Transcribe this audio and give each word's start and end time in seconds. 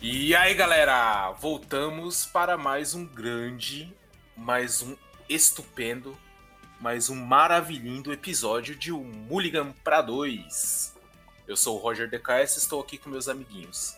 E 0.00 0.34
aí, 0.34 0.54
galera, 0.54 1.30
voltamos 1.32 2.24
para 2.24 2.56
mais 2.56 2.94
um 2.94 3.04
grande, 3.04 3.94
mais 4.34 4.80
um 4.80 4.96
estupendo, 5.28 6.16
mais 6.80 7.10
um 7.10 7.14
maravilhindo 7.14 8.14
episódio 8.14 8.74
de 8.74 8.90
O 8.92 9.04
Mulligan 9.04 9.74
para 9.84 10.00
dois. 10.00 10.96
Eu 11.46 11.54
sou 11.56 11.76
o 11.76 11.78
Roger 11.78 12.08
DKS, 12.08 12.56
estou 12.56 12.80
aqui 12.80 12.96
com 12.96 13.10
meus 13.10 13.28
amiguinhos. 13.28 13.94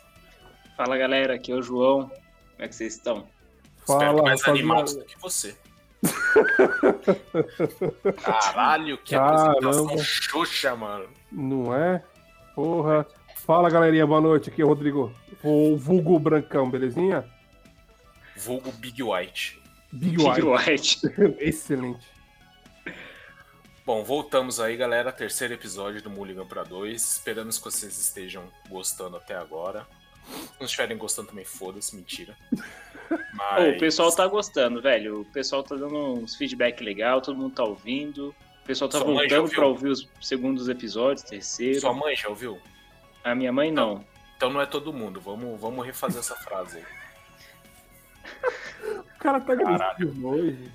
Fala 0.76 0.98
galera, 0.98 1.34
aqui 1.34 1.52
é 1.52 1.54
o 1.54 1.62
João. 1.62 2.08
Como 2.08 2.64
é 2.64 2.66
que 2.66 2.74
vocês 2.74 2.94
estão? 2.94 3.32
Espero 3.84 4.00
Fala, 4.00 4.16
que 4.16 4.22
mais 4.22 4.48
animados 4.48 4.96
do 4.96 5.04
que 5.04 5.18
você. 5.20 5.54
Caralho, 8.22 8.98
que 8.98 9.14
Caramba. 9.14 9.52
apresentação 9.52 9.98
xoxa, 9.98 10.74
mano. 10.74 11.08
Não 11.30 11.74
é? 11.74 12.02
Porra. 12.54 13.06
Fala, 13.46 13.68
galerinha, 13.68 14.06
boa 14.06 14.22
noite. 14.22 14.48
Aqui 14.48 14.62
é 14.62 14.64
o 14.64 14.68
Rodrigo, 14.68 15.12
o 15.42 15.76
vulgo 15.76 16.18
Brancão, 16.18 16.70
belezinha? 16.70 17.28
Vulgo 18.36 18.72
Big 18.72 19.02
White. 19.02 19.60
Big 19.92 20.16
Big 20.16 20.42
White. 20.42 20.42
White. 20.42 21.00
Excelente. 21.38 22.06
Bom, 23.84 24.02
voltamos 24.02 24.60
aí, 24.60 24.78
galera. 24.78 25.12
Terceiro 25.12 25.52
episódio 25.52 26.00
do 26.00 26.08
Mulligan 26.08 26.46
para 26.46 26.64
dois. 26.64 27.02
Esperamos 27.02 27.58
que 27.58 27.64
vocês 27.64 27.98
estejam 27.98 28.44
gostando 28.70 29.18
até 29.18 29.34
agora. 29.36 29.86
Se 30.26 30.58
não 30.58 30.64
estiverem 30.64 30.96
gostando 30.96 31.28
também, 31.28 31.44
foda-se, 31.44 31.94
mentira. 31.94 32.34
Mas... 33.34 33.76
o 33.76 33.78
pessoal 33.78 34.10
tá 34.12 34.26
gostando, 34.26 34.80
velho. 34.80 35.20
O 35.20 35.24
pessoal 35.26 35.62
tá 35.62 35.74
dando 35.74 35.96
uns 35.96 36.34
feedback 36.34 36.82
legal, 36.82 37.20
todo 37.20 37.36
mundo 37.36 37.54
tá 37.54 37.64
ouvindo. 37.64 38.34
O 38.62 38.66
pessoal 38.66 38.88
tá 38.88 38.98
Sua 38.98 39.06
voltando 39.06 39.50
pra 39.50 39.66
ouvir 39.66 39.88
os 39.88 40.08
segundos 40.20 40.68
episódios, 40.68 41.22
terceiro. 41.22 41.80
Sua 41.80 41.92
mãe 41.92 42.16
já 42.16 42.28
ouviu? 42.28 42.58
A 43.22 43.34
minha 43.34 43.52
mãe 43.52 43.70
não. 43.70 44.04
Então 44.36 44.50
não 44.50 44.60
é 44.60 44.66
todo 44.66 44.92
mundo. 44.92 45.20
Vamos, 45.20 45.60
vamos 45.60 45.84
refazer 45.84 46.20
essa 46.20 46.34
frase 46.34 46.78
aí. 46.78 46.84
O 48.98 49.18
cara 49.18 49.40
tá 49.40 49.52
agressivo 49.52 50.28
hoje. 50.28 50.72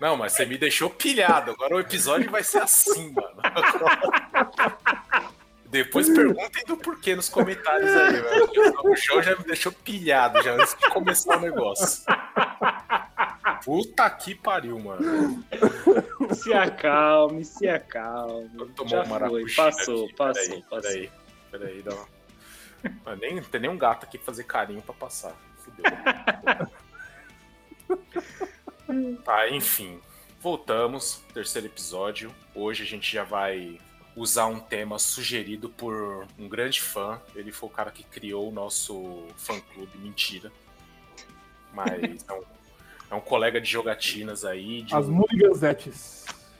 Não, 0.00 0.16
mas 0.16 0.32
você 0.32 0.46
me 0.46 0.56
deixou 0.56 0.90
pilhado. 0.90 1.50
Agora 1.50 1.76
o 1.76 1.80
episódio 1.80 2.30
vai 2.30 2.44
ser 2.44 2.58
assim, 2.58 3.12
mano. 3.12 3.36
Depois 5.70 6.08
perguntem 6.08 6.64
do 6.64 6.76
porquê 6.78 7.14
nos 7.14 7.28
comentários 7.28 7.90
aí, 7.90 8.20
velho. 8.20 8.50
O 8.84 8.96
show 8.96 9.22
já 9.22 9.36
me 9.36 9.44
deixou 9.44 9.70
pilhado 9.70 10.42
já 10.42 10.54
antes 10.54 10.74
de 10.74 10.88
começar 10.90 11.36
o 11.36 11.40
negócio. 11.40 12.04
Puta 13.64 14.08
que 14.10 14.34
pariu, 14.34 14.78
mano. 14.78 15.44
Se 16.32 16.54
acalme, 16.54 17.44
se 17.44 17.68
acalme. 17.68 18.50
Já 18.86 19.02
um 19.02 19.06
foi, 19.06 19.54
passou, 19.54 20.04
aqui. 20.06 20.14
passou, 20.14 20.46
peraí, 20.46 20.62
passou. 20.62 20.80
Peraí, 20.80 21.10
peraí, 21.50 21.82
dá 21.82 21.94
uma... 21.94 23.16
Nem, 23.16 23.42
tem 23.42 23.60
nenhum 23.60 23.76
gato 23.76 24.04
aqui 24.04 24.16
pra 24.16 24.26
fazer 24.26 24.44
carinho 24.44 24.80
pra 24.80 24.94
passar. 24.94 25.34
Fudeu. 25.56 25.84
tá, 29.24 29.50
enfim. 29.50 30.00
Voltamos, 30.40 31.20
terceiro 31.34 31.66
episódio. 31.66 32.34
Hoje 32.54 32.84
a 32.84 32.86
gente 32.86 33.12
já 33.12 33.24
vai 33.24 33.78
usar 34.18 34.46
um 34.46 34.58
tema 34.58 34.98
sugerido 34.98 35.68
por 35.68 36.26
um 36.38 36.48
grande 36.48 36.80
fã. 36.80 37.20
Ele 37.34 37.52
foi 37.52 37.68
o 37.68 37.72
cara 37.72 37.90
que 37.90 38.02
criou 38.02 38.48
o 38.48 38.52
nosso 38.52 39.26
fã-clube, 39.36 39.96
mentira. 39.98 40.52
Mas 41.72 42.24
é 42.28 42.32
um, 42.32 42.42
é 43.10 43.14
um 43.14 43.20
colega 43.20 43.60
de 43.60 43.70
jogatinas 43.70 44.44
aí, 44.44 44.82
de 44.82 44.94
As 44.94 45.08
um 45.08 45.12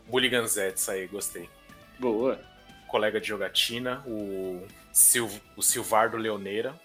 Mulliganzetes. 0.07 0.89
Aí, 0.89 1.07
gostei 1.07 1.49
Boa. 1.99 2.41
colega 2.87 3.21
de 3.21 3.29
jogatina, 3.29 4.03
o, 4.07 4.67
Sil, 4.95 5.29
o 5.57 5.63
Silvardo 5.63 6.17
Leoneira. 6.17 6.79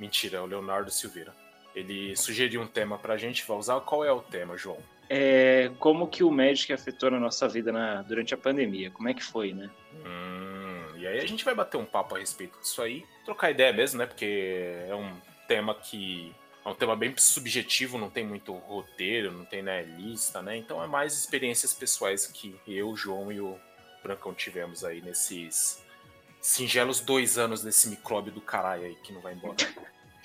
Mentira, 0.00 0.38
é 0.38 0.40
o 0.40 0.46
Leonardo 0.46 0.90
Silveira. 0.90 1.32
Ele 1.74 2.16
sugeriu 2.16 2.62
um 2.62 2.66
tema 2.66 2.98
pra 2.98 3.18
gente, 3.18 3.46
vai 3.46 3.56
usar. 3.56 3.80
Qual 3.80 4.04
é 4.04 4.10
o 4.10 4.20
tema, 4.20 4.56
João? 4.56 4.78
É, 5.08 5.70
como 5.78 6.08
que 6.08 6.24
o 6.24 6.30
Magic 6.30 6.72
afetou 6.72 7.10
na 7.10 7.20
nossa 7.20 7.48
vida 7.48 7.70
na- 7.70 8.02
durante 8.02 8.34
a 8.34 8.36
pandemia? 8.36 8.90
Como 8.90 9.08
é 9.08 9.14
que 9.14 9.22
foi, 9.22 9.52
né? 9.52 9.70
Hum, 10.04 10.96
e 10.96 11.06
aí 11.06 11.20
a 11.20 11.26
gente 11.26 11.44
vai 11.44 11.54
bater 11.54 11.76
um 11.76 11.84
papo 11.84 12.16
a 12.16 12.18
respeito 12.18 12.58
disso 12.58 12.82
aí, 12.82 13.04
trocar 13.24 13.50
ideia 13.50 13.72
mesmo, 13.72 13.98
né? 13.98 14.06
Porque 14.06 14.74
é 14.88 14.94
um 14.94 15.14
tema 15.46 15.74
que 15.74 16.34
é 16.64 16.68
um 16.68 16.74
tema 16.74 16.96
bem 16.96 17.14
subjetivo, 17.16 17.96
não 17.96 18.10
tem 18.10 18.26
muito 18.26 18.52
roteiro, 18.52 19.30
não 19.30 19.44
tem 19.44 19.62
né, 19.62 19.84
lista, 19.84 20.42
né? 20.42 20.56
Então 20.56 20.82
é 20.82 20.88
mais 20.88 21.14
experiências 21.16 21.72
pessoais 21.72 22.26
que 22.26 22.58
eu, 22.66 22.88
o 22.90 22.96
João 22.96 23.30
e 23.30 23.40
o 23.40 23.56
Brancão 24.02 24.34
tivemos 24.34 24.84
aí 24.84 25.00
nesses 25.00 25.84
singelos 26.40 27.00
dois 27.00 27.38
anos 27.38 27.62
desse 27.62 27.88
micróbio 27.88 28.32
do 28.32 28.40
caralho 28.40 28.84
aí 28.84 28.96
que 28.96 29.12
não 29.12 29.20
vai 29.20 29.34
embora. 29.34 29.56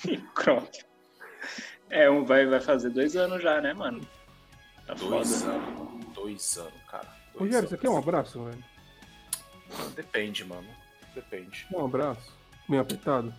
Pronto. 0.33 0.79
É, 1.89 2.09
um, 2.09 2.25
vai, 2.25 2.47
vai 2.47 2.59
fazer 2.59 2.89
dois 2.89 3.15
anos 3.15 3.43
já, 3.43 3.61
né, 3.61 3.73
mano? 3.73 4.01
Tá 4.91 4.95
Dois 4.95 5.41
foda. 5.41 5.53
anos. 5.53 6.05
Dois 6.13 6.57
anos, 6.57 6.73
cara. 6.89 7.07
Dois 7.33 7.39
Rogério, 7.39 7.57
anos. 7.59 7.69
você 7.69 7.77
quer 7.77 7.89
um 7.89 7.97
abraço, 7.97 8.43
velho? 8.43 8.63
Depende, 9.95 10.43
mano. 10.43 10.67
Depende. 11.15 11.65
Um 11.73 11.85
abraço. 11.85 12.37
Meio 12.67 12.81
apertado. 12.81 13.33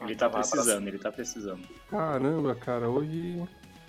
Ele 0.00 0.14
tá 0.14 0.26
Ah, 0.26 0.28
abraço. 0.28 0.50
precisando, 0.50 0.88
ele 0.88 0.98
tá 0.98 1.10
precisando. 1.10 1.66
Caramba, 1.88 2.54
cara, 2.54 2.88
hoje. 2.90 3.42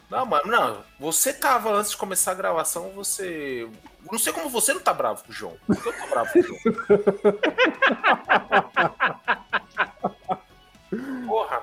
Não, 0.09 0.25
mano, 0.25 0.45
não. 0.49 0.83
Você 0.99 1.33
tava 1.33 1.69
antes 1.73 1.91
de 1.91 1.97
começar 1.97 2.31
a 2.31 2.35
gravação, 2.35 2.91
você. 2.91 3.69
Não 4.11 4.19
sei 4.19 4.31
como 4.31 4.49
você 4.49 4.73
não 4.73 4.81
tá 4.81 4.93
bravo 4.93 5.23
com 5.23 5.31
o 5.31 5.33
João. 5.33 5.57
Porque 5.65 5.89
eu 5.89 5.93
tô 5.93 6.07
bravo 6.07 6.31
com 6.31 6.39
o 6.39 6.43
João. 6.43 6.59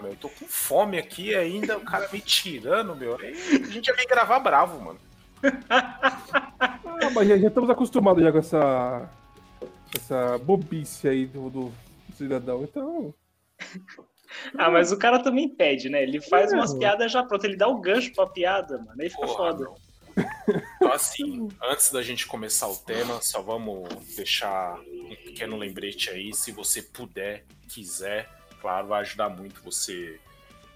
Meu, 0.01 0.11
eu 0.13 0.17
tô 0.17 0.29
com 0.29 0.47
fome 0.47 0.99
aqui 0.99 1.35
ainda, 1.35 1.77
o 1.77 1.81
cara 1.83 2.09
me 2.13 2.21
tirando, 2.21 2.95
meu. 2.97 3.19
Aí 3.19 3.33
a 3.33 3.71
gente 3.71 3.87
já 3.87 3.95
vem 3.95 4.07
gravar 4.07 4.39
bravo, 4.41 4.81
mano. 4.81 5.01
Ah, 5.69 7.11
mas 7.15 7.29
já, 7.29 7.39
já 7.39 7.49
estamos 7.49 7.71
acostumados 7.71 8.23
já 8.23 8.31
com 8.33 8.39
essa. 8.39 9.09
Essa 9.97 10.39
bobice 10.39 11.09
aí 11.09 11.27
do, 11.27 11.51
do 11.51 11.73
cidadão. 12.17 12.63
Então. 12.63 13.13
Ah, 14.57 14.71
mas 14.71 14.93
o 14.93 14.99
cara 14.99 15.19
também 15.19 15.49
pede, 15.49 15.89
né? 15.89 16.03
Ele 16.03 16.21
faz 16.21 16.53
É, 16.53 16.55
umas 16.57 16.71
mano. 16.71 16.79
piadas 16.81 17.11
já, 17.11 17.23
pronto, 17.25 17.45
ele 17.45 17.57
dá 17.57 17.67
o 17.67 17.81
gancho 17.81 18.13
pra 18.15 18.27
piada, 18.27 18.79
mano. 18.79 18.95
Aí 19.01 19.11
fica 19.11 19.27
Porra, 19.27 19.37
foda. 19.37 19.59
meu. 19.65 19.77
Então, 20.77 20.93
assim, 20.93 21.49
antes 21.63 21.91
da 21.91 22.03
gente 22.03 22.27
começar 22.27 22.69
o 22.69 22.77
tema, 22.77 23.21
só 23.23 23.41
vamos 23.43 23.89
deixar 24.17 24.79
um 24.79 25.17
pequeno 25.25 25.57
lembrete 25.57 26.11
aí. 26.11 26.33
Se 26.35 26.53
você 26.53 26.83
puder, 26.83 27.45
quiser, 27.69 28.29
claro, 28.61 28.89
vai 28.89 29.01
ajudar 29.01 29.29
muito 29.29 29.63
você 29.63 30.21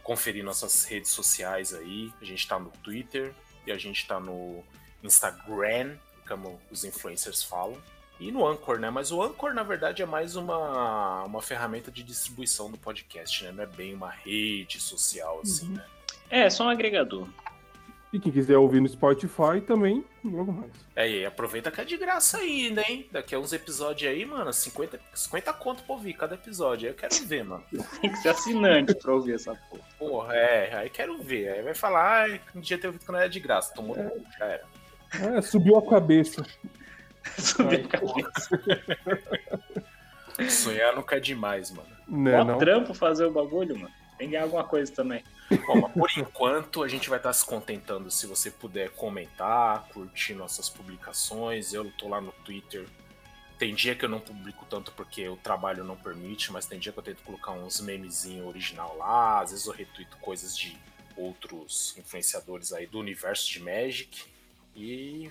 conferir 0.02 0.44
nossas 0.44 0.84
redes 0.84 1.10
sociais 1.10 1.72
aí. 1.72 2.12
A 2.20 2.24
gente 2.24 2.46
tá 2.46 2.58
no 2.58 2.70
Twitter 2.82 3.32
e 3.66 3.72
a 3.72 3.78
gente 3.78 4.06
tá 4.06 4.18
no 4.20 4.62
Instagram, 5.02 5.96
como 6.28 6.60
os 6.70 6.84
influencers 6.84 7.42
falam. 7.42 7.76
E 8.20 8.30
no 8.30 8.46
Anchor, 8.46 8.78
né? 8.78 8.90
Mas 8.90 9.10
o 9.10 9.22
Anchor, 9.22 9.52
na 9.54 9.62
verdade, 9.62 10.02
é 10.02 10.06
mais 10.06 10.36
uma, 10.36 11.24
uma 11.24 11.42
ferramenta 11.42 11.90
de 11.90 12.02
distribuição 12.02 12.70
do 12.70 12.78
podcast, 12.78 13.42
né? 13.44 13.50
Não 13.52 13.64
é 13.64 13.66
bem 13.66 13.94
uma 13.94 14.10
rede 14.10 14.78
social, 14.80 15.40
assim, 15.42 15.66
Uhum. 15.68 15.74
né? 15.74 15.86
É, 16.30 16.48
só 16.50 16.64
um 16.64 16.68
agregador. 16.68 17.28
E 18.14 18.20
quem 18.20 18.30
quiser 18.30 18.56
ouvir 18.56 18.80
no 18.80 18.88
Spotify 18.88 19.60
também, 19.66 20.04
logo 20.24 20.52
mais. 20.52 20.70
É, 20.94 21.10
e 21.10 21.14
aí, 21.14 21.26
aproveita 21.26 21.68
que 21.68 21.80
é 21.80 21.84
de 21.84 21.96
graça 21.96 22.38
ainda, 22.38 22.80
hein? 22.82 23.08
Daqui 23.10 23.34
a 23.34 23.40
uns 23.40 23.52
episódios 23.52 24.08
aí, 24.08 24.24
mano, 24.24 24.52
50, 24.52 25.00
50 25.12 25.52
conto 25.54 25.82
pra 25.82 25.96
ouvir 25.96 26.12
cada 26.12 26.36
episódio. 26.36 26.86
Aí 26.86 26.92
eu 26.92 26.96
quero 26.96 27.26
ver, 27.26 27.42
mano. 27.42 27.64
Tem 28.00 28.12
que 28.12 28.18
ser 28.18 28.28
assinante 28.28 28.94
pra 28.94 29.12
ouvir 29.12 29.34
essa 29.34 29.52
porra. 29.68 29.82
Porra, 29.98 30.32
é, 30.36 30.76
aí 30.76 30.90
quero 30.90 31.20
ver. 31.20 31.54
Aí 31.54 31.62
vai 31.62 31.74
falar, 31.74 32.20
ai, 32.20 32.40
um 32.54 32.60
dia 32.60 32.78
ter 32.78 32.86
ouvido 32.86 33.04
que 33.04 33.10
não 33.10 33.18
era 33.18 33.28
de 33.28 33.40
graça. 33.40 33.74
Tomou 33.74 33.96
cu, 33.96 34.22
já 34.38 34.44
era. 34.44 34.64
É, 35.36 35.42
subiu 35.42 35.76
a 35.76 35.84
cabeça. 35.84 36.46
Subir 37.36 37.84
a 37.84 37.88
cabeça. 37.88 38.60
Sonhar 40.48 40.94
nunca 40.94 41.16
é 41.16 41.20
demais, 41.20 41.72
mano. 41.72 41.88
Né, 42.06 42.30
Mó 42.30 42.44
não? 42.44 42.58
trampo 42.58 42.94
fazer 42.94 43.24
o 43.24 43.32
bagulho, 43.32 43.76
mano. 43.76 44.03
Tem 44.18 44.28
que 44.30 44.36
alguma 44.36 44.64
coisa 44.64 44.92
também. 44.92 45.24
Bom, 45.66 45.82
por 45.90 46.10
enquanto 46.16 46.82
a 46.82 46.88
gente 46.88 47.08
vai 47.08 47.18
estar 47.18 47.32
se 47.32 47.44
contentando 47.44 48.10
se 48.10 48.26
você 48.26 48.50
puder 48.50 48.90
comentar, 48.90 49.86
curtir 49.88 50.34
nossas 50.34 50.68
publicações. 50.68 51.72
Eu 51.72 51.90
tô 51.92 52.08
lá 52.08 52.20
no 52.20 52.32
Twitter. 52.44 52.86
Tem 53.58 53.74
dia 53.74 53.94
que 53.94 54.04
eu 54.04 54.08
não 54.08 54.20
publico 54.20 54.66
tanto 54.68 54.92
porque 54.92 55.28
o 55.28 55.36
trabalho 55.36 55.84
não 55.84 55.96
permite, 55.96 56.52
mas 56.52 56.66
tem 56.66 56.78
dia 56.78 56.92
que 56.92 56.98
eu 56.98 57.02
tento 57.02 57.22
colocar 57.22 57.52
uns 57.52 57.80
memezinhos 57.80 58.46
original 58.46 58.96
lá. 58.96 59.40
Às 59.40 59.50
vezes 59.50 59.66
eu 59.66 59.72
retuito 59.72 60.16
coisas 60.18 60.56
de 60.56 60.76
outros 61.16 61.96
influenciadores 61.96 62.72
aí 62.72 62.86
do 62.86 62.98
universo 62.98 63.50
de 63.50 63.60
Magic. 63.60 64.24
E 64.74 65.30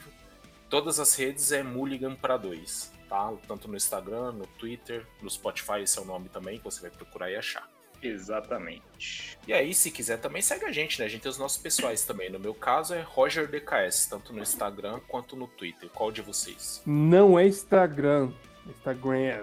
todas 0.70 1.00
as 1.00 1.16
redes 1.16 1.52
é 1.52 1.64
Mulligan 1.64 2.16
para 2.16 2.38
dois, 2.38 2.92
tá? 3.10 3.34
Tanto 3.48 3.68
no 3.68 3.76
Instagram, 3.76 4.32
no 4.32 4.48
Twitter, 4.48 5.06
no 5.22 5.30
Spotify, 5.30 5.82
esse 5.82 6.00
é 6.00 6.02
o 6.02 6.06
nome 6.06 6.30
também 6.30 6.58
que 6.58 6.64
você 6.64 6.82
vai 6.82 6.92
procurar 6.92 7.30
e 7.30 7.36
achar. 7.36 7.73
Exatamente. 8.04 9.38
E 9.48 9.54
aí, 9.54 9.74
se 9.74 9.90
quiser 9.92 10.18
também 10.18 10.42
segue 10.42 10.66
a 10.66 10.72
gente, 10.72 11.00
né? 11.00 11.06
A 11.06 11.10
gente 11.10 11.22
tem 11.22 11.30
os 11.30 11.38
nossos 11.38 11.58
pessoais 11.58 12.04
também. 12.04 12.30
No 12.30 12.40
meu 12.40 12.54
caso 12.54 12.94
é 12.94 13.02
Roger 13.02 13.48
DKS, 13.48 14.08
tanto 14.08 14.34
no 14.34 14.42
Instagram 14.42 15.00
quanto 15.08 15.36
no 15.36 15.48
Twitter. 15.48 15.90
Qual 15.90 16.12
de 16.12 16.22
vocês? 16.22 16.82
Não 16.86 17.38
é 17.40 17.48
Instagram. 17.48 18.32
Instagram. 18.68 19.42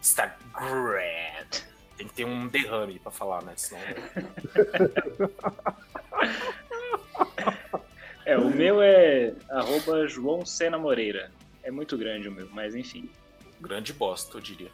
Instagram. 0.00 1.46
Tem 1.96 2.08
que 2.08 2.14
ter 2.14 2.24
um 2.24 2.48
derrame 2.48 2.98
pra 2.98 3.10
falar, 3.10 3.42
né? 3.42 3.52
Senão... 3.56 3.82
É, 8.24 8.38
o 8.38 8.48
meu 8.48 8.80
é 8.80 9.34
arroba 9.48 10.06
João 10.06 10.46
Sena 10.46 10.78
Moreira. 10.78 11.32
É 11.64 11.70
muito 11.70 11.98
grande 11.98 12.28
o 12.28 12.32
meu, 12.32 12.48
mas 12.52 12.76
enfim. 12.76 13.10
Grande 13.60 13.92
bosta, 13.92 14.38
eu 14.38 14.40
diria. 14.40 14.70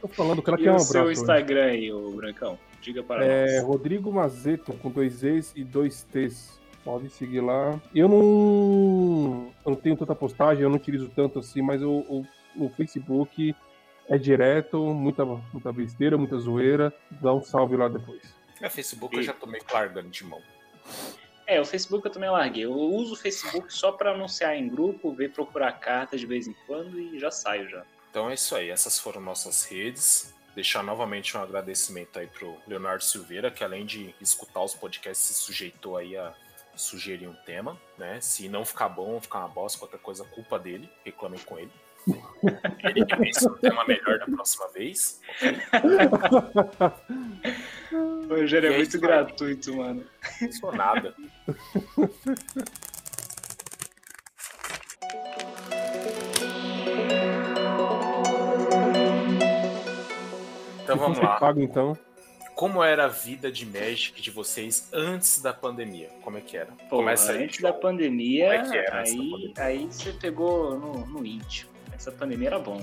Tô 0.00 0.08
falando 0.08 0.42
que 0.42 0.48
ela 0.50 0.58
E 0.58 0.62
quer 0.62 0.70
um 0.70 0.72
o 0.72 0.76
abraço. 0.76 0.92
seu 0.92 1.02
hoje. 1.04 1.20
Instagram 1.20 1.64
aí, 1.64 1.92
ô 1.92 2.10
Brancão? 2.12 2.58
Diga 2.80 3.02
para 3.02 3.24
É 3.24 3.56
nós. 3.56 3.64
Rodrigo 3.64 4.10
Mazeto, 4.12 4.72
com 4.74 4.90
dois 4.90 5.22
E's 5.22 5.52
e 5.54 5.62
dois 5.62 6.02
T's. 6.04 6.58
Pode 6.84 7.10
seguir 7.10 7.40
lá. 7.40 7.80
Eu 7.94 8.08
não, 8.08 9.52
eu 9.64 9.70
não 9.70 9.76
tenho 9.76 9.96
tanta 9.96 10.14
postagem, 10.14 10.62
eu 10.64 10.68
não 10.68 10.76
utilizo 10.76 11.08
tanto 11.14 11.38
assim, 11.38 11.62
mas 11.62 11.80
o, 11.82 11.90
o, 11.90 12.26
o 12.56 12.68
Facebook 12.70 13.54
é 14.08 14.18
direto, 14.18 14.78
muita, 14.92 15.24
muita 15.24 15.72
besteira, 15.72 16.18
muita 16.18 16.36
zoeira. 16.38 16.92
Dá 17.10 17.32
um 17.32 17.42
salve 17.42 17.76
lá 17.76 17.88
depois. 17.88 18.22
É, 18.60 18.68
Facebook 18.68 19.16
eu 19.16 19.22
já 19.22 19.32
que 19.32 19.72
largando 19.72 20.08
de 20.08 20.24
mão. 20.24 20.40
É, 21.52 21.60
o 21.60 21.66
Facebook 21.66 22.06
eu 22.06 22.10
também 22.10 22.30
larguei. 22.30 22.64
Eu 22.64 22.72
uso 22.72 23.12
o 23.12 23.16
Facebook 23.16 23.70
só 23.70 23.92
pra 23.92 24.12
anunciar 24.12 24.56
em 24.56 24.68
grupo, 24.68 25.12
ver 25.12 25.32
procurar 25.32 25.72
cartas 25.72 26.18
de 26.18 26.26
vez 26.26 26.48
em 26.48 26.54
quando 26.66 26.98
e 26.98 27.18
já 27.18 27.30
saio 27.30 27.68
já. 27.68 27.84
Então 28.10 28.30
é 28.30 28.34
isso 28.34 28.56
aí, 28.56 28.70
essas 28.70 28.98
foram 28.98 29.20
nossas 29.20 29.64
redes. 29.64 30.34
Deixar 30.54 30.82
novamente 30.82 31.36
um 31.36 31.42
agradecimento 31.42 32.18
aí 32.18 32.26
pro 32.26 32.56
Leonardo 32.66 33.04
Silveira, 33.04 33.50
que 33.50 33.62
além 33.62 33.84
de 33.84 34.14
escutar 34.18 34.62
os 34.62 34.74
podcasts, 34.74 35.26
se 35.28 35.34
sujeitou 35.34 35.98
aí 35.98 36.16
a 36.16 36.34
sugerir 36.74 37.28
um 37.28 37.34
tema, 37.44 37.78
né? 37.98 38.18
Se 38.22 38.48
não 38.48 38.64
ficar 38.64 38.88
bom, 38.88 39.20
ficar 39.20 39.40
uma 39.40 39.48
bosta, 39.48 39.78
qualquer 39.78 40.00
coisa, 40.00 40.24
culpa 40.24 40.58
dele, 40.58 40.90
reclamem 41.04 41.40
com 41.40 41.58
ele. 41.58 41.70
Ele 42.84 43.04
que 43.06 43.16
pensa 43.16 43.50
um 43.50 43.54
tema 43.58 43.84
melhor 43.86 44.18
da 44.18 44.26
próxima 44.26 44.68
vez. 44.68 45.20
O 47.92 48.26
Rogério 48.34 48.70
é 48.70 48.72
é 48.72 48.76
muito 48.78 48.96
aí. 48.96 49.00
gratuito, 49.02 49.76
mano. 49.76 50.02
Não 50.40 50.52
sou 50.52 50.72
nada. 50.72 51.14
Então 60.82 60.96
vamos 60.96 61.18
lá. 61.18 61.36
paga 61.38 61.62
então. 61.62 61.96
Como 62.54 62.82
era 62.82 63.06
a 63.06 63.08
vida 63.08 63.50
de 63.50 63.64
Magic 63.66 64.20
de 64.20 64.30
vocês 64.30 64.88
antes 64.92 65.40
da 65.40 65.52
pandemia? 65.52 66.10
Como 66.22 66.36
é 66.36 66.40
que 66.40 66.56
era? 66.56 66.70
Pô, 66.88 66.98
Começa 66.98 67.32
aí. 67.32 67.44
antes 67.44 67.58
João. 67.60 67.72
da 67.72 67.78
pandemia, 67.78 68.44
Como 68.44 68.66
é 68.66 68.70
que 68.70 68.76
era 68.76 69.00
aí, 69.00 69.16
pandemia? 69.16 69.52
aí 69.56 69.86
você 69.86 70.12
pegou 70.12 70.78
no, 70.78 71.06
no 71.06 71.26
íntimo. 71.26 71.71
Essa 71.94 72.10
pandemia 72.10 72.48
era 72.48 72.58
bom. 72.58 72.82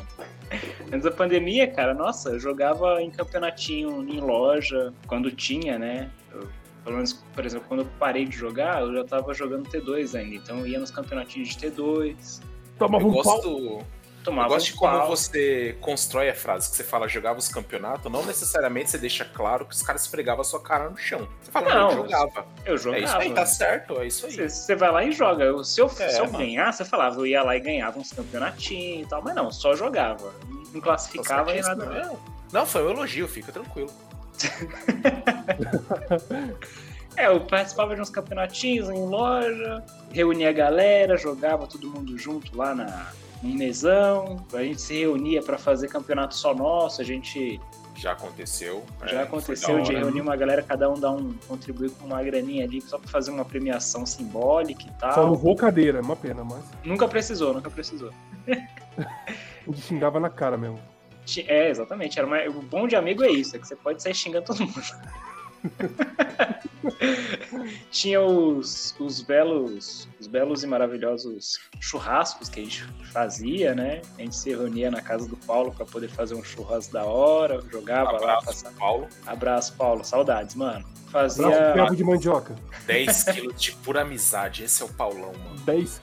Antes 0.91 1.03
da 1.03 1.11
pandemia, 1.11 1.67
cara, 1.69 1.93
nossa, 1.93 2.29
eu 2.29 2.39
jogava 2.39 3.01
em 3.01 3.11
campeonatinho 3.11 4.07
em 4.09 4.19
loja, 4.19 4.93
quando 5.07 5.31
tinha, 5.31 5.77
né? 5.77 6.09
Eu- 6.31 6.47
pelo 6.83 6.95
menos, 6.95 7.13
por 7.35 7.45
exemplo, 7.45 7.67
quando 7.67 7.81
eu 7.81 7.87
parei 7.99 8.25
de 8.25 8.35
jogar, 8.35 8.81
eu 8.81 8.93
já 8.93 9.03
tava 9.03 9.33
jogando 9.33 9.69
T2 9.69 10.15
ainda. 10.17 10.35
Então 10.35 10.59
eu 10.59 10.67
ia 10.67 10.79
nos 10.79 10.89
campeonatinhos 10.91 11.49
de 11.49 11.57
T2, 11.57 12.41
Tomava 12.79 13.03
Eu 13.03 13.09
um 13.09 13.21
pau. 13.21 13.85
Gosto, 14.29 14.35
eu 14.35 14.35
tomava 14.35 14.49
gosto 14.49 14.65
de 14.67 14.73
como 14.73 14.97
pau. 14.97 15.07
você 15.09 15.77
constrói 15.81 16.29
a 16.29 16.35
frase, 16.35 16.69
que 16.69 16.75
você 16.77 16.83
fala 16.83 17.07
jogava 17.07 17.39
os 17.39 17.47
campeonatos, 17.47 18.11
não 18.11 18.25
necessariamente 18.25 18.89
você 18.91 18.97
deixa 18.97 19.25
claro 19.25 19.65
que 19.65 19.73
os 19.75 19.81
caras 19.81 20.01
esfregavam 20.03 20.41
a 20.41 20.43
sua 20.45 20.61
cara 20.61 20.89
no 20.89 20.97
chão. 20.97 21.27
Você 21.41 21.51
fala, 21.51 21.69
não, 21.69 21.75
Não, 21.75 21.91
eu 21.91 22.03
jogava. 22.09 22.45
Eu 22.65 22.73
É 22.75 22.77
jogava. 22.77 23.03
isso 23.05 23.17
aí, 23.17 23.33
tá 23.33 23.45
certo, 23.45 23.99
é 24.01 24.07
isso 24.07 24.25
aí. 24.25 24.31
Você, 24.33 24.49
você 24.49 24.75
vai 24.75 24.91
lá 24.91 25.03
e 25.03 25.11
joga. 25.11 25.43
Eu- 25.43 25.63
Se 25.63 25.81
eu, 25.81 25.87
É, 25.99 26.09
se 26.09 26.19
eu 26.19 26.27
ganhar, 26.31 26.71
você 26.71 26.83
falava, 26.85 27.19
eu 27.19 27.25
ia 27.25 27.43
lá 27.43 27.55
e 27.55 27.59
ganhava 27.59 27.99
uns 27.99 28.11
campeonatinhos 28.11 29.05
e 29.05 29.09
tal, 29.09 29.21
mas 29.21 29.35
não, 29.35 29.51
só 29.51 29.75
jogava. 29.75 30.33
Não 30.73 30.79
classificava 30.81 31.51
nem 31.51 31.61
nada. 31.61 31.85
Não, 31.85 32.19
não, 32.51 32.65
foi 32.65 32.83
um 32.85 32.89
elogio, 32.91 33.27
fica 33.27 33.51
tranquilo. 33.51 33.91
É, 37.17 37.27
eu 37.27 37.41
participava 37.41 37.95
de 37.95 38.01
uns 38.01 38.09
campeonatinhos 38.09 38.87
em 38.89 39.05
loja, 39.05 39.83
reunia 40.11 40.49
a 40.49 40.53
galera, 40.53 41.17
jogava 41.17 41.67
todo 41.67 41.89
mundo 41.89 42.17
junto 42.17 42.55
lá 42.55 42.73
na, 42.73 43.07
em 43.43 43.55
mesão. 43.57 44.37
A 44.53 44.63
gente 44.63 44.81
se 44.81 44.93
reunia 44.99 45.41
pra 45.41 45.57
fazer 45.57 45.87
campeonato 45.87 46.35
só 46.35 46.53
nosso, 46.53 47.01
a 47.01 47.03
gente 47.05 47.59
Já 47.95 48.11
aconteceu. 48.13 48.83
já 49.05 49.19
é, 49.21 49.23
aconteceu 49.23 49.81
de 49.81 49.91
hora. 49.93 49.99
reunir 50.05 50.21
uma 50.21 50.35
galera, 50.35 50.61
cada 50.61 50.89
um 50.89 50.99
dar 50.99 51.11
um 51.11 51.33
contribuir 51.47 51.91
com 51.91 52.05
uma 52.05 52.21
graninha 52.23 52.65
ali 52.65 52.81
só 52.81 52.97
pra 52.97 53.09
fazer 53.09 53.31
uma 53.31 53.45
premiação 53.45 54.05
simbólica 54.05 54.83
e 54.83 54.91
tal. 54.99 55.13
Só 55.13 55.25
não 55.25 55.35
vou 55.35 55.55
cadeira, 55.55 55.99
é 55.99 56.01
uma 56.01 56.15
pena, 56.15 56.43
mas 56.43 56.63
Nunca 56.83 57.07
precisou, 57.07 57.53
nunca 57.53 57.69
precisou. 57.69 58.11
a 58.97 59.65
gente 59.67 59.81
xingava 59.81 60.19
na 60.19 60.29
cara 60.29 60.57
mesmo. 60.57 60.79
É, 61.47 61.69
exatamente. 61.69 62.17
Era 62.17 62.27
uma- 62.27 62.41
O 62.49 62.61
bom 62.63 62.87
de 62.87 62.95
amigo 62.95 63.23
é 63.23 63.29
isso, 63.29 63.55
é 63.55 63.59
que 63.59 63.67
você 63.67 63.75
pode 63.75 64.01
sair 64.01 64.15
xingando 64.15 64.45
todo 64.45 64.61
mundo. 64.61 64.81
Tinha 67.91 68.21
os, 68.21 68.95
os 68.99 69.21
belos 69.21 70.07
os 70.19 70.27
belos 70.27 70.63
e 70.63 70.67
maravilhosos 70.67 71.59
churrascos 71.79 72.49
que 72.49 72.59
a 72.59 72.63
gente 72.63 72.83
fazia, 73.11 73.73
né? 73.73 74.01
A 74.17 74.21
gente 74.21 74.35
se 74.35 74.49
reunia 74.49 74.91
na 74.91 75.01
casa 75.01 75.27
do 75.27 75.37
Paulo 75.37 75.71
para 75.71 75.85
poder 75.85 76.09
fazer 76.09 76.35
um 76.35 76.43
churrasco 76.43 76.93
da 76.93 77.05
hora, 77.05 77.61
jogava 77.71 78.11
lá, 78.11 78.17
Abraço, 78.17 78.45
passava. 78.45 78.75
Paulo. 78.75 79.07
Abraço, 79.25 79.73
Paulo. 79.75 80.03
Saudades, 80.03 80.55
mano. 80.55 80.85
Abraço 81.07 81.41
Fazia. 81.41 81.73
ferro 81.73 81.95
de 81.95 82.03
mandioca. 82.03 82.55
10 82.85 83.23
quilos 83.31 83.61
de 83.61 83.71
pura 83.73 84.01
amizade. 84.01 84.63
Esse 84.63 84.81
é 84.81 84.85
o 84.85 84.89
Paulão, 84.89 85.33
mano. 85.33 85.59
10. 85.65 86.01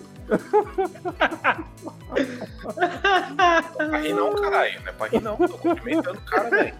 Pra 3.76 3.98
rir 3.98 4.12
não, 4.12 4.32
caralho. 4.34 4.80
Não 4.80 4.88
é 4.88 4.92
pra 4.92 5.06
rir 5.08 5.22
não. 5.22 5.36
Tô 5.36 5.58
cumprimentando 5.58 6.18
o 6.18 6.22
cara, 6.22 6.50
velho. 6.50 6.74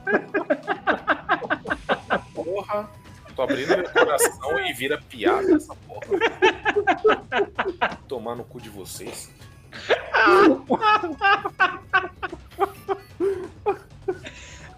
Porra. 2.34 2.90
Tô 3.34 3.42
abrindo 3.42 3.68
meu 3.68 3.90
coração 3.90 4.60
e 4.60 4.72
vira 4.72 5.00
piada 5.08 5.54
essa 5.54 5.74
porra. 5.74 6.06
Tomar 8.08 8.34
no 8.34 8.44
cu 8.44 8.60
de 8.60 8.68
vocês. 8.68 9.30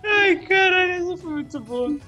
Ai, 0.05 0.37
caralho, 0.47 0.93
isso 0.93 1.17
foi 1.19 1.33
muito 1.33 1.61
bom. 1.61 1.99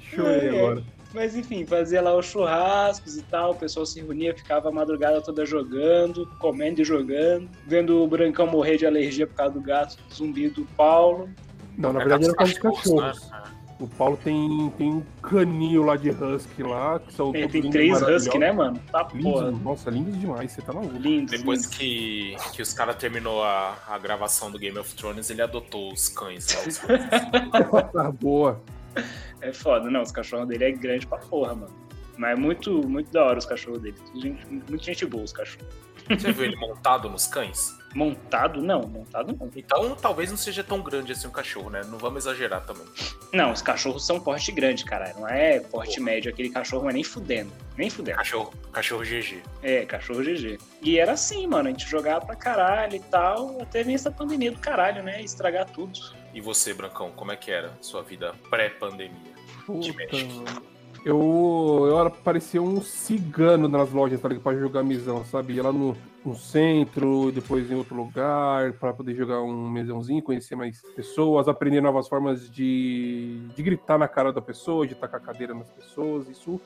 Chorei 0.00 0.48
é. 0.48 0.58
agora. 0.58 0.99
Mas 1.12 1.34
enfim, 1.34 1.66
fazia 1.66 2.00
lá 2.00 2.16
os 2.16 2.26
churrascos 2.26 3.16
e 3.16 3.22
tal, 3.22 3.50
o 3.52 3.54
pessoal 3.56 3.84
se 3.84 4.00
reunia, 4.00 4.34
ficava 4.34 4.68
a 4.68 4.72
madrugada 4.72 5.20
toda 5.20 5.44
jogando, 5.44 6.24
comendo 6.38 6.80
e 6.80 6.84
jogando, 6.84 7.48
vendo 7.66 8.02
o 8.02 8.06
Brancão 8.06 8.46
morrer 8.46 8.76
de 8.76 8.86
alergia 8.86 9.26
por 9.26 9.34
causa 9.34 9.54
do 9.54 9.60
gato 9.60 9.96
zumbi 10.14 10.48
do 10.48 10.64
Paulo. 10.76 11.28
Não, 11.76 11.92
na 11.92 12.00
É 12.00 12.04
verdade 12.04 12.24
era 12.24 12.32
por 12.32 12.38
causa 12.38 12.52
dos 12.52 12.62
cachorros. 12.62 13.28
né? 13.30 13.42
O 13.80 13.88
Paulo 13.88 14.18
tem, 14.22 14.70
tem 14.76 14.90
um 14.92 15.02
canil 15.22 15.82
lá 15.84 15.96
de 15.96 16.10
husky 16.10 16.62
lá, 16.62 16.98
que 17.00 17.14
são 17.14 17.32
tem 17.32 17.46
lindos, 17.48 17.70
três 17.70 18.02
husky, 18.02 18.38
né, 18.38 18.52
mano? 18.52 18.78
Tá 18.92 19.08
Lindos, 19.14 19.32
porra. 19.32 19.50
nossa, 19.50 19.88
lindos 19.90 20.20
demais, 20.20 20.52
você 20.52 20.60
tá 20.60 20.70
maluco. 20.70 20.98
Lindos, 20.98 21.30
Depois 21.38 21.62
lindos. 21.62 21.76
que, 21.78 22.36
que 22.52 22.60
os 22.60 22.74
caras 22.74 22.96
terminou 22.96 23.42
a, 23.42 23.78
a 23.88 23.98
gravação 23.98 24.50
do 24.50 24.58
Game 24.58 24.78
of 24.78 24.94
Thrones, 24.94 25.30
ele 25.30 25.40
adotou 25.40 25.90
os 25.92 26.10
cães 26.10 26.46
lá. 26.54 26.60
Os 26.68 26.78
Tá 27.90 28.12
boa. 28.12 28.60
É 29.40 29.52
foda, 29.52 29.90
não, 29.90 30.02
os 30.02 30.12
cachorros 30.12 30.48
dele 30.48 30.64
é 30.64 30.72
grande 30.72 31.06
pra 31.06 31.18
porra, 31.18 31.54
mano. 31.54 31.90
Mas 32.16 32.32
é 32.32 32.40
muito, 32.40 32.86
muito 32.86 33.10
da 33.10 33.24
hora 33.24 33.38
os 33.38 33.46
cachorros 33.46 33.80
dele. 33.80 33.96
Gente, 34.14 34.46
muita 34.46 34.84
gente 34.84 35.06
boa 35.06 35.24
os 35.24 35.32
cachorros. 35.32 35.66
Você 36.08 36.32
viu 36.32 36.44
ele 36.44 36.56
montado 36.56 37.08
nos 37.08 37.26
cães? 37.26 37.78
Montado? 37.94 38.62
Não, 38.62 38.82
montado 38.82 39.36
não. 39.36 39.50
Então 39.56 39.96
talvez 39.96 40.30
não 40.30 40.36
seja 40.36 40.62
tão 40.62 40.80
grande 40.80 41.10
assim 41.10 41.26
um 41.26 41.32
cachorro, 41.32 41.70
né? 41.70 41.80
Não 41.86 41.98
vamos 41.98 42.24
exagerar 42.24 42.64
também. 42.64 42.84
Não, 43.32 43.50
os 43.50 43.60
cachorros 43.60 44.06
são 44.06 44.20
porte 44.20 44.52
grande, 44.52 44.84
caralho. 44.84 45.18
Não 45.18 45.28
é 45.28 45.58
porte 45.58 45.98
médio, 46.00 46.30
aquele 46.30 46.50
cachorro 46.50 46.84
não 46.84 46.90
é 46.90 46.92
nem 46.92 47.02
fudendo. 47.02 47.50
Nem 47.76 47.90
fudendo. 47.90 48.18
Cachorro, 48.18 48.52
cachorro 48.72 49.02
GG. 49.02 49.42
É, 49.60 49.84
cachorro 49.86 50.22
GG. 50.22 50.58
E 50.82 51.00
era 51.00 51.12
assim, 51.12 51.48
mano, 51.48 51.68
a 51.68 51.72
gente 51.72 51.88
jogava 51.88 52.24
pra 52.26 52.36
caralho 52.36 52.94
e 52.94 53.00
tal, 53.00 53.60
até 53.60 53.82
vir 53.82 53.94
essa 53.94 54.10
pandemia 54.10 54.52
do 54.52 54.58
caralho, 54.60 55.02
né? 55.02 55.20
Estragar 55.20 55.68
tudo. 55.68 55.98
E 56.32 56.40
você, 56.40 56.72
Brancão, 56.72 57.10
como 57.10 57.32
é 57.32 57.36
que 57.36 57.50
era 57.50 57.76
sua 57.80 58.02
vida 58.02 58.34
pré-pandemia? 58.48 59.34
De. 59.68 59.94
Eu, 61.04 61.86
eu 61.88 61.98
era, 61.98 62.10
parecia 62.10 62.60
um 62.60 62.80
cigano 62.82 63.68
nas 63.68 63.90
lojas, 63.90 64.20
tá 64.20 64.28
ligado? 64.28 64.42
Pra 64.42 64.54
jogar 64.54 64.82
mesão, 64.82 65.24
sabe? 65.24 65.54
Ia 65.54 65.62
lá 65.62 65.72
no, 65.72 65.96
no 66.24 66.36
centro, 66.36 67.32
depois 67.32 67.70
em 67.70 67.74
outro 67.74 67.96
lugar, 67.96 68.74
pra 68.74 68.92
poder 68.92 69.14
jogar 69.14 69.40
um 69.40 69.70
mesãozinho, 69.70 70.22
conhecer 70.22 70.56
mais 70.56 70.82
pessoas, 70.94 71.48
aprender 71.48 71.80
novas 71.80 72.06
formas 72.06 72.50
de, 72.50 73.40
de 73.56 73.62
gritar 73.62 73.98
na 73.98 74.06
cara 74.06 74.32
da 74.32 74.42
pessoa, 74.42 74.86
de 74.86 74.94
tacar 74.94 75.20
cadeira 75.20 75.54
nas 75.54 75.70
pessoas. 75.70 76.28
Isso 76.28 76.60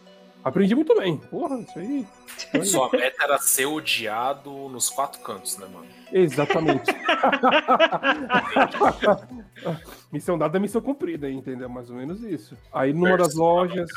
Aprendi 0.44 0.74
muito 0.74 0.94
bem. 0.94 1.16
Porra, 1.16 1.58
isso 1.58 1.78
aí. 1.78 2.06
Sua 2.66 2.90
meta 2.92 3.24
era 3.24 3.38
ser 3.38 3.64
odiado 3.64 4.50
nos 4.68 4.90
quatro 4.90 5.22
cantos, 5.22 5.56
né, 5.56 5.66
mano? 5.72 5.86
Exatamente. 6.12 6.92
missão 10.12 10.38
dada, 10.38 10.58
missão 10.58 10.80
cumprida, 10.80 11.30
entendeu? 11.30 11.68
Mais 11.68 11.90
ou 11.90 11.96
menos 11.96 12.22
isso. 12.22 12.56
Aí 12.72 12.92
numa 12.92 13.16
das 13.16 13.34
lojas. 13.34 13.88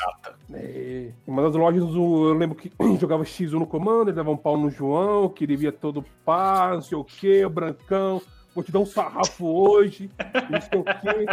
É, 0.52 1.10
uma 1.26 1.42
das 1.42 1.54
lojas, 1.54 1.82
eu 1.82 2.32
lembro 2.32 2.56
que 2.56 2.72
jogava 3.00 3.24
X1 3.24 3.52
no 3.52 3.66
comando, 3.66 4.08
ele 4.08 4.16
dava 4.16 4.30
um 4.30 4.36
pau 4.36 4.56
no 4.56 4.70
João, 4.70 5.28
que 5.28 5.44
ele 5.44 5.56
via 5.56 5.72
todo 5.72 6.04
pá, 6.24 6.70
não 6.74 6.82
sei 6.82 6.96
o 6.96 7.04
que, 7.04 7.44
o 7.44 7.50
brancão. 7.50 8.22
Vou 8.54 8.64
te 8.64 8.72
dar 8.72 8.80
um 8.80 8.86
sarrafo 8.86 9.46
hoje, 9.46 10.10
não 10.50 10.60
sei 10.60 10.80
o 10.80 10.84
quê. 10.84 11.26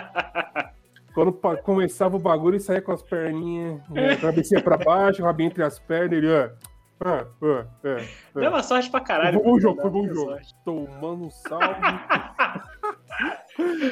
Quando 1.15 1.31
começava 1.63 2.17
o 2.17 2.19
bagulho, 2.19 2.55
ele 2.55 2.59
saía 2.59 2.81
com 2.81 2.91
as 2.91 3.01
perninhas, 3.01 3.79
né, 3.89 4.17
cabecinha 4.17 4.61
pra 4.61 4.75
baixo, 4.75 5.23
rabinho 5.23 5.47
entre 5.47 5.63
as 5.63 5.79
pernas, 5.79 6.17
ele, 6.17 6.27
ó. 6.29 6.49
Ah, 6.99 7.25
ah, 7.41 7.65
ah, 7.83 7.97
ah. 8.35 8.39
Dava 8.39 8.63
sorte 8.63 8.89
pra 8.89 9.01
caralho. 9.01 9.39
Foi 9.39 9.51
bom 9.51 9.59
jogo, 9.59 9.81
foi 9.81 9.91
bom 9.91 10.07
jogo. 10.07 10.31
Sorte. 10.31 10.55
Tomando 10.63 11.25
um 11.25 11.29
salve. 11.29 11.65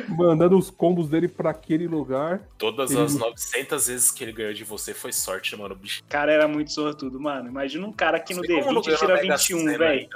Mandando 0.09 0.57
os 0.57 0.69
combos 0.69 1.09
dele 1.09 1.27
pra 1.27 1.51
aquele 1.51 1.87
lugar. 1.87 2.41
Todas 2.57 2.91
ele... 2.91 3.01
as 3.01 3.15
900 3.15 3.87
vezes 3.87 4.11
que 4.11 4.23
ele 4.23 4.33
ganhou 4.33 4.53
de 4.53 4.63
você 4.63 4.93
foi 4.93 5.13
sorte, 5.13 5.55
mano, 5.55 5.75
bicho. 5.75 6.01
O 6.03 6.09
cara 6.09 6.31
era 6.31 6.47
muito 6.47 6.71
sortudo, 6.71 7.19
mano. 7.19 7.49
Imagina 7.49 7.87
um 7.87 7.93
cara 7.93 8.19
que 8.19 8.33
no 8.33 8.41
D20 8.41 8.97
tira 8.97 9.21
21, 9.21 9.77
velho. 9.77 10.09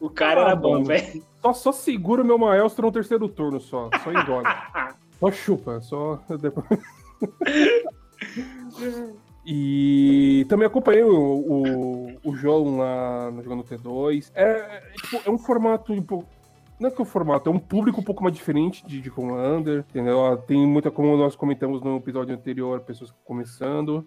O 0.00 0.10
cara 0.10 0.40
ah, 0.40 0.44
era 0.48 0.56
bom, 0.56 0.84
velho. 0.84 1.24
Só, 1.40 1.52
só 1.52 1.72
segura 1.72 2.22
o 2.22 2.24
meu 2.24 2.38
maestro 2.38 2.86
no 2.86 2.92
terceiro 2.92 3.28
turno, 3.28 3.60
só. 3.60 3.88
Só 4.02 4.12
engole. 4.12 4.46
Só 5.18 5.32
chupa, 5.32 5.80
só. 5.80 6.22
e 9.44 10.46
também 10.48 10.66
acompanhei 10.66 11.02
o, 11.02 11.12
o, 11.12 12.16
o 12.22 12.36
João 12.36 12.78
lá 12.78 13.28
no 13.32 13.42
Jogando 13.42 13.64
T2. 13.64 14.30
É, 14.32 14.44
é, 14.44 14.92
tipo, 14.94 15.20
é 15.28 15.30
um 15.30 15.38
formato 15.38 15.92
um 15.92 16.02
pouco. 16.02 16.28
Não 16.78 16.88
é 16.88 16.92
que 16.92 17.02
o 17.02 17.04
formato, 17.04 17.50
é 17.50 17.52
um 17.52 17.58
público 17.58 18.00
um 18.00 18.04
pouco 18.04 18.22
mais 18.22 18.34
diferente 18.34 18.86
de, 18.86 19.00
de 19.00 19.10
Commander, 19.10 19.84
entendeu? 19.88 20.36
Tem 20.46 20.64
muita, 20.64 20.90
como 20.90 21.16
nós 21.16 21.34
comentamos 21.34 21.82
no 21.82 21.96
episódio 21.96 22.34
anterior, 22.34 22.80
pessoas 22.80 23.12
começando. 23.24 24.06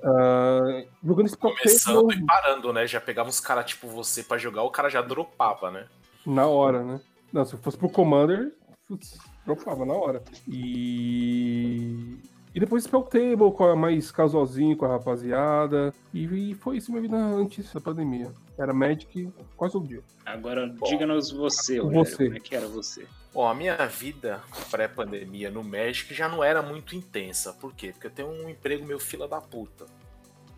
Uh, 0.00 0.86
jogando 1.02 1.26
esse 1.26 1.36
Começando 1.36 2.12
e 2.12 2.24
parando, 2.24 2.72
né? 2.72 2.86
Já 2.86 3.00
pegava 3.00 3.28
uns 3.28 3.40
caras 3.40 3.64
tipo 3.64 3.88
você 3.88 4.22
para 4.22 4.38
jogar, 4.38 4.62
o 4.62 4.70
cara 4.70 4.88
já 4.88 5.02
dropava, 5.02 5.70
né? 5.70 5.88
Na 6.26 6.46
hora, 6.46 6.84
né? 6.84 7.00
Não, 7.32 7.44
se 7.44 7.56
fosse 7.56 7.78
pro 7.78 7.88
Commander, 7.88 8.52
putz, 8.86 9.18
dropava 9.44 9.84
na 9.84 9.94
hora. 9.94 10.22
E. 10.46 12.18
E 12.54 12.60
depois 12.60 12.84
Spell 12.84 13.02
Table, 13.02 13.76
mais 13.76 14.10
casualzinho 14.10 14.76
com 14.76 14.84
a 14.84 14.88
rapaziada. 14.88 15.92
E, 16.12 16.50
e 16.50 16.54
foi 16.54 16.76
isso 16.76 16.90
minha 16.90 17.02
vida 17.02 17.16
antes 17.16 17.72
da 17.72 17.80
pandemia. 17.80 18.30
Era 18.58 18.74
Magic 18.74 19.32
quase 19.56 19.72
todo 19.72 19.88
dia. 19.88 20.02
Agora, 20.24 20.68
diga-nos 20.84 21.30
você, 21.30 21.78
Rogério, 21.78 22.04
você, 22.04 22.24
como 22.24 22.36
é 22.36 22.40
que 22.40 22.54
era 22.54 22.66
você? 22.68 23.06
Bom, 23.32 23.48
a 23.48 23.54
minha 23.54 23.74
vida 23.86 24.42
pré-pandemia 24.70 25.50
no 25.50 25.64
Magic 25.64 26.12
já 26.12 26.28
não 26.28 26.44
era 26.44 26.62
muito 26.62 26.94
intensa. 26.94 27.54
Por 27.54 27.74
quê? 27.74 27.92
Porque 27.92 28.08
eu 28.08 28.10
tenho 28.10 28.28
um 28.28 28.48
emprego 28.48 28.84
meio 28.84 28.98
fila 28.98 29.26
da 29.26 29.40
puta. 29.40 29.86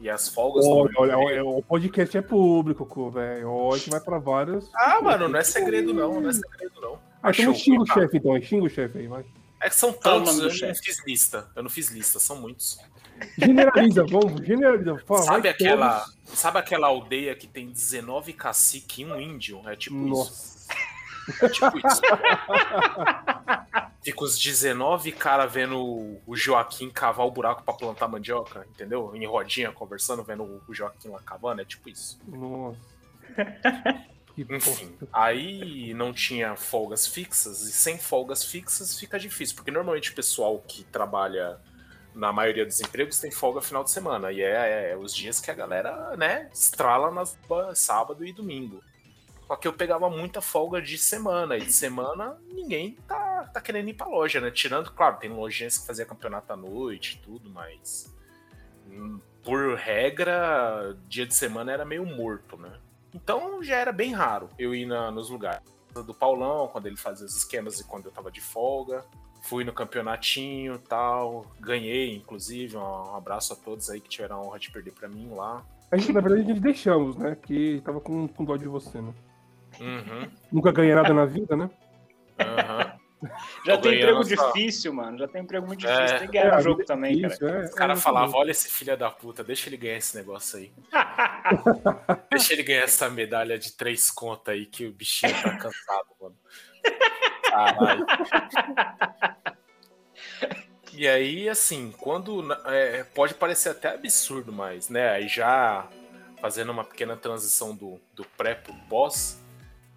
E 0.00 0.10
as 0.10 0.28
folgas. 0.28 0.66
Olha, 0.66 0.92
olha, 0.96 1.18
olha, 1.18 1.44
o 1.44 1.62
podcast 1.62 2.18
é 2.18 2.22
público, 2.22 3.10
velho. 3.10 3.48
Hoje 3.48 3.88
vai 3.88 4.00
pra 4.00 4.18
várias. 4.18 4.68
Ah, 4.74 5.00
mano, 5.00 5.28
não 5.28 5.38
é 5.38 5.44
segredo 5.44 5.94
não, 5.94 6.20
não 6.20 6.28
é 6.28 6.32
segredo 6.32 6.80
não. 6.80 6.98
Ah, 7.22 7.30
então 7.30 7.54
xinga 7.54 7.82
o 7.82 7.86
chefe, 7.86 8.16
então. 8.16 8.42
Xinga 8.42 8.64
o 8.64 8.68
chefe 8.68 8.98
aí, 8.98 9.06
vai. 9.06 9.24
É 9.64 9.71
que 9.71 9.76
são 9.76 9.94
tantos, 9.94 10.37
eu 10.37 10.44
não 10.44 10.75
fiz 10.75 11.02
lista. 11.06 11.49
Eu 11.56 11.62
não 11.62 11.71
fiz 11.71 11.88
lista, 11.88 12.21
são 12.21 12.37
muitos. 12.37 12.78
Generaliza, 13.38 14.04
vamos, 14.04 14.47
generaliza. 14.47 14.99
Fala, 15.06 15.23
sabe, 15.23 15.49
aquela, 15.49 16.04
sabe 16.26 16.59
aquela 16.59 16.88
aldeia 16.88 17.35
que 17.35 17.47
tem 17.47 17.71
19 17.71 18.35
caciques 18.35 18.99
e 18.99 19.04
um 19.06 19.18
índio? 19.18 19.66
É 19.66 19.75
tipo 19.75 19.97
Nossa. 19.97 20.33
isso. 20.33 20.68
É 21.42 21.49
tipo 21.49 21.78
isso. 21.78 22.02
Fica 24.04 24.25
os 24.25 24.38
19 24.38 25.12
caras 25.12 25.50
vendo 25.50 26.21
o 26.26 26.37
Joaquim 26.37 26.90
cavar 26.90 27.25
o 27.25 27.30
buraco 27.30 27.62
para 27.62 27.73
plantar 27.73 28.06
mandioca, 28.06 28.66
entendeu? 28.68 29.16
Em 29.16 29.25
rodinha, 29.25 29.73
conversando, 29.73 30.23
vendo 30.23 30.62
o 30.68 30.75
Joaquim 30.75 31.09
lá 31.09 31.21
cavando, 31.25 31.62
é 31.62 31.64
tipo 31.64 31.88
isso. 31.88 32.21
Nossa. 32.28 32.78
Enfim, 34.36 34.96
aí 35.12 35.94
não 35.94 36.12
tinha 36.12 36.56
folgas 36.56 37.06
fixas, 37.06 37.62
e 37.62 37.72
sem 37.72 37.98
folgas 37.98 38.44
fixas 38.44 38.98
fica 38.98 39.18
difícil, 39.18 39.54
porque 39.54 39.70
normalmente 39.70 40.10
o 40.10 40.14
pessoal 40.14 40.58
que 40.66 40.82
trabalha 40.84 41.60
na 42.14 42.32
maioria 42.32 42.64
dos 42.64 42.80
empregos 42.80 43.18
tem 43.18 43.30
folga 43.30 43.60
final 43.60 43.84
de 43.84 43.90
semana, 43.90 44.32
e 44.32 44.40
é, 44.42 44.92
é 44.92 44.96
os 44.96 45.14
dias 45.14 45.40
que 45.40 45.50
a 45.50 45.54
galera, 45.54 46.16
né, 46.16 46.48
estrala 46.52 47.10
nas 47.10 47.38
sábado 47.74 48.24
e 48.24 48.32
domingo. 48.32 48.82
Só 49.46 49.56
que 49.56 49.68
eu 49.68 49.72
pegava 49.72 50.08
muita 50.08 50.40
folga 50.40 50.80
de 50.80 50.96
semana, 50.96 51.56
e 51.56 51.60
de 51.60 51.72
semana 51.72 52.36
ninguém 52.48 52.96
tá, 53.06 53.50
tá 53.52 53.60
querendo 53.60 53.88
ir 53.88 53.94
pra 53.94 54.06
loja, 54.06 54.40
né? 54.40 54.50
Tirando, 54.50 54.90
claro, 54.90 55.18
tem 55.18 55.30
lojinhas 55.30 55.76
que 55.76 55.86
fazia 55.86 56.06
campeonato 56.06 56.52
à 56.52 56.56
noite 56.56 57.18
e 57.18 57.24
tudo, 57.24 57.50
mas. 57.50 58.12
Hum, 58.88 59.20
por 59.42 59.76
regra, 59.76 60.96
dia 61.06 61.26
de 61.26 61.34
semana 61.34 61.70
era 61.70 61.84
meio 61.84 62.06
morto, 62.06 62.56
né? 62.56 62.72
Então 63.14 63.62
já 63.62 63.76
era 63.76 63.92
bem 63.92 64.12
raro 64.12 64.49
eu 64.59 64.75
ir 64.75 64.85
na, 64.85 65.11
nos 65.11 65.30
lugares 65.30 65.62
do 65.94 66.12
Paulão, 66.12 66.66
quando 66.68 66.87
ele 66.87 66.97
fazia 66.97 67.25
os 67.25 67.37
esquemas 67.37 67.78
e 67.78 67.85
quando 67.85 68.06
eu 68.06 68.12
tava 68.12 68.30
de 68.30 68.40
folga. 68.40 69.04
Fui 69.42 69.62
no 69.62 69.73
campeonatinho 69.73 70.78
tal, 70.78 71.47
ganhei, 71.61 72.16
inclusive. 72.16 72.76
Um 72.76 73.14
abraço 73.14 73.52
a 73.52 73.56
todos 73.56 73.90
aí 73.90 74.00
que 74.00 74.09
tiveram 74.09 74.37
a 74.37 74.40
honra 74.40 74.59
de 74.59 74.71
perder 74.71 74.92
para 74.92 75.09
mim 75.09 75.28
lá. 75.30 75.62
A 75.90 75.97
gente, 75.97 76.12
na 76.12 76.21
verdade, 76.21 76.42
a 76.42 76.47
gente 76.47 76.61
deixamos, 76.61 77.14
né? 77.16 77.37
Que 77.40 77.80
tava 77.85 78.00
com, 78.00 78.26
com 78.26 78.44
dó 78.44 78.56
de 78.56 78.66
você, 78.66 79.00
né? 79.00 79.14
Uhum. 79.78 80.30
Nunca 80.50 80.73
ganhei 80.73 80.94
nada 80.94 81.12
na 81.12 81.26
vida, 81.26 81.56
né? 81.56 81.71
Uhum. 82.40 82.93
Já 83.64 83.78
tem 83.78 83.95
emprego 83.97 84.25
difícil, 84.25 84.93
mano. 84.93 85.19
Já 85.19 85.28
tem 85.28 85.43
emprego 85.43 85.66
muito 85.66 85.81
difícil. 85.81 86.02
É, 86.02 86.19
tem 86.19 86.28
que 86.28 86.33
ganhar 86.33 86.59
é, 86.59 86.62
jogo 86.62 86.83
é 86.83 86.85
também, 86.85 87.23
cara. 87.23 87.61
É, 87.61 87.64
Os 87.64 87.75
caras 87.75 88.02
falavam, 88.02 88.38
olha 88.38 88.50
esse 88.50 88.71
filho 88.71 88.97
da 88.97 89.11
puta, 89.11 89.43
deixa 89.45 89.69
ele 89.69 89.76
ganhar 89.76 89.97
esse 89.97 90.16
negócio 90.16 90.59
aí. 90.59 90.73
deixa 92.31 92.52
ele 92.52 92.62
ganhar 92.62 92.83
essa 92.83 93.09
medalha 93.09 93.59
de 93.59 93.73
três 93.73 94.11
contas 94.11 94.54
aí, 94.54 94.66
que 94.66 94.87
o 94.87 94.93
bichinho 94.93 95.35
tá 95.43 95.57
cansado, 95.57 96.07
mano. 96.21 96.37
Caralho. 97.50 98.07
E 100.93 101.09
aí, 101.09 101.49
assim, 101.49 101.93
quando. 101.99 102.52
É, 102.66 103.04
pode 103.04 103.35
parecer 103.35 103.71
até 103.71 103.95
absurdo, 103.95 104.52
mas, 104.52 104.88
né? 104.88 105.11
Aí 105.11 105.28
já 105.28 105.88
fazendo 106.40 106.71
uma 106.71 106.85
pequena 106.85 107.16
transição 107.16 107.75
do, 107.75 108.00
do 108.14 108.25
pré 108.37 108.54
pro 108.54 108.75
pós 108.88 109.43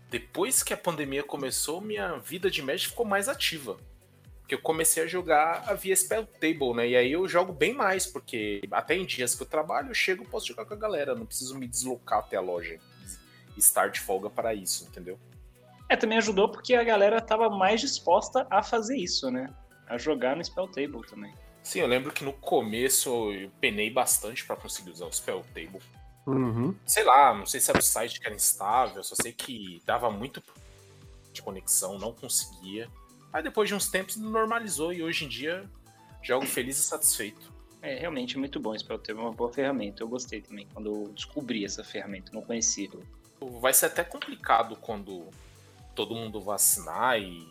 depois 0.09 0.63
que 0.63 0.73
a 0.73 0.77
pandemia 0.77 1.23
começou, 1.23 1.81
minha 1.81 2.17
vida 2.17 2.49
de 2.49 2.61
Magic 2.61 2.89
ficou 2.89 3.05
mais 3.05 3.27
ativa. 3.27 3.77
Porque 4.39 4.55
eu 4.55 4.61
comecei 4.61 5.03
a 5.03 5.07
jogar 5.07 5.73
via 5.75 5.93
Spell 5.93 6.25
Table, 6.25 6.73
né? 6.73 6.87
E 6.87 6.95
aí 6.95 7.11
eu 7.11 7.27
jogo 7.27 7.51
bem 7.51 7.73
mais, 7.73 8.07
porque 8.07 8.61
até 8.71 8.95
em 8.95 9.05
dias 9.05 9.35
que 9.35 9.43
eu 9.43 9.47
trabalho, 9.47 9.89
eu 9.89 9.93
chego 9.93 10.23
e 10.23 10.27
posso 10.27 10.47
jogar 10.47 10.63
com 10.63 10.73
a 10.73 10.77
galera. 10.77 11.13
Não 11.13 11.25
preciso 11.25 11.57
me 11.57 11.67
deslocar 11.67 12.19
até 12.19 12.37
a 12.37 12.41
loja 12.41 12.79
e 13.55 13.59
estar 13.59 13.89
de 13.89 13.99
folga 13.99 14.29
para 14.29 14.53
isso, 14.53 14.85
entendeu? 14.85 15.19
É, 15.89 15.97
também 15.97 16.17
ajudou 16.17 16.49
porque 16.49 16.75
a 16.75 16.83
galera 16.83 17.19
tava 17.19 17.49
mais 17.49 17.81
disposta 17.81 18.47
a 18.49 18.63
fazer 18.63 18.97
isso, 18.97 19.29
né? 19.29 19.53
A 19.87 19.97
jogar 19.97 20.37
no 20.37 20.43
Spell 20.43 20.67
Table 20.67 21.05
também. 21.05 21.33
Sim, 21.61 21.79
eu 21.79 21.87
lembro 21.87 22.13
que 22.13 22.23
no 22.23 22.31
começo 22.31 23.33
eu 23.33 23.51
penei 23.59 23.89
bastante 23.89 24.45
para 24.45 24.55
conseguir 24.55 24.91
usar 24.91 25.05
o 25.05 25.11
Spell 25.11 25.43
Table. 25.53 25.81
Uhum. 26.27 26.75
Sei 26.85 27.03
lá, 27.03 27.33
não 27.33 27.45
sei 27.45 27.59
se 27.59 27.71
era 27.71 27.79
o 27.79 27.81
site 27.81 28.19
que 28.19 28.25
era 28.25 28.35
instável, 28.35 29.03
só 29.03 29.15
sei 29.15 29.31
que 29.31 29.81
dava 29.85 30.11
muito 30.11 30.43
de 31.31 31.41
conexão, 31.41 31.97
não 31.97 32.13
conseguia. 32.13 32.89
Aí 33.31 33.41
depois 33.41 33.69
de 33.69 33.75
uns 33.75 33.89
tempos 33.89 34.17
normalizou 34.17 34.91
e 34.91 35.01
hoje 35.01 35.25
em 35.25 35.29
dia 35.29 35.69
jogo 36.21 36.45
feliz 36.45 36.77
e 36.77 36.83
satisfeito. 36.83 37.53
É, 37.81 37.99
realmente 37.99 38.35
é 38.35 38.39
muito 38.39 38.59
bom 38.59 38.75
isso 38.75 38.85
para 38.85 38.97
ter 38.97 39.13
uma 39.13 39.31
boa 39.31 39.51
ferramenta. 39.53 40.03
Eu 40.03 40.07
gostei 40.07 40.41
também 40.41 40.67
quando 40.73 40.87
eu 40.87 41.11
descobri 41.13 41.63
essa 41.63 41.83
ferramenta, 41.83 42.31
não 42.33 42.41
conhecia. 42.41 42.89
Vai 43.61 43.73
ser 43.73 43.85
até 43.85 44.03
complicado 44.03 44.75
quando 44.75 45.29
todo 45.95 46.13
mundo 46.15 46.41
vacinar 46.41 47.19
e, 47.19 47.47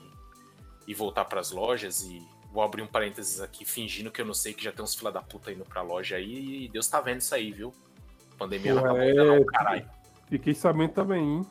e 0.87 0.93
voltar 0.93 1.25
para 1.25 1.41
as 1.41 1.51
lojas 1.51 2.03
e 2.03 2.23
vou 2.53 2.63
abrir 2.63 2.83
um 2.83 2.87
parênteses 2.87 3.41
aqui 3.41 3.65
fingindo 3.65 4.11
que 4.11 4.21
eu 4.21 4.27
não 4.27 4.35
sei 4.35 4.53
que 4.53 4.65
já 4.65 4.73
tem 4.73 4.85
uns 4.85 4.95
fila 4.95 5.11
da 5.11 5.23
puta 5.23 5.53
indo 5.53 5.65
pra 5.65 5.83
loja 5.83 6.17
aí 6.17 6.65
e 6.65 6.69
Deus 6.69 6.89
tá 6.89 7.01
vendo 7.01 7.21
isso 7.21 7.35
aí, 7.35 7.53
viu? 7.53 7.73
Pandemia 8.39 8.75
Pô, 8.75 8.81
não 8.81 8.85
acabou 8.85 9.03
é... 9.03 9.09
ainda 9.09 9.25
não, 9.25 9.45
caralho. 9.45 9.91
Fiquei 10.29 10.55
sabendo 10.55 10.93
também, 10.93 11.23
hein? 11.23 11.47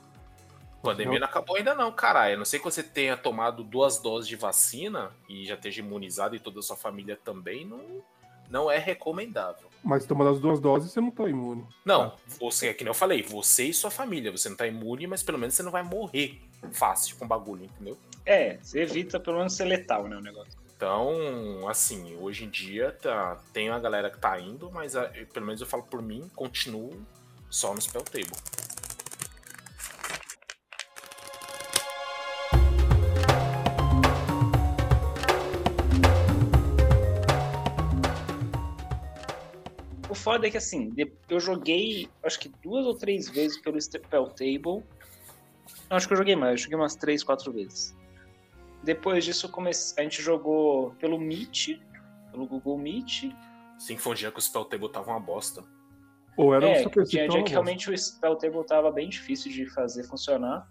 Pandemia 0.81 1.19
não 1.19 1.27
acabou 1.27 1.55
ainda 1.55 1.73
não, 1.73 1.91
caralho. 1.91 2.35
A 2.35 2.37
não 2.37 2.45
sei 2.45 2.59
que 2.59 2.65
você 2.65 2.83
tenha 2.83 3.17
tomado 3.17 3.63
duas 3.63 3.97
doses 3.97 4.27
de 4.27 4.35
vacina 4.35 5.11
e 5.27 5.45
já 5.45 5.55
esteja 5.55 5.81
imunizado 5.81 6.35
e 6.35 6.39
toda 6.39 6.59
a 6.59 6.63
sua 6.63 6.75
família 6.75 7.17
também, 7.23 7.65
não, 7.65 7.81
não 8.49 8.69
é 8.69 8.77
recomendável. 8.77 9.67
Mas 9.83 10.05
tomando 10.05 10.31
as 10.31 10.39
duas 10.39 10.59
doses, 10.59 10.91
você 10.91 11.01
não 11.01 11.11
tá 11.11 11.27
imune. 11.27 11.65
Não, 11.83 12.03
ah. 12.03 12.15
você, 12.39 12.67
é 12.67 12.73
que 12.73 12.83
nem 12.83 12.89
eu 12.89 12.95
falei, 12.95 13.23
você 13.23 13.65
e 13.65 13.73
sua 13.73 13.91
família. 13.91 14.31
Você 14.31 14.49
não 14.49 14.55
tá 14.55 14.67
imune, 14.67 15.07
mas 15.07 15.23
pelo 15.23 15.39
menos 15.39 15.55
você 15.55 15.63
não 15.63 15.71
vai 15.71 15.83
morrer 15.83 16.39
fácil 16.71 17.17
com 17.17 17.27
bagulho, 17.27 17.65
entendeu? 17.65 17.97
É, 18.25 18.57
você 18.61 18.81
evita 18.81 19.19
pelo 19.19 19.37
menos 19.37 19.53
ser 19.53 19.65
letal, 19.65 20.07
né, 20.07 20.15
o 20.17 20.21
negócio. 20.21 20.64
Então, 20.85 21.67
assim, 21.67 22.15
hoje 22.17 22.45
em 22.45 22.49
dia 22.51 22.91
tá, 22.91 23.41
tem 23.51 23.69
a 23.69 23.79
galera 23.79 24.07
que 24.07 24.19
tá 24.19 24.39
indo, 24.39 24.69
mas 24.71 24.95
a, 24.95 25.09
pelo 25.33 25.43
menos 25.43 25.59
eu 25.59 25.65
falo 25.65 25.81
por 25.81 25.99
mim, 25.99 26.29
continuo 26.35 27.03
só 27.49 27.73
no 27.73 27.81
Spell 27.81 28.03
Table. 28.03 28.29
O 40.07 40.13
foda 40.13 40.45
é 40.45 40.51
que 40.51 40.57
assim, 40.57 40.93
eu 41.27 41.39
joguei 41.39 42.07
acho 42.23 42.39
que 42.39 42.49
duas 42.61 42.85
ou 42.85 42.93
três 42.93 43.27
vezes 43.27 43.59
pelo 43.59 43.81
Spell 43.81 44.27
Table. 44.27 44.83
Não, 45.89 45.97
acho 45.97 46.07
que 46.07 46.13
eu 46.13 46.17
joguei 46.17 46.35
mais, 46.35 46.51
eu 46.51 46.57
joguei 46.65 46.77
umas 46.77 46.95
três, 46.95 47.23
quatro 47.23 47.51
vezes. 47.51 47.95
Depois 48.85 49.25
disso, 49.25 49.49
comece... 49.49 49.99
a 49.99 50.03
gente 50.03 50.21
jogou 50.21 50.91
pelo 50.99 51.19
Meet, 51.19 51.79
pelo 52.31 52.45
Google 52.45 52.77
Meet. 52.77 53.23
Um 53.25 54.13
dia 54.13 54.31
que 54.31 54.37
o 54.37 54.41
Spell 54.41 54.63
Table 54.65 54.89
tava 54.91 55.11
uma 55.11 55.19
bosta. 55.19 55.63
Ou 56.37 56.53
era 56.53 56.67
é, 56.67 56.85
um 56.85 57.03
tinha 57.03 57.27
dia 57.27 57.43
que 57.43 57.51
realmente 57.51 57.89
o 57.89 57.97
Spell 57.97 58.35
Table 58.35 58.63
tava 58.65 58.91
bem 58.91 59.09
difícil 59.09 59.51
de 59.51 59.65
fazer 59.67 60.03
funcionar. 60.03 60.69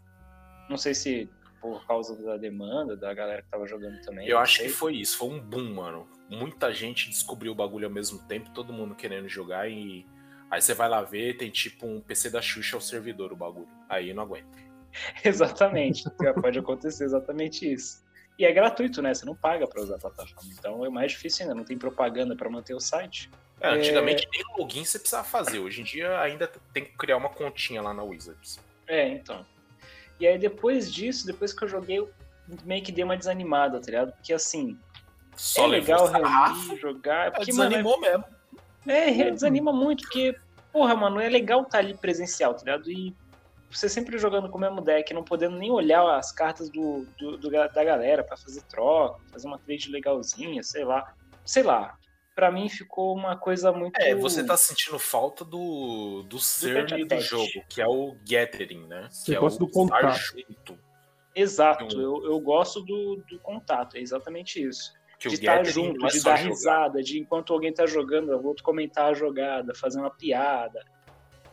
Não 0.71 0.77
sei 0.77 0.95
se 0.95 1.29
por 1.61 1.85
causa 1.87 2.15
da 2.23 2.37
demanda 2.37 2.97
da 2.97 3.13
galera 3.13 3.43
que 3.43 3.49
tava 3.49 3.67
jogando 3.67 4.01
também. 4.03 4.29
Eu 4.29 4.39
acho 4.39 4.59
sei. 4.59 4.67
que 4.67 4.73
foi 4.73 4.97
isso, 4.97 5.19
foi 5.19 5.31
um 5.31 5.41
boom, 5.41 5.75
mano. 5.75 6.07
Muita 6.31 6.73
gente 6.73 7.09
descobriu 7.09 7.53
o 7.53 7.55
bagulho 7.55 7.87
ao 7.87 7.93
mesmo 7.93 8.19
tempo, 8.29 8.51
todo 8.51 8.73
mundo 8.73 8.95
querendo 8.95 9.29
jogar 9.29 9.69
e 9.69 10.07
aí 10.51 10.61
você 10.61 10.73
vai 10.73 10.89
lá 10.89 11.03
ver, 11.03 11.37
tem 11.37 11.51
tipo 11.51 11.87
um 11.87 12.01
PC 12.01 12.31
da 12.31 12.41
Xuxa 12.41 12.77
ao 12.77 12.81
servidor 12.81 13.33
o 13.33 13.37
bagulho. 13.37 13.69
Aí 13.89 14.15
não 14.15 14.23
aguenta. 14.23 14.59
exatamente, 15.25 16.05
pode 16.41 16.59
acontecer 16.59 17.05
exatamente 17.05 17.73
isso. 17.73 18.04
E 18.39 18.45
é 18.45 18.53
gratuito, 18.53 19.01
né? 19.01 19.15
Você 19.15 19.25
não 19.25 19.35
paga 19.35 19.67
para 19.67 19.81
usar 19.81 19.97
a 19.97 19.99
plataforma. 19.99 20.51
Então 20.59 20.85
é 20.85 20.89
mais 20.89 21.13
difícil 21.13 21.45
ainda, 21.45 21.55
não 21.55 21.65
tem 21.65 21.79
propaganda 21.79 22.35
para 22.35 22.51
manter 22.51 22.75
o 22.75 22.81
site. 22.81 23.31
É, 23.61 23.69
antigamente 23.69 24.27
é... 24.27 24.31
nem 24.31 24.45
login 24.59 24.85
você 24.85 24.99
precisava 24.99 25.27
fazer. 25.27 25.59
Hoje 25.61 25.81
em 25.81 25.85
dia 25.85 26.19
ainda 26.21 26.51
tem 26.73 26.85
que 26.85 26.97
criar 26.97 27.17
uma 27.17 27.29
continha 27.29 27.81
lá 27.81 27.95
na 27.95 28.03
Wizards. 28.03 28.59
É, 28.87 29.09
então. 29.09 29.47
E 30.19 30.27
aí 30.27 30.39
depois 30.39 30.93
disso, 30.93 31.27
depois 31.27 31.53
que 31.53 31.65
eu 31.65 31.69
joguei, 31.69 31.99
eu 31.99 32.11
meio 32.65 32.83
que 32.83 32.93
dei 32.93 33.05
uma 33.05 33.17
desanimada, 33.17 33.81
tá 33.81 33.87
ligado? 33.87 34.13
Porque 34.13 34.33
assim, 34.33 34.79
Só 35.37 35.65
é 35.65 35.69
legal 35.69 36.07
reunir, 36.07 36.77
jogar. 36.81 37.29
É 37.29 37.31
porque, 37.31 37.53
desanimou 37.53 38.01
mano, 38.01 38.07
é... 38.07 38.19
mesmo. 38.19 38.35
É, 38.87 39.31
desanima 39.31 39.73
muito, 39.73 40.03
porque, 40.03 40.37
porra, 40.73 40.95
mano, 40.95 41.21
é 41.21 41.29
legal 41.29 41.61
estar 41.61 41.73
tá 41.73 41.79
ali 41.79 41.95
presencial, 41.95 42.53
tá 42.53 42.61
ligado? 42.61 42.91
E 42.91 43.15
você 43.75 43.89
sempre 43.89 44.17
jogando 44.19 44.49
com 44.49 44.57
o 44.57 44.61
mesmo 44.61 44.81
deck, 44.81 45.13
não 45.13 45.25
podendo 45.25 45.57
nem 45.57 45.71
olhar 45.71 46.17
as 46.17 46.31
cartas 46.31 46.71
do, 46.71 47.05
do, 47.19 47.37
do 47.37 47.51
da 47.51 47.85
galera 47.85 48.23
para 48.23 48.37
fazer 48.37 48.63
troca, 48.63 49.21
fazer 49.33 49.49
uma 49.49 49.59
trade 49.59 49.91
legalzinha, 49.91 50.63
sei 50.63 50.85
lá. 50.85 51.13
Sei 51.45 51.63
lá. 51.63 51.99
Pra 52.35 52.51
mim 52.51 52.69
ficou 52.69 53.15
uma 53.15 53.37
coisa 53.37 53.73
muito. 53.73 53.97
É, 54.01 54.15
você 54.15 54.45
tá 54.45 54.57
sentindo 54.57 54.99
falta 54.99 55.45
do, 55.45 56.23
do 56.23 56.39
cerne 56.39 57.05
do, 57.05 57.21
jogo, 57.21 57.51
que 57.69 57.81
é 57.81 57.87
o 57.87 58.17
gathering, 58.29 58.87
né? 58.87 59.09
Você 59.11 59.33
que 59.33 59.37
é 59.37 59.41
gosta 59.41 59.63
o 59.63 59.67
do 59.67 59.73
contato. 59.73 60.19
Junto. 60.19 60.79
Exato, 61.35 62.01
eu, 62.01 62.25
eu 62.25 62.39
gosto 62.41 62.81
do, 62.81 63.17
do 63.29 63.41
contato, 63.41 63.97
é 63.97 64.01
exatamente 64.01 64.63
isso. 64.63 64.93
Que 65.19 65.29
de 65.29 65.35
estar 65.35 65.65
junto, 65.65 66.07
é 66.07 66.11
de 66.11 66.23
dar 66.23 66.37
jogar. 66.37 66.49
risada, 66.49 67.03
de 67.03 67.19
enquanto 67.19 67.53
alguém 67.53 67.73
tá 67.73 67.87
jogando, 67.87 68.31
eu 68.31 68.41
vou 68.41 68.55
comentar 68.63 69.11
a 69.11 69.15
jogada, 69.15 69.75
fazer 69.75 69.99
uma 69.99 70.11
piada 70.11 70.85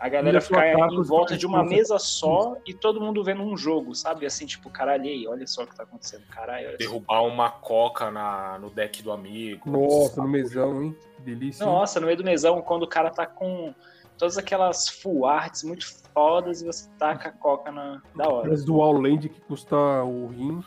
a 0.01 0.09
galera 0.09 0.41
ficar 0.41 0.67
em 0.67 1.03
volta 1.03 1.37
de 1.37 1.45
uma 1.45 1.63
mesa 1.63 1.99
só 1.99 2.57
e 2.65 2.73
todo 2.73 2.99
mundo 2.99 3.23
vendo 3.23 3.43
um 3.43 3.55
jogo, 3.55 3.93
sabe? 3.93 4.25
Assim, 4.25 4.47
tipo, 4.47 4.67
caralho, 4.67 5.03
aí, 5.03 5.27
olha 5.27 5.45
só 5.45 5.61
o 5.61 5.67
que 5.67 5.75
tá 5.75 5.83
acontecendo, 5.83 6.23
caralho. 6.27 6.75
Derrubar 6.75 7.21
uma 7.21 7.51
coca 7.51 8.09
na, 8.09 8.57
no 8.57 8.71
deck 8.71 9.03
do 9.03 9.11
amigo. 9.11 9.69
Nossa, 9.69 10.19
no 10.19 10.27
mesão, 10.27 10.81
hein? 10.81 10.97
Delícia. 11.19 11.63
Nossa, 11.63 11.99
no 11.99 12.07
meio 12.07 12.17
do 12.17 12.23
mesão, 12.23 12.63
quando 12.63 12.81
o 12.81 12.87
cara 12.87 13.11
tá 13.11 13.27
com 13.27 13.75
todas 14.17 14.39
aquelas 14.39 14.89
full 14.89 15.27
arts 15.27 15.63
muito 15.63 15.85
fodas 16.11 16.63
e 16.63 16.65
você 16.65 16.89
taca 16.97 17.29
a 17.29 17.31
coca 17.31 17.71
na 17.71 18.01
da 18.15 18.27
hora. 18.27 18.51
As 18.51 18.65
dual 18.65 18.93
land 18.93 19.29
que 19.29 19.39
custa 19.41 19.75
o 19.75 20.29
rim. 20.29 20.63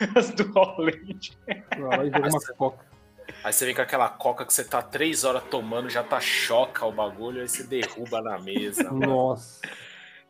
As 0.16 0.30
dual 0.30 0.74
land. 0.78 1.38
Vai 1.78 1.98
lá 1.98 2.04
e 2.06 2.10
joga 2.10 2.28
uma 2.30 2.56
coca. 2.56 2.93
Aí 3.42 3.52
você 3.52 3.66
vem 3.66 3.74
com 3.74 3.82
aquela 3.82 4.08
coca 4.08 4.44
que 4.44 4.52
você 4.52 4.64
tá 4.64 4.80
três 4.80 5.24
horas 5.24 5.42
tomando, 5.50 5.90
já 5.90 6.02
tá 6.02 6.20
choca 6.20 6.86
o 6.86 6.92
bagulho, 6.92 7.42
aí 7.42 7.48
você 7.48 7.62
derruba 7.62 8.20
na 8.22 8.38
mesa. 8.38 8.90
Nossa. 8.90 9.60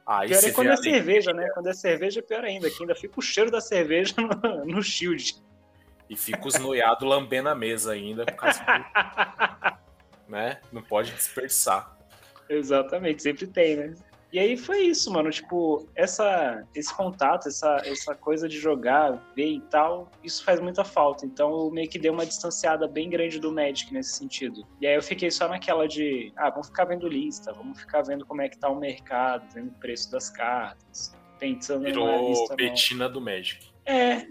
Aí 0.07 0.29
pior 0.29 0.45
é 0.45 0.51
quando 0.53 0.71
é 0.71 0.77
cerveja, 0.77 1.33
né? 1.33 1.49
Quando 1.55 1.69
é 1.69 1.73
cerveja 1.73 2.21
é 2.21 2.23
pior 2.23 2.45
ainda, 2.45 2.71
que 2.71 2.83
ainda 2.83 2.95
fica 2.95 3.19
o 3.19 3.23
cheiro 3.23 3.51
da 3.51 3.61
cerveja 3.61 4.15
no, 4.19 4.65
no 4.67 4.83
shield. 4.83 5.43
E 6.09 6.17
fica 6.17 6.47
os 6.47 6.59
noiados 6.59 7.09
lambendo 7.09 7.49
a 7.49 7.55
mesa 7.55 7.93
ainda, 7.93 8.27
por 8.27 8.37
causa 8.37 8.61
que, 8.63 9.81
né? 10.31 10.61
Não 10.71 10.83
pode 10.83 11.11
dispersar. 11.13 11.97
Exatamente, 12.49 13.23
sempre 13.23 13.47
tem, 13.47 13.77
né? 13.77 13.95
E 14.35 14.39
aí 14.41 14.57
foi 14.57 14.81
isso, 14.81 15.13
mano. 15.13 15.31
Tipo, 15.31 15.89
essa, 15.95 16.67
esse 16.75 16.93
contato, 16.93 17.47
essa, 17.47 17.81
essa 17.85 18.17
coisa 18.17 18.49
de 18.49 18.59
jogar, 18.59 19.13
ver 19.37 19.47
e 19.47 19.61
tal, 19.61 20.11
isso 20.25 20.43
faz 20.43 20.59
muita 20.59 20.83
falta. 20.83 21.25
Então 21.25 21.53
eu 21.53 21.71
meio 21.71 21.89
que 21.89 22.01
dei 22.01 22.11
uma 22.11 22.27
distanciada 22.27 22.89
bem 22.89 23.09
grande 23.09 23.39
do 23.39 23.53
Magic 23.53 23.95
nesse 23.95 24.17
sentido. 24.17 24.67
E 24.81 24.89
aí 24.89 24.97
eu 24.97 25.03
fiquei 25.03 25.31
só 25.31 25.47
naquela 25.47 25.87
de, 25.87 26.33
ah, 26.35 26.51
vamos 26.51 26.67
ficar 26.67 26.85
vendo 26.87 27.07
lista, 27.07 27.53
vamos 27.53 27.79
ficar 27.79 28.03
vendo 28.03 28.27
como 28.27 28.43
é 28.43 28.49
que 28.49 28.59
tá 28.59 28.69
o 28.69 28.75
mercado, 28.75 29.47
vendo 29.55 29.69
o 29.69 29.79
preço 29.79 30.11
das 30.11 30.29
cartas, 30.31 31.17
pensando 31.39 31.85
Virou 31.85 32.05
na 32.05 32.29
lista. 32.29 32.57
Betina 32.57 33.09
do 33.09 33.21
Magic. 33.21 33.69
É, 33.87 34.27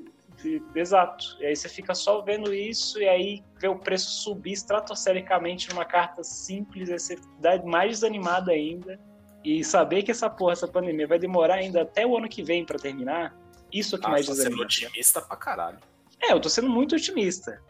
Exato. 0.76 1.38
E 1.39 1.46
aí 1.46 1.56
você 1.56 1.70
fica 1.70 1.96
só 1.96 2.22
vendo 2.22 2.54
isso 2.54 3.00
e 3.00 3.08
aí 3.08 3.42
vê 3.58 3.70
o 3.70 3.80
preço 3.80 4.10
subir 4.10 4.52
estratosfericamente 4.52 5.70
numa 5.70 5.86
carta 5.86 6.22
simples, 6.26 6.89
aí 6.89 7.00
você 7.00 7.18
dá 7.39 7.63
mais 7.63 7.92
desanimado 7.92 8.52
ainda. 8.52 9.00
E 9.43 9.63
saber 9.63 10.03
que 10.03 10.12
essa 10.12 10.29
porra, 10.29 10.53
essa 10.53 10.67
pandemia 10.67 11.08
vai 11.08 11.19
demorar 11.19 11.56
ainda 11.56 11.82
até 11.82 12.06
o 12.06 12.17
ano 12.17 12.29
que 12.29 12.41
vem 12.41 12.65
para 12.65 12.79
terminar, 12.79 13.36
isso 13.71 13.95
é 13.95 13.99
que 13.99 14.06
ah, 14.06 14.10
mais 14.10 14.25
desanima. 14.25 14.51
Sendo 14.51 14.63
otimista 14.63 15.21
pra 15.21 15.36
caralho. 15.36 15.79
É, 16.21 16.32
eu 16.32 16.39
tô 16.39 16.47
sendo 16.47 16.69
muito 16.69 16.95
otimista. 16.95 17.62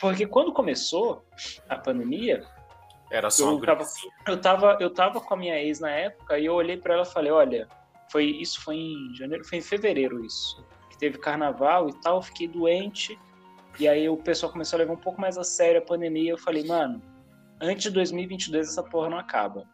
Porque 0.00 0.26
quando 0.26 0.52
começou 0.52 1.24
a 1.68 1.76
pandemia. 1.76 2.44
Era 3.10 3.30
só 3.30 3.50
eu, 3.52 3.60
tava, 3.60 3.84
eu, 4.26 4.40
tava, 4.40 4.78
eu 4.80 4.90
tava 4.90 5.20
com 5.20 5.34
a 5.34 5.36
minha 5.36 5.62
ex 5.62 5.80
na 5.80 5.90
época 5.90 6.38
e 6.38 6.46
eu 6.46 6.54
olhei 6.54 6.76
para 6.76 6.94
ela 6.94 7.02
e 7.02 7.12
falei: 7.12 7.30
olha, 7.30 7.68
foi, 8.10 8.24
isso 8.24 8.60
foi 8.62 8.76
em 8.76 9.14
janeiro, 9.14 9.44
foi 9.44 9.58
em 9.58 9.62
fevereiro 9.62 10.24
isso. 10.24 10.64
Que 10.90 10.98
teve 10.98 11.18
carnaval 11.18 11.88
e 11.88 11.92
tal, 12.00 12.20
fiquei 12.20 12.48
doente. 12.48 13.18
E 13.78 13.86
aí 13.86 14.08
o 14.08 14.16
pessoal 14.16 14.50
começou 14.50 14.76
a 14.76 14.80
levar 14.80 14.94
um 14.94 14.98
pouco 14.98 15.20
mais 15.20 15.38
a 15.38 15.44
sério 15.44 15.80
a 15.80 15.84
pandemia. 15.84 16.32
Eu 16.32 16.38
falei, 16.38 16.64
mano, 16.66 17.00
antes 17.60 17.84
de 17.84 17.90
2022 17.90 18.68
essa 18.68 18.82
porra 18.82 19.08
não 19.08 19.18
acaba. 19.18 19.66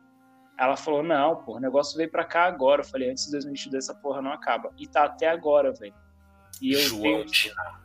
Ela 0.58 0.76
falou, 0.76 1.02
não, 1.02 1.36
pô, 1.36 1.56
o 1.56 1.60
negócio 1.60 1.96
veio 1.96 2.10
pra 2.10 2.24
cá 2.24 2.44
agora. 2.44 2.80
Eu 2.80 2.84
falei, 2.84 3.10
antes 3.10 3.26
de 3.26 3.32
2022 3.32 3.84
essa 3.84 3.94
porra 3.94 4.20
não 4.20 4.32
acaba. 4.32 4.72
E 4.76 4.86
tá 4.86 5.04
até 5.04 5.28
agora, 5.28 5.72
velho. 5.72 5.94
E 6.60 6.72
eu 6.72 7.00
tenho... 7.00 7.24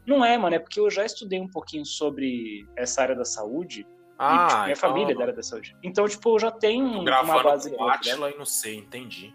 Não 0.07 0.25
é, 0.25 0.35
mano, 0.37 0.55
é 0.55 0.59
porque 0.59 0.79
eu 0.79 0.89
já 0.89 1.05
estudei 1.05 1.39
um 1.39 1.47
pouquinho 1.47 1.85
sobre 1.85 2.67
essa 2.75 3.03
área 3.03 3.15
da 3.15 3.25
saúde. 3.25 3.85
Ah, 4.17 4.25
e, 4.25 4.47
tipo, 4.47 4.61
minha 4.61 4.73
então... 4.73 4.89
família 4.89 5.13
é 5.13 5.15
da 5.15 5.21
área 5.21 5.33
da 5.33 5.43
saúde. 5.43 5.77
Então, 5.83 6.07
tipo, 6.07 6.35
eu 6.35 6.39
já 6.39 6.51
tenho 6.51 7.01
uma 7.01 7.43
base. 7.43 7.75
Com 7.75 7.83
o 7.83 7.89
Atila 7.89 8.31
e 8.31 8.37
não 8.37 8.45
sei, 8.45 8.77
entendi. 8.77 9.33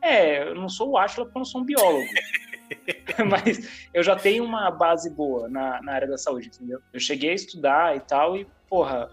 É, 0.00 0.48
eu 0.48 0.54
não 0.54 0.68
sou 0.68 0.90
o 0.90 0.98
Atila 0.98 1.26
porque 1.26 1.38
eu 1.38 1.40
não 1.40 1.44
sou 1.44 1.62
um 1.62 1.64
biólogo. 1.64 2.06
Mas 3.28 3.88
eu 3.92 4.02
já 4.02 4.14
tenho 4.14 4.44
uma 4.44 4.70
base 4.70 5.10
boa 5.10 5.48
na, 5.48 5.82
na 5.82 5.92
área 5.92 6.06
da 6.06 6.18
saúde, 6.18 6.48
entendeu? 6.48 6.80
Eu 6.92 7.00
cheguei 7.00 7.30
a 7.30 7.34
estudar 7.34 7.96
e 7.96 8.00
tal, 8.00 8.36
e, 8.36 8.46
porra, 8.68 9.10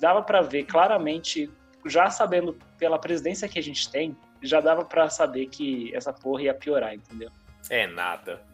dava 0.00 0.22
para 0.22 0.40
ver 0.40 0.64
claramente 0.64 1.48
já 1.86 2.10
sabendo 2.10 2.56
pela 2.78 2.98
presidência 2.98 3.48
que 3.48 3.58
a 3.58 3.62
gente 3.62 3.90
tem, 3.90 4.16
já 4.42 4.60
dava 4.60 4.84
para 4.84 5.08
saber 5.08 5.46
que 5.46 5.94
essa 5.94 6.12
porra 6.12 6.42
ia 6.42 6.54
piorar, 6.54 6.94
entendeu? 6.94 7.30
É 7.70 7.86
nada. 7.86 8.40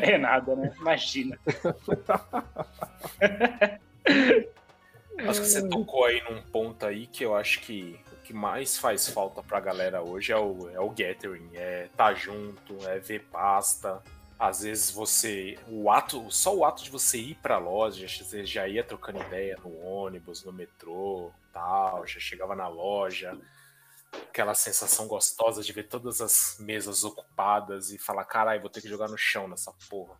É 0.00 0.16
nada, 0.16 0.56
né? 0.56 0.72
Imagina. 0.78 1.38
acho 5.18 5.40
que 5.40 5.46
você 5.46 5.68
tocou 5.68 6.06
aí 6.06 6.22
num 6.28 6.40
ponto 6.40 6.86
aí 6.86 7.06
que 7.06 7.22
eu 7.22 7.36
acho 7.36 7.60
que 7.60 8.00
o 8.12 8.16
que 8.22 8.32
mais 8.32 8.78
faz 8.78 9.08
falta 9.08 9.42
pra 9.42 9.60
galera 9.60 10.00
hoje 10.00 10.32
é 10.32 10.38
o, 10.38 10.70
é 10.70 10.80
o 10.80 10.88
gathering, 10.88 11.50
é 11.54 11.88
tá 11.94 12.14
junto, 12.14 12.78
é 12.88 12.98
ver 12.98 13.24
pasta. 13.30 14.02
Às 14.38 14.62
vezes 14.62 14.90
você. 14.90 15.58
O 15.66 15.90
ato, 15.90 16.30
só 16.30 16.54
o 16.54 16.64
ato 16.64 16.84
de 16.84 16.90
você 16.90 17.18
ir 17.18 17.34
pra 17.36 17.58
loja, 17.58 18.06
você 18.06 18.44
já 18.44 18.68
ia 18.68 18.84
trocando 18.84 19.20
ideia 19.20 19.58
no 19.64 19.76
ônibus, 19.80 20.44
no 20.44 20.52
metrô, 20.52 21.32
tal, 21.52 22.06
já 22.06 22.20
chegava 22.20 22.54
na 22.54 22.68
loja, 22.68 23.36
aquela 24.12 24.54
sensação 24.54 25.08
gostosa 25.08 25.62
de 25.62 25.72
ver 25.72 25.88
todas 25.88 26.20
as 26.20 26.56
mesas 26.60 27.02
ocupadas 27.02 27.90
e 27.90 27.98
falar, 27.98 28.24
caralho, 28.24 28.60
vou 28.60 28.70
ter 28.70 28.80
que 28.80 28.88
jogar 28.88 29.08
no 29.08 29.18
chão 29.18 29.48
nessa 29.48 29.72
porra. 29.90 30.16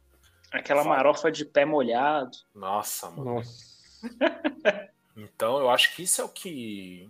Aquela 0.50 0.82
Fala. 0.82 0.96
marofa 0.96 1.30
de 1.30 1.44
pé 1.44 1.64
molhado. 1.64 2.36
Nossa, 2.54 3.10
mano. 3.10 3.34
Nossa. 3.36 3.68
então 5.16 5.58
eu 5.58 5.70
acho 5.70 5.94
que 5.94 6.02
isso 6.02 6.20
é 6.20 6.24
o 6.24 6.28
que 6.28 7.08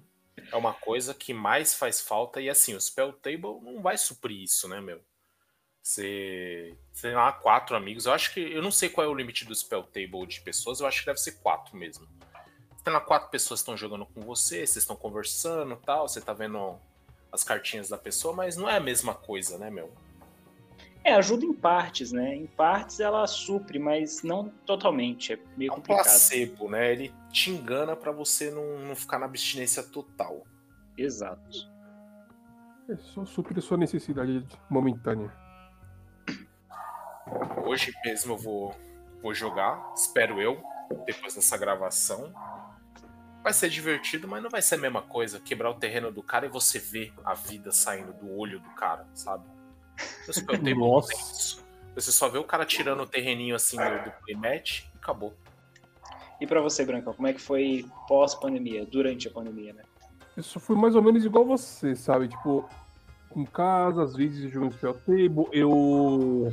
é 0.51 0.57
uma 0.57 0.75
coisa 0.75 1.15
que 1.15 1.33
mais 1.33 1.75
faz 1.75 2.01
falta 2.01 2.41
e 2.41 2.51
assim, 2.51 2.75
o 2.75 2.81
Spell 2.81 3.13
Table 3.13 3.61
não 3.63 3.81
vai 3.81 3.97
suprir 3.97 4.43
isso, 4.43 4.69
né, 4.69 4.81
meu? 4.81 5.01
Você 5.89 6.77
tem 7.01 7.15
lá 7.15 7.33
quatro 7.33 7.75
amigos. 7.75 8.05
Eu 8.05 8.13
acho 8.13 8.35
que. 8.35 8.41
Eu 8.41 8.61
não 8.61 8.71
sei 8.71 8.91
qual 8.91 9.07
é 9.07 9.09
o 9.09 9.15
limite 9.15 9.47
do 9.47 9.55
spell 9.55 9.83
table 9.85 10.27
de 10.27 10.39
pessoas, 10.43 10.81
eu 10.81 10.87
acho 10.87 11.01
que 11.01 11.07
deve 11.07 11.19
ser 11.19 11.41
quatro 11.41 11.75
mesmo. 11.75 12.07
Você 12.77 12.85
tem 12.85 12.93
lá 12.93 13.01
quatro 13.01 13.31
pessoas 13.31 13.61
que 13.61 13.63
estão 13.63 13.75
jogando 13.75 14.05
com 14.05 14.21
você, 14.21 14.67
vocês 14.67 14.77
estão 14.77 14.95
conversando 14.95 15.77
tal, 15.77 16.07
você 16.07 16.21
tá 16.21 16.35
vendo 16.35 16.79
as 17.33 17.43
cartinhas 17.43 17.89
da 17.89 17.97
pessoa, 17.97 18.35
mas 18.35 18.55
não 18.55 18.69
é 18.69 18.77
a 18.77 18.81
mesma 18.81 19.15
coisa, 19.15 19.57
né, 19.57 19.71
meu? 19.71 19.91
É, 21.03 21.15
ajuda 21.15 21.47
em 21.47 21.55
partes, 21.55 22.13
né? 22.13 22.37
Em 22.37 22.47
partes 22.47 23.01
ela 23.01 23.27
supre, 23.27 23.79
mas 23.79 24.23
não 24.23 24.51
totalmente. 24.67 25.33
É 25.33 25.39
meio 25.57 25.71
É 25.71 25.73
um 25.73 25.77
complicado. 25.77 26.05
placebo, 26.05 26.69
né? 26.69 26.93
Ele 26.93 27.15
te 27.33 27.51
engana 27.51 27.97
pra 27.97 28.13
você 28.13 28.51
não, 28.51 28.79
não 28.81 28.95
ficar 28.95 29.19
na 29.19 29.25
abstinência 29.25 29.83
total. 29.83 30.47
Exato. 30.99 31.67
É 32.91 32.97
só 32.99 33.25
suprir 33.25 33.57
a 33.57 33.63
sua 33.63 33.79
necessidade 33.79 34.47
momentânea. 34.69 35.48
Hoje 37.65 37.93
mesmo 38.05 38.35
eu 38.35 38.39
vou, 38.39 38.75
vou 39.23 39.35
jogar, 39.35 39.93
espero 39.95 40.41
eu, 40.41 40.63
depois 41.05 41.35
dessa 41.35 41.57
gravação. 41.57 42.33
Vai 43.43 43.53
ser 43.53 43.69
divertido, 43.69 44.27
mas 44.27 44.43
não 44.43 44.51
vai 44.51 44.61
ser 44.61 44.75
a 44.75 44.79
mesma 44.79 45.03
coisa. 45.03 45.41
Quebrar 45.41 45.71
o 45.71 45.75
terreno 45.75 46.11
do 46.11 46.23
cara 46.23 46.47
e 46.47 46.49
você 46.49 46.79
ver 46.79 47.13
a 47.25 47.35
vida 47.35 47.71
saindo 47.71 48.13
do 48.13 48.37
olho 48.37 48.59
do 48.59 48.71
cara, 48.71 49.07
sabe? 49.15 49.45
No 50.27 50.35
Spell 50.35 50.57
Table 50.57 50.75
não 50.75 50.89
Nossa. 50.89 51.13
isso. 51.15 51.65
Você 51.95 52.13
só 52.13 52.29
vê 52.29 52.39
o 52.39 52.45
cara 52.45 52.65
tirando 52.65 53.03
o 53.03 53.07
terreninho 53.07 53.57
assim 53.57 53.77
do, 53.77 54.05
do 54.05 54.11
playmatch 54.23 54.85
e 54.95 54.99
acabou. 54.99 55.35
E 56.41 56.47
pra 56.47 56.61
você, 56.61 56.85
Brancão, 56.85 57.13
como 57.13 57.27
é 57.27 57.33
que 57.33 57.41
foi 57.41 57.87
pós-pandemia, 58.07 58.87
durante 58.87 59.27
a 59.27 59.31
pandemia, 59.31 59.73
né? 59.73 59.83
Eu 60.37 60.43
só 60.43 60.61
fui 60.61 60.77
mais 60.77 60.95
ou 60.95 61.03
menos 61.03 61.25
igual 61.25 61.45
você, 61.45 61.97
sabe? 61.97 62.29
Tipo, 62.29 62.69
em 63.35 63.45
casa, 63.45 64.05
às 64.05 64.15
vezes 64.15 64.45
eu 64.45 64.51
jogo 64.51 64.67
em 64.67 64.71
Spell 64.71 64.95
Table. 64.95 65.49
Eu 65.51 66.53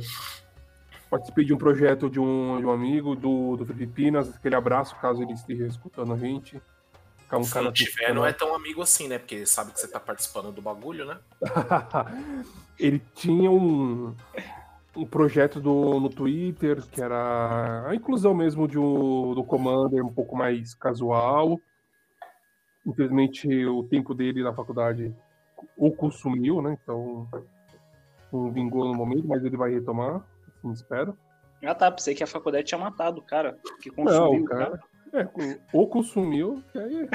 participei 1.10 1.44
de 1.44 1.54
um 1.54 1.58
projeto 1.58 2.10
de 2.10 2.20
um, 2.20 2.58
de 2.58 2.66
um 2.66 2.70
amigo 2.70 3.14
do, 3.14 3.56
do 3.56 3.66
Filipinas. 3.66 4.34
Aquele 4.34 4.54
abraço, 4.54 4.96
caso 4.96 5.22
ele 5.22 5.32
esteja 5.32 5.66
escutando 5.66 6.12
a 6.12 6.16
gente. 6.16 6.60
Um 7.32 7.42
Se 7.42 7.60
não 7.60 7.72
tiver, 7.72 8.14
não 8.14 8.24
é 8.24 8.32
tão 8.32 8.54
amigo 8.54 8.80
assim, 8.80 9.08
né? 9.08 9.18
Porque 9.18 9.44
sabe 9.46 9.72
que 9.72 9.80
você 9.80 9.88
tá 9.88 9.98
participando 9.98 10.52
do 10.52 10.62
bagulho, 10.62 11.04
né? 11.04 11.18
ele 12.78 13.02
tinha 13.14 13.50
um, 13.50 14.14
um 14.94 15.04
projeto 15.04 15.60
do, 15.60 15.98
no 15.98 16.08
Twitter 16.08 16.82
que 16.86 17.02
era 17.02 17.84
a 17.88 17.94
inclusão 17.94 18.32
mesmo 18.32 18.68
de 18.68 18.78
um, 18.78 19.34
do 19.34 19.42
Commander 19.42 20.04
um 20.04 20.12
pouco 20.12 20.36
mais 20.36 20.72
casual. 20.74 21.60
Infelizmente, 22.86 23.66
o 23.66 23.82
tempo 23.82 24.14
dele 24.14 24.44
na 24.44 24.54
faculdade 24.54 25.12
o 25.76 25.90
consumiu, 25.90 26.62
né? 26.62 26.78
Então, 26.80 27.28
não 28.32 28.52
vingou 28.52 28.84
no 28.84 28.94
momento, 28.94 29.26
mas 29.26 29.44
ele 29.44 29.56
vai 29.56 29.72
retomar, 29.72 30.22
assim 30.72 30.82
espero. 30.82 31.16
Ah 31.64 31.74
tá, 31.74 31.90
pensei 31.90 32.14
que 32.14 32.22
a 32.22 32.26
faculdade 32.26 32.66
tinha 32.66 32.78
matado 32.78 33.20
o 33.20 33.22
cara, 33.22 33.56
que 33.80 33.88
Não, 33.90 33.96
consumiu 34.04 34.40
o 34.40 34.42
o 34.42 34.44
cara. 34.44 34.78
cara. 35.12 35.24
É, 35.24 35.58
ou 35.72 35.88
consumiu, 35.88 36.62
que 36.72 36.78
aí 36.78 37.08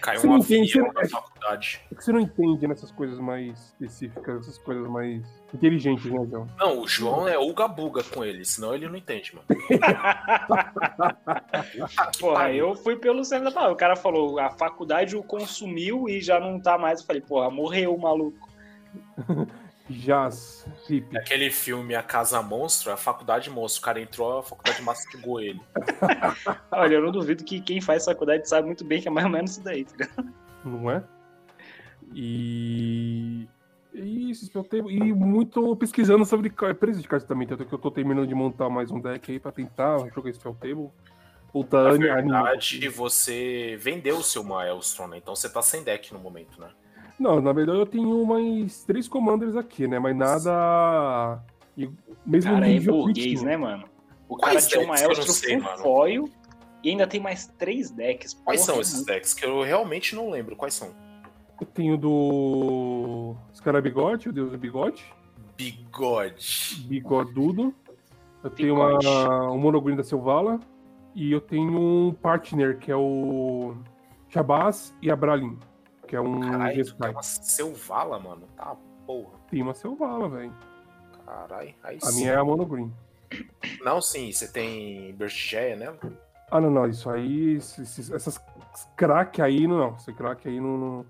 Caiu 0.00 0.20
um 0.24 0.28
não 0.34 0.40
você- 0.42 0.80
na 0.80 1.08
faculdade. 1.08 1.80
é 1.90 1.94
que 1.94 2.02
você 2.02 2.10
não 2.10 2.20
entende 2.20 2.66
nessas 2.66 2.90
coisas 2.90 3.18
mais 3.18 3.58
específicas, 3.80 4.40
essas 4.40 4.58
coisas 4.58 4.88
mais 4.88 5.22
inteligentes, 5.54 6.06
né, 6.10 6.26
João? 6.28 6.46
Não, 6.58 6.80
o 6.80 6.88
João 6.88 7.28
é 7.28 7.38
Uga 7.38 7.68
Buga 7.68 8.02
com 8.02 8.24
ele, 8.24 8.44
senão 8.44 8.74
ele 8.74 8.88
não 8.88 8.96
entende, 8.96 9.34
mano. 9.36 9.46
Porra, 12.18 12.52
eu 12.52 12.74
fui 12.74 12.96
pelo 12.96 13.24
centro 13.24 13.44
da 13.46 13.52
palavra. 13.52 13.74
O 13.74 13.78
cara 13.78 13.94
falou, 13.96 14.38
a 14.40 14.50
faculdade 14.50 15.16
o 15.16 15.22
consumiu 15.22 16.08
e 16.08 16.20
já 16.20 16.38
não 16.40 16.60
tá 16.60 16.76
mais. 16.78 17.00
Eu 17.00 17.06
falei, 17.06 17.22
porra, 17.22 17.50
morreu 17.50 17.94
o 17.94 18.00
maluco. 18.00 18.48
Jazz, 19.88 20.66
hip. 20.88 21.16
Aquele 21.16 21.50
filme 21.50 21.94
A 21.94 22.02
Casa 22.02 22.42
Monstro, 22.42 22.92
a 22.92 22.96
faculdade 22.96 23.48
monstro. 23.48 23.80
O 23.80 23.84
cara 23.84 24.00
entrou, 24.00 24.38
a 24.38 24.42
faculdade 24.42 24.82
mastigou 24.82 25.40
ele. 25.40 25.60
Olha, 26.70 26.94
eu 26.94 27.02
não 27.02 27.10
duvido 27.10 27.42
que 27.44 27.60
quem 27.60 27.80
faz 27.80 28.04
faculdade 28.04 28.48
sabe 28.48 28.66
muito 28.66 28.84
bem 28.84 29.00
que 29.00 29.08
é 29.08 29.10
mais 29.10 29.26
ou 29.26 29.32
menos 29.32 29.52
isso 29.52 29.62
daí, 29.62 29.84
tá 29.84 29.92
ligado? 29.96 30.34
não 30.64 30.90
é? 30.90 31.02
E. 32.14 33.48
E 33.94 34.30
isso, 34.30 34.50
eu 34.54 34.62
tenho, 34.62 34.90
e 34.90 35.12
muito 35.12 35.74
pesquisando 35.76 36.24
sobre 36.24 36.50
preço 36.50 37.00
de 37.00 37.08
cartas 37.08 37.26
também, 37.26 37.48
tanto 37.48 37.64
que 37.64 37.72
eu 37.72 37.78
tô 37.78 37.90
terminando 37.90 38.28
de 38.28 38.34
montar 38.34 38.68
mais 38.68 38.90
um 38.90 39.00
deck 39.00 39.32
aí 39.32 39.40
pra 39.40 39.50
tentar 39.50 39.98
jogar 40.14 40.30
esse 40.30 40.38
Table. 40.38 40.90
Puta, 41.50 41.82
Na 41.82 41.88
anime. 41.90 42.04
verdade, 42.04 42.88
você 42.88 43.76
vendeu 43.80 44.18
o 44.18 44.22
seu 44.22 44.44
Maelstrom, 44.44 45.08
né? 45.08 45.16
Então 45.16 45.34
você 45.34 45.48
tá 45.48 45.62
sem 45.62 45.82
deck 45.82 46.12
no 46.12 46.20
momento, 46.20 46.60
né? 46.60 46.68
Não, 47.18 47.40
na 47.40 47.52
verdade 47.52 47.78
eu 47.78 47.86
tenho 47.86 48.24
mais 48.24 48.84
três 48.84 49.08
commanders 49.08 49.56
aqui, 49.56 49.88
né? 49.88 49.98
Mas 49.98 50.16
nada. 50.16 51.42
e 51.76 51.90
Mesmo 52.24 52.52
cara 52.52 52.66
é 52.66 52.72
nível 52.72 52.94
que 52.94 53.00
burguês, 53.00 53.40
tinha. 53.40 53.50
né, 53.50 53.56
mano? 53.56 53.84
O 54.28 54.36
Quais 54.36 54.66
cara 54.66 54.68
tinha 54.68 54.80
um 54.80 54.82
eu 54.82 54.86
não 54.86 54.94
maestro 54.94 55.32
sei, 55.32 55.60
full 55.60 55.78
foil 55.78 56.30
e 56.82 56.90
ainda 56.90 57.06
tem 57.06 57.20
mais 57.20 57.46
três 57.58 57.90
decks. 57.90 58.34
Quais 58.44 58.60
Porra, 58.60 58.72
são 58.72 58.76
é 58.76 58.80
esses 58.80 59.04
decks? 59.04 59.34
Que 59.34 59.44
eu 59.44 59.62
realmente 59.62 60.14
não 60.14 60.30
lembro. 60.30 60.54
Quais 60.54 60.74
são? 60.74 60.90
Eu 61.60 61.66
tenho 61.66 61.96
do. 61.96 63.34
Scarabigode, 63.52 64.28
o 64.28 64.32
Deus 64.32 64.52
do 64.52 64.58
Bigode. 64.58 65.04
Bigode. 65.56 66.84
Bigodudo. 66.86 67.74
Eu 68.44 68.50
tenho 68.50 68.76
uma, 68.76 69.50
um 69.50 69.58
monogreen 69.58 69.96
da 69.96 70.04
Silvala. 70.04 70.60
E 71.14 71.32
eu 71.32 71.40
tenho 71.40 71.76
um 71.80 72.12
partner, 72.12 72.78
que 72.78 72.92
é 72.92 72.96
o 72.96 73.74
Shabazz 74.28 74.94
e 75.02 75.10
a 75.10 75.16
Bralin. 75.16 75.58
Que 76.08 76.16
é 76.16 76.20
um 76.20 76.40
Caralho, 76.40 76.94
tem 76.96 77.10
uma 77.10 77.22
Selvala, 77.22 78.18
mano. 78.18 78.46
Tá, 78.56 78.74
porra. 79.06 79.38
Tem 79.50 79.62
uma 79.62 79.74
Silvala, 79.74 80.28
velho. 80.28 80.52
Caralho. 81.24 81.74
Aí 81.84 81.98
A 82.02 82.06
sim. 82.06 82.20
minha 82.20 82.32
é 82.32 82.36
a 82.36 82.44
monogreen. 82.44 82.90
Não, 83.84 84.00
sim, 84.00 84.32
você 84.32 84.50
tem 84.50 85.14
Burstgeia 85.14 85.76
nela? 85.76 85.98
Ah, 86.50 86.60
não, 86.60 86.70
não. 86.70 86.86
Isso 86.86 87.10
aí. 87.10 87.56
esses- 87.56 88.10
essas 88.10 88.40
crack 88.96 89.42
aí, 89.42 89.66
não. 89.66 89.76
não. 89.76 89.96
Esse 89.96 90.12
crack 90.14 90.48
aí 90.48 90.58
não, 90.58 90.78
não- 90.78 91.06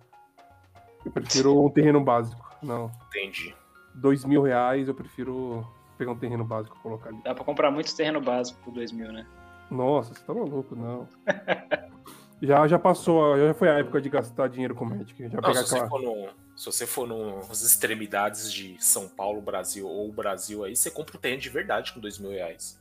Eu 1.07 1.13
prefiro 1.13 1.65
um 1.65 1.71
terreno 1.71 2.03
básico. 2.03 2.45
Não. 2.61 2.91
Entendi. 3.07 3.55
Dois 3.95 4.25
mil 4.25 4.43
reais, 4.43 4.89
eu 4.89 4.95
prefiro 4.95 5.65
pegar 5.97 6.11
um 6.11 6.19
terreno 6.19 6.45
básico 6.45 6.77
e 6.77 6.81
colocar 6.81 7.11
ali. 7.11 7.23
Dá 7.23 7.35
pra 7.35 7.45
comprar 7.45 7.71
muito 7.71 7.95
terreno 7.97 8.21
básico 8.21 8.59
por 8.65 8.73
2000, 8.73 9.13
né? 9.13 9.25
Nossa, 9.71 10.13
você 10.13 10.25
tá 10.25 10.35
maluco, 10.35 10.75
não. 10.75 11.07
já, 12.41 12.67
já 12.69 12.79
passou, 12.79 13.37
já 13.39 13.55
foi 13.55 13.69
a 13.69 13.79
época 13.79 14.01
de 14.01 14.09
gastar 14.09 14.49
dinheiro 14.49 14.75
com 14.75 14.85
Magic. 14.85 15.29
Já 15.29 15.41
Não, 15.41 15.55
se 15.55 15.63
você, 15.63 15.75
aquela... 15.75 15.89
for 15.89 16.03
no, 16.03 16.29
se 16.57 16.67
você 16.67 16.87
for 16.87 17.09
nas 17.09 17.63
extremidades 17.63 18.53
de 18.53 18.77
São 18.79 19.09
Paulo, 19.09 19.41
Brasil 19.41 19.87
ou 19.87 20.13
Brasil 20.13 20.65
aí, 20.65 20.77
você 20.77 20.91
compra 20.91 21.17
um 21.17 21.21
terreno 21.21 21.41
de 21.41 21.49
verdade 21.49 21.93
com 21.93 22.01
dois 22.01 22.19
mil 22.19 22.31
reais. 22.31 22.81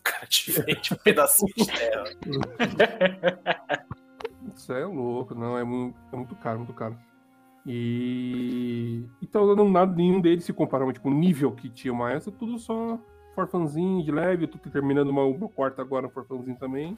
O 0.00 0.02
cara 0.02 0.26
te 0.26 0.52
vende 0.52 0.94
um 0.94 0.96
pedacinho 0.96 1.52
de 1.56 1.66
terra. 1.66 2.04
Isso 4.54 4.72
é 4.72 4.84
louco, 4.84 5.34
não, 5.34 5.58
é 5.58 5.64
muito, 5.64 5.98
é 6.12 6.16
muito 6.16 6.34
caro, 6.36 6.58
muito 6.58 6.72
caro. 6.72 6.96
E. 7.66 9.04
Então, 9.20 9.56
não, 9.56 9.68
nada, 9.68 9.92
nenhum 9.94 10.20
deles 10.20 10.44
se 10.44 10.52
compara, 10.52 10.90
tipo, 10.92 11.08
o 11.08 11.14
nível 11.14 11.50
que 11.52 11.68
tinha 11.68 11.92
uma 11.92 12.12
essa, 12.12 12.30
tudo 12.30 12.58
só 12.58 12.98
forfanzinho 13.34 14.02
de 14.02 14.12
leve. 14.12 14.44
Eu 14.44 14.48
tô 14.48 14.58
terminando 14.70 15.10
uma, 15.10 15.24
uma 15.24 15.48
quarta 15.48 15.82
agora, 15.82 16.08
forfanzinho 16.08 16.56
também. 16.56 16.96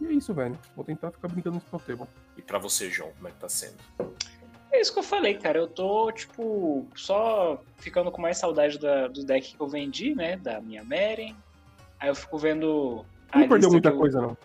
E 0.00 0.06
é 0.06 0.12
isso, 0.12 0.34
velho. 0.34 0.58
Vou 0.74 0.84
tentar 0.84 1.10
ficar 1.10 1.28
brincando 1.28 1.56
nesse 1.56 1.86
table. 1.86 2.06
E 2.36 2.42
pra 2.42 2.58
você, 2.58 2.90
João, 2.90 3.10
como 3.16 3.28
é 3.28 3.30
que 3.30 3.38
tá 3.38 3.48
sendo? 3.48 3.76
É 4.72 4.80
isso 4.80 4.92
que 4.92 4.98
eu 4.98 5.02
falei, 5.02 5.34
cara. 5.34 5.58
Eu 5.58 5.66
tô, 5.68 6.12
tipo, 6.12 6.86
só 6.94 7.62
ficando 7.78 8.10
com 8.10 8.20
mais 8.20 8.36
saudade 8.38 8.78
da, 8.78 9.08
do 9.08 9.24
deck 9.24 9.54
que 9.54 9.60
eu 9.60 9.68
vendi, 9.68 10.14
né? 10.14 10.36
Da 10.36 10.60
minha 10.60 10.84
Meren. 10.84 11.34
Aí 11.98 12.08
eu 12.08 12.14
fico 12.14 12.36
vendo. 12.38 13.04
a 13.32 13.38
Não 13.38 13.48
perdeu 13.48 13.70
muita 13.70 13.88
eu- 13.88 13.96
coisa, 13.96 14.20
não. 14.20 14.36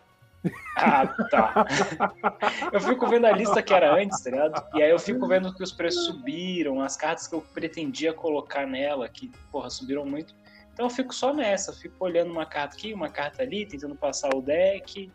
Ah, 0.75 1.05
tá. 1.29 1.65
eu 2.73 2.79
fico 2.81 3.07
vendo 3.07 3.25
a 3.27 3.31
lista 3.31 3.61
que 3.61 3.73
era 3.73 3.93
antes, 3.93 4.21
tá 4.21 4.31
ligado? 4.31 4.65
E 4.73 4.81
aí 4.81 4.89
eu 4.89 4.97
fico 4.97 5.27
vendo 5.27 5.53
que 5.53 5.61
os 5.61 5.71
preços 5.71 6.05
subiram, 6.05 6.81
as 6.81 6.95
cartas 6.97 7.27
que 7.27 7.35
eu 7.35 7.41
pretendia 7.41 8.11
colocar 8.13 8.65
nela, 8.65 9.07
que, 9.07 9.31
porra, 9.51 9.69
subiram 9.69 10.03
muito. 10.05 10.33
Então 10.73 10.85
eu 10.87 10.89
fico 10.89 11.13
só 11.13 11.31
nessa, 11.33 11.73
fico 11.73 11.95
olhando 12.03 12.31
uma 12.31 12.45
carta 12.45 12.75
aqui, 12.75 12.91
uma 12.93 13.09
carta 13.09 13.43
ali, 13.43 13.65
tentando 13.67 13.95
passar 13.95 14.33
o 14.33 14.41
deck. 14.41 15.11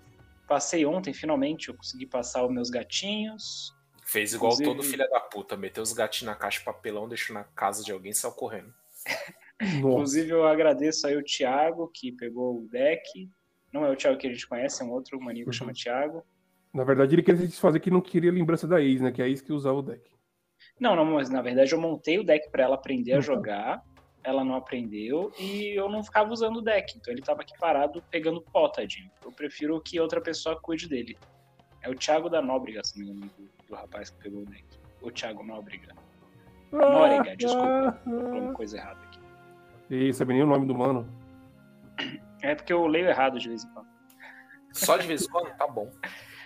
Passei 0.46 0.86
ontem, 0.86 1.12
finalmente, 1.12 1.68
eu 1.68 1.74
consegui 1.76 2.06
passar 2.06 2.44
os 2.44 2.52
meus 2.52 2.70
gatinhos. 2.70 3.74
Fez 4.04 4.32
igual 4.32 4.52
Inclusive- 4.52 4.76
todo 4.76 4.82
filho 4.88 5.08
da 5.10 5.20
puta, 5.20 5.56
meteu 5.56 5.82
os 5.82 5.92
gatinhos 5.92 6.32
na 6.32 6.38
caixa 6.38 6.60
de 6.60 6.64
papelão, 6.64 7.08
deixou 7.08 7.34
na 7.34 7.42
casa 7.44 7.82
de 7.82 7.90
alguém 7.90 8.12
e 8.12 8.14
saiu 8.14 8.32
correndo. 8.32 8.72
Inclusive, 9.60 10.30
eu 10.30 10.46
agradeço 10.46 11.06
aí 11.06 11.16
o 11.16 11.24
Thiago, 11.24 11.90
que 11.92 12.12
pegou 12.12 12.58
o 12.62 12.68
deck. 12.68 13.28
Não 13.72 13.84
é 13.84 13.90
o 13.90 13.96
Thiago 13.96 14.18
que 14.18 14.26
a 14.26 14.32
gente 14.32 14.46
conhece, 14.46 14.82
é 14.82 14.84
um 14.86 14.90
outro 14.90 15.20
maníaco 15.20 15.50
que 15.50 15.56
Uhum. 15.56 15.58
chama 15.58 15.72
Thiago. 15.72 16.22
Na 16.72 16.84
verdade, 16.84 17.14
ele 17.14 17.22
queria 17.22 17.40
se 17.40 17.46
desfazer 17.48 17.80
que 17.80 17.90
não 17.90 18.00
queria 18.00 18.30
lembrança 18.30 18.66
da 18.68 18.80
ex, 18.80 19.00
né? 19.00 19.10
Que 19.10 19.22
é 19.22 19.24
a 19.24 19.28
ex 19.28 19.40
que 19.40 19.52
usava 19.52 19.78
o 19.78 19.82
deck. 19.82 20.10
Não, 20.78 20.94
não, 20.94 21.04
mas 21.06 21.28
na 21.30 21.40
verdade 21.42 21.72
eu 21.72 21.80
montei 21.80 22.18
o 22.18 22.24
deck 22.24 22.50
pra 22.50 22.64
ela 22.64 22.74
aprender 22.74 23.12
a 23.12 23.16
Uhum. 23.16 23.22
jogar. 23.22 23.82
Ela 24.26 24.44
não 24.44 24.56
aprendeu 24.56 25.32
e 25.38 25.78
eu 25.78 25.88
não 25.88 26.02
ficava 26.02 26.32
usando 26.32 26.56
o 26.56 26.60
deck. 26.60 26.98
Então 26.98 27.14
ele 27.14 27.22
tava 27.22 27.42
aqui 27.42 27.56
parado 27.60 28.02
pegando 28.10 28.42
pó, 28.42 28.68
tadinho. 28.68 29.08
Eu 29.24 29.30
prefiro 29.30 29.80
que 29.80 30.00
outra 30.00 30.20
pessoa 30.20 30.60
cuide 30.60 30.88
dele. 30.88 31.16
É 31.80 31.88
o 31.88 31.94
Thiago 31.94 32.28
da 32.28 32.42
Nóbrega, 32.42 32.82
se 32.82 32.98
não 32.98 33.06
me 33.06 33.12
engano, 33.12 33.30
do, 33.38 33.66
do 33.68 33.74
rapaz 33.76 34.10
que 34.10 34.18
pegou 34.18 34.42
o 34.42 34.44
deck. 34.44 34.64
O 35.00 35.12
Thiago 35.12 35.44
Nóbrega. 35.44 35.94
Nóbrega, 36.72 37.36
desculpa. 37.36 38.00
Tô 38.04 38.10
falando 38.10 38.52
coisa 38.54 38.76
errada 38.76 39.00
aqui. 39.04 39.20
E 39.90 40.12
sabe 40.12 40.34
nem 40.34 40.42
o 40.42 40.46
nome 40.46 40.66
do 40.66 40.74
mano. 40.74 41.08
É 42.42 42.56
porque 42.56 42.72
eu 42.72 42.84
leio 42.88 43.08
errado 43.08 43.38
de 43.38 43.48
vez 43.48 43.62
em 43.62 43.68
quando. 43.68 43.86
Só 44.72 44.96
de 44.96 45.06
vez 45.06 45.22
em 45.22 45.28
quando? 45.28 45.56
Tá 45.56 45.68
bom. 45.68 45.88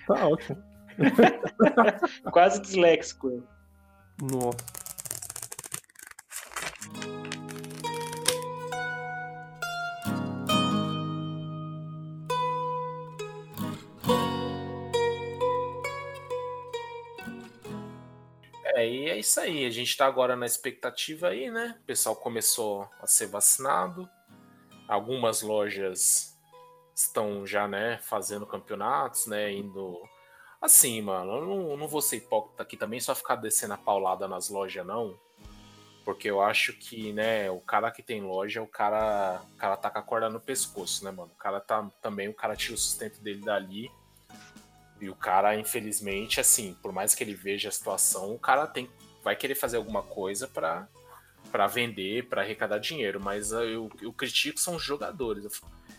Tá 0.07 0.29
ótimo. 0.29 0.63
Quase 2.31 2.61
disléxico 2.61 3.31
eu. 3.31 3.43
Nossa. 4.21 4.80
Isso 19.21 19.41
aí. 19.41 19.65
A 19.65 19.71
gente 19.71 19.97
tá 19.97 20.07
agora 20.07 20.35
na 20.37 20.47
expectativa 20.47 21.29
aí, 21.29 21.51
né? 21.51 21.77
O 21.81 21.85
pessoal 21.85 22.17
começou 22.17 22.89
a 23.01 23.07
ser 23.07 23.27
vacinado. 23.27 24.09
Algumas 24.89 25.43
lojas 25.43 26.37
estão 26.95 27.47
já, 27.47 27.67
né, 27.67 27.99
fazendo 28.03 28.47
campeonatos, 28.47 29.27
né? 29.27 29.53
Indo. 29.53 30.01
Assim, 30.61 31.01
mano, 31.01 31.37
eu 31.37 31.47
não, 31.47 31.77
não 31.77 31.89
vou 31.89 32.03
ser 32.03 32.17
hipócrita 32.17 32.63
aqui 32.63 32.77
também, 32.77 33.01
só 33.01 33.15
ficar 33.15 33.37
descendo 33.37 33.75
a 33.75 33.79
paulada 33.79 34.29
nas 34.29 34.51
lojas, 34.51 34.85
não. 34.85 35.19
Porque 36.05 36.29
eu 36.29 36.41
acho 36.41 36.73
que, 36.75 37.13
né, 37.13 37.51
o 37.51 37.61
cara 37.61 37.91
que 37.91 38.03
tem 38.03 38.21
loja, 38.21 38.63
o 38.63 38.67
cara, 38.67 39.43
o 39.55 39.57
cara 39.57 39.77
tá 39.77 39.91
com 39.91 39.99
a 39.99 40.03
corda 40.03 40.29
no 40.29 40.41
pescoço, 40.41 41.05
né, 41.05 41.11
mano? 41.11 41.31
O 41.33 41.39
cara 41.39 41.61
tá 41.61 41.89
também, 42.03 42.29
o 42.29 42.35
cara 42.35 42.57
tira 42.57 42.75
o 42.75 42.79
sustento 42.79 43.21
dele 43.21 43.43
dali. 43.43 43.91
E 45.01 45.09
o 45.09 45.15
cara, 45.15 45.57
infelizmente, 45.57 46.41
assim, 46.41 46.75
por 46.83 46.93
mais 46.93 47.15
que 47.15 47.25
ele 47.25 47.35
veja 47.35 47.71
a 47.71 47.73
situação, 47.73 48.35
o 48.35 48.39
cara 48.39 48.67
tem, 48.67 48.91
vai 49.23 49.37
querer 49.37 49.55
fazer 49.55 49.77
alguma 49.77 50.03
coisa 50.03 50.47
para 50.49 50.87
para 51.51 51.67
vender, 51.67 52.29
para 52.29 52.43
arrecadar 52.43 52.79
dinheiro, 52.79 53.21
mas 53.21 53.51
eu, 53.51 53.91
eu 54.01 54.13
critico 54.13 54.61
são 54.61 54.77
os 54.77 54.83
jogadores. 54.83 55.45
Eu, 55.45 55.51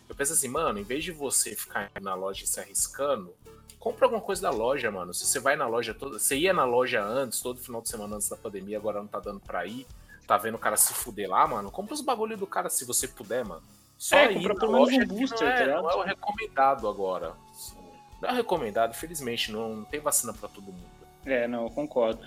eu, 0.08 0.16
penso 0.16 0.32
assim, 0.32 0.48
mano, 0.48 0.80
em 0.80 0.84
vez 0.84 1.04
de 1.04 1.12
você 1.12 1.56
ficar 1.56 1.92
na 2.00 2.14
loja 2.14 2.46
se 2.46 2.60
arriscando, 2.60 3.36
compra 3.78 4.06
alguma 4.06 4.22
coisa 4.22 4.42
da 4.42 4.50
loja, 4.50 4.90
mano. 4.90 5.14
Se 5.14 5.26
você 5.26 5.40
vai 5.40 5.56
na 5.58 5.68
loja 5.68 5.94
toda, 5.94 6.20
você 6.20 6.38
ia 6.38 6.54
na 6.54 6.64
loja 6.64 7.04
antes, 7.04 7.42
todo 7.42 7.60
final 7.60 7.82
de 7.82 7.90
semana 7.90 8.16
antes 8.16 8.30
da 8.30 8.38
pandemia, 8.38 8.78
agora 8.78 9.00
não 9.00 9.08
tá 9.08 9.20
dando 9.20 9.42
pra 9.42 9.66
ir, 9.66 9.86
tá 10.26 10.38
vendo 10.38 10.56
o 10.56 10.60
cara 10.60 10.78
se 10.78 10.94
fuder 10.94 11.30
lá, 11.30 11.46
mano, 11.46 11.70
compra 11.70 11.96
os 11.96 12.02
bagulho 12.02 12.38
do 12.38 12.48
cara 12.48 12.70
se 12.70 12.86
você 12.86 13.08
puder, 13.08 13.44
mano. 13.44 13.64
Só 13.98 14.16
É, 14.16 14.32
ir 14.32 14.36
compra 14.36 14.56
pelo 14.56 14.72
menos 14.72 14.90
loja 14.90 15.04
um 15.04 15.08
booster, 15.08 15.40
não 15.42 15.48
tá 15.48 15.60
é, 15.60 15.66
ligado? 15.66 15.84
não 15.84 15.92
é 15.92 15.96
o 15.96 16.02
recomendado 16.04 16.88
agora. 16.88 17.36
Não 18.22 18.30
é 18.30 18.32
o 18.32 18.36
recomendado, 18.36 18.92
infelizmente, 18.92 19.52
não, 19.52 19.76
não 19.78 19.86
tem 19.86 20.00
vacina 20.00 20.34
pra 20.34 20.48
todo 20.48 20.66
mundo. 20.66 20.90
É, 21.26 21.48
não, 21.48 21.66
eu 21.66 21.70
concordo. 21.70 22.20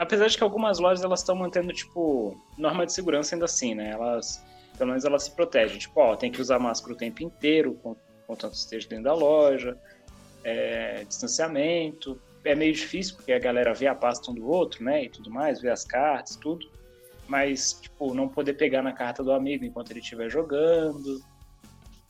Apesar 0.00 0.28
de 0.28 0.38
que 0.38 0.42
algumas 0.42 0.78
lojas 0.78 1.04
elas 1.04 1.20
estão 1.20 1.36
mantendo, 1.36 1.74
tipo, 1.74 2.34
norma 2.56 2.86
de 2.86 2.92
segurança 2.94 3.34
ainda 3.34 3.44
assim, 3.44 3.74
né? 3.74 3.90
Elas, 3.90 4.42
pelo 4.78 4.88
menos 4.88 5.04
elas 5.04 5.24
se 5.24 5.30
protegem. 5.32 5.78
Tipo, 5.78 6.00
ó, 6.00 6.16
tem 6.16 6.32
que 6.32 6.40
usar 6.40 6.58
máscara 6.58 6.94
o 6.94 6.96
tempo 6.96 7.22
inteiro, 7.22 7.78
contanto 8.26 8.54
esteja 8.54 8.88
dentro 8.88 9.04
da 9.04 9.14
loja, 9.14 9.78
é, 10.42 11.04
distanciamento. 11.04 12.18
É 12.42 12.54
meio 12.54 12.72
difícil, 12.72 13.14
porque 13.14 13.30
a 13.30 13.38
galera 13.38 13.74
vê 13.74 13.88
a 13.88 13.94
pasta 13.94 14.30
um 14.30 14.34
do 14.34 14.48
outro, 14.48 14.82
né? 14.82 15.04
E 15.04 15.10
tudo 15.10 15.30
mais, 15.30 15.60
vê 15.60 15.68
as 15.68 15.84
cartas, 15.84 16.34
tudo. 16.36 16.66
Mas, 17.28 17.74
tipo, 17.74 18.14
não 18.14 18.26
poder 18.26 18.54
pegar 18.54 18.80
na 18.80 18.94
carta 18.94 19.22
do 19.22 19.32
amigo 19.32 19.66
enquanto 19.66 19.90
ele 19.90 20.00
estiver 20.00 20.30
jogando. 20.30 21.20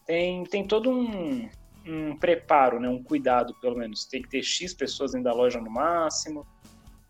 Tem, 0.06 0.44
tem 0.44 0.64
todo 0.64 0.92
um, 0.92 1.48
um 1.84 2.16
preparo, 2.16 2.78
né? 2.78 2.88
Um 2.88 3.02
cuidado, 3.02 3.52
pelo 3.60 3.76
menos. 3.76 4.04
Tem 4.04 4.22
que 4.22 4.28
ter 4.28 4.44
X 4.44 4.72
pessoas 4.74 5.10
dentro 5.10 5.24
da 5.24 5.34
loja 5.34 5.60
no 5.60 5.72
máximo. 5.72 6.46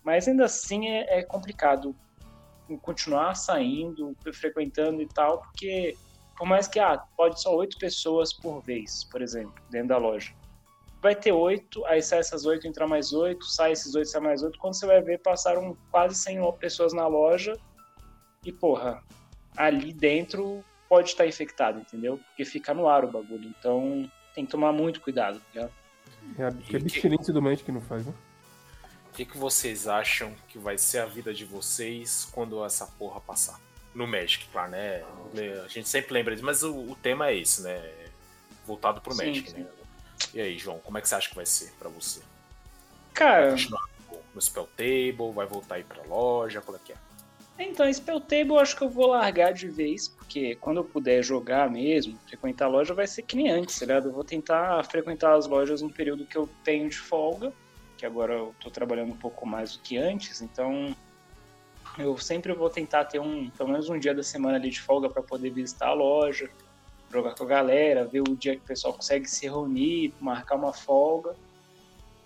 Mas 0.04 0.26
ainda 0.26 0.44
assim 0.44 0.88
é, 0.88 1.18
é 1.18 1.22
complicado 1.22 1.94
continuar 2.82 3.34
saindo, 3.34 4.16
frequentando 4.32 5.02
e 5.02 5.06
tal, 5.06 5.38
porque 5.38 5.96
por 6.36 6.46
mais 6.46 6.66
que 6.66 6.78
ah, 6.78 6.98
pode 7.16 7.40
só 7.40 7.54
oito 7.56 7.78
pessoas 7.78 8.32
por 8.32 8.62
vez, 8.62 9.04
por 9.04 9.20
exemplo, 9.20 9.52
dentro 9.70 9.88
da 9.88 9.98
loja. 9.98 10.32
Vai 11.02 11.14
ter 11.14 11.32
oito, 11.32 11.84
aí 11.86 12.00
sai 12.02 12.20
essas 12.20 12.44
oito, 12.44 12.66
entra 12.66 12.86
mais 12.86 13.12
oito, 13.12 13.44
sai 13.44 13.72
esses 13.72 13.94
oito, 13.94 14.08
sai 14.08 14.20
mais 14.20 14.42
oito. 14.42 14.58
Quando 14.58 14.74
você 14.74 14.86
vai 14.86 15.00
ver, 15.00 15.18
passaram 15.18 15.76
quase 15.90 16.14
100 16.14 16.52
pessoas 16.58 16.92
na 16.92 17.06
loja 17.06 17.58
e, 18.44 18.52
porra, 18.52 19.02
ali 19.56 19.92
dentro 19.92 20.62
pode 20.88 21.10
estar 21.10 21.26
infectado, 21.26 21.80
entendeu? 21.80 22.18
Porque 22.18 22.44
fica 22.44 22.74
no 22.74 22.88
ar 22.88 23.04
o 23.04 23.10
bagulho. 23.10 23.52
Então 23.58 24.10
tem 24.34 24.44
que 24.44 24.50
tomar 24.50 24.72
muito 24.72 25.00
cuidado, 25.00 25.38
tá 25.40 25.46
ligado? 25.54 25.72
É 26.38 26.44
a, 26.44 26.52
que 26.52 26.76
é 26.76 26.78
a 26.78 26.82
abstinência 26.82 27.32
do 27.32 27.40
Magic 27.42 27.64
que 27.64 27.72
não 27.72 27.80
faz, 27.80 28.06
né? 28.06 28.14
O 29.20 29.22
que, 29.22 29.32
que 29.32 29.36
vocês 29.38 29.86
acham 29.86 30.34
que 30.48 30.58
vai 30.58 30.78
ser 30.78 31.00
a 31.00 31.04
vida 31.04 31.34
de 31.34 31.44
vocês 31.44 32.26
quando 32.32 32.64
essa 32.64 32.86
porra 32.86 33.20
passar? 33.20 33.60
No 33.94 34.06
Magic, 34.06 34.48
claro, 34.50 34.70
né? 34.70 35.04
A 35.62 35.68
gente 35.68 35.90
sempre 35.90 36.14
lembra 36.14 36.32
disso, 36.34 36.46
mas 36.46 36.62
o, 36.62 36.74
o 36.74 36.96
tema 36.96 37.28
é 37.28 37.36
esse, 37.36 37.60
né? 37.60 37.86
Voltado 38.66 38.98
pro 39.02 39.12
Sim, 39.12 39.26
Magic, 39.26 39.50
sim. 39.50 39.58
né? 39.58 39.66
E 40.32 40.40
aí, 40.40 40.56
João, 40.58 40.78
como 40.78 40.96
é 40.96 41.02
que 41.02 41.08
você 41.08 41.16
acha 41.16 41.28
que 41.28 41.36
vai 41.36 41.44
ser 41.44 41.70
pra 41.78 41.90
você? 41.90 42.22
Cara, 43.12 43.50
Continuar 43.50 43.82
no- 44.10 44.18
no 44.36 44.40
Spell 44.40 44.66
Table, 44.74 45.32
vai 45.34 45.44
voltar 45.46 45.74
aí 45.74 45.84
pra 45.84 46.02
loja, 46.04 46.62
qual 46.62 46.76
é 46.76 46.80
que 46.82 46.92
é? 46.94 46.96
Então, 47.58 47.92
Spell 47.92 48.20
Table 48.22 48.48
eu 48.54 48.58
acho 48.58 48.74
que 48.74 48.82
eu 48.84 48.88
vou 48.88 49.08
largar 49.08 49.52
de 49.52 49.68
vez, 49.68 50.08
porque 50.08 50.54
quando 50.54 50.78
eu 50.78 50.84
puder 50.84 51.22
jogar 51.22 51.68
mesmo, 51.70 52.18
frequentar 52.26 52.64
a 52.64 52.68
loja, 52.68 52.94
vai 52.94 53.06
ser 53.06 53.20
que 53.20 53.36
nem 53.36 53.50
antes, 53.50 53.78
tá 53.78 53.84
ligado? 53.84 54.08
Eu 54.08 54.12
vou 54.14 54.24
tentar 54.24 54.82
frequentar 54.86 55.34
as 55.36 55.46
lojas 55.46 55.82
no 55.82 55.92
período 55.92 56.24
que 56.24 56.38
eu 56.38 56.48
tenho 56.64 56.88
de 56.88 56.96
folga, 56.96 57.52
que 58.00 58.06
agora 58.06 58.32
eu 58.32 58.54
tô 58.58 58.70
trabalhando 58.70 59.12
um 59.12 59.16
pouco 59.16 59.46
mais 59.46 59.76
do 59.76 59.82
que 59.82 59.98
antes, 59.98 60.40
então 60.40 60.96
eu 61.98 62.16
sempre 62.16 62.54
vou 62.54 62.70
tentar 62.70 63.04
ter 63.04 63.20
um, 63.20 63.50
pelo 63.50 63.68
menos 63.68 63.90
um 63.90 63.98
dia 63.98 64.14
da 64.14 64.22
semana 64.22 64.56
ali 64.56 64.70
de 64.70 64.80
folga 64.80 65.10
para 65.10 65.22
poder 65.22 65.50
visitar 65.50 65.88
a 65.88 65.92
loja, 65.92 66.48
jogar 67.12 67.34
com 67.34 67.44
a 67.44 67.46
galera, 67.46 68.06
ver 68.06 68.22
o 68.22 68.34
dia 68.34 68.56
que 68.56 68.62
o 68.62 68.66
pessoal 68.66 68.94
consegue 68.94 69.26
se 69.28 69.46
reunir, 69.46 70.14
marcar 70.18 70.56
uma 70.56 70.72
folga 70.72 71.36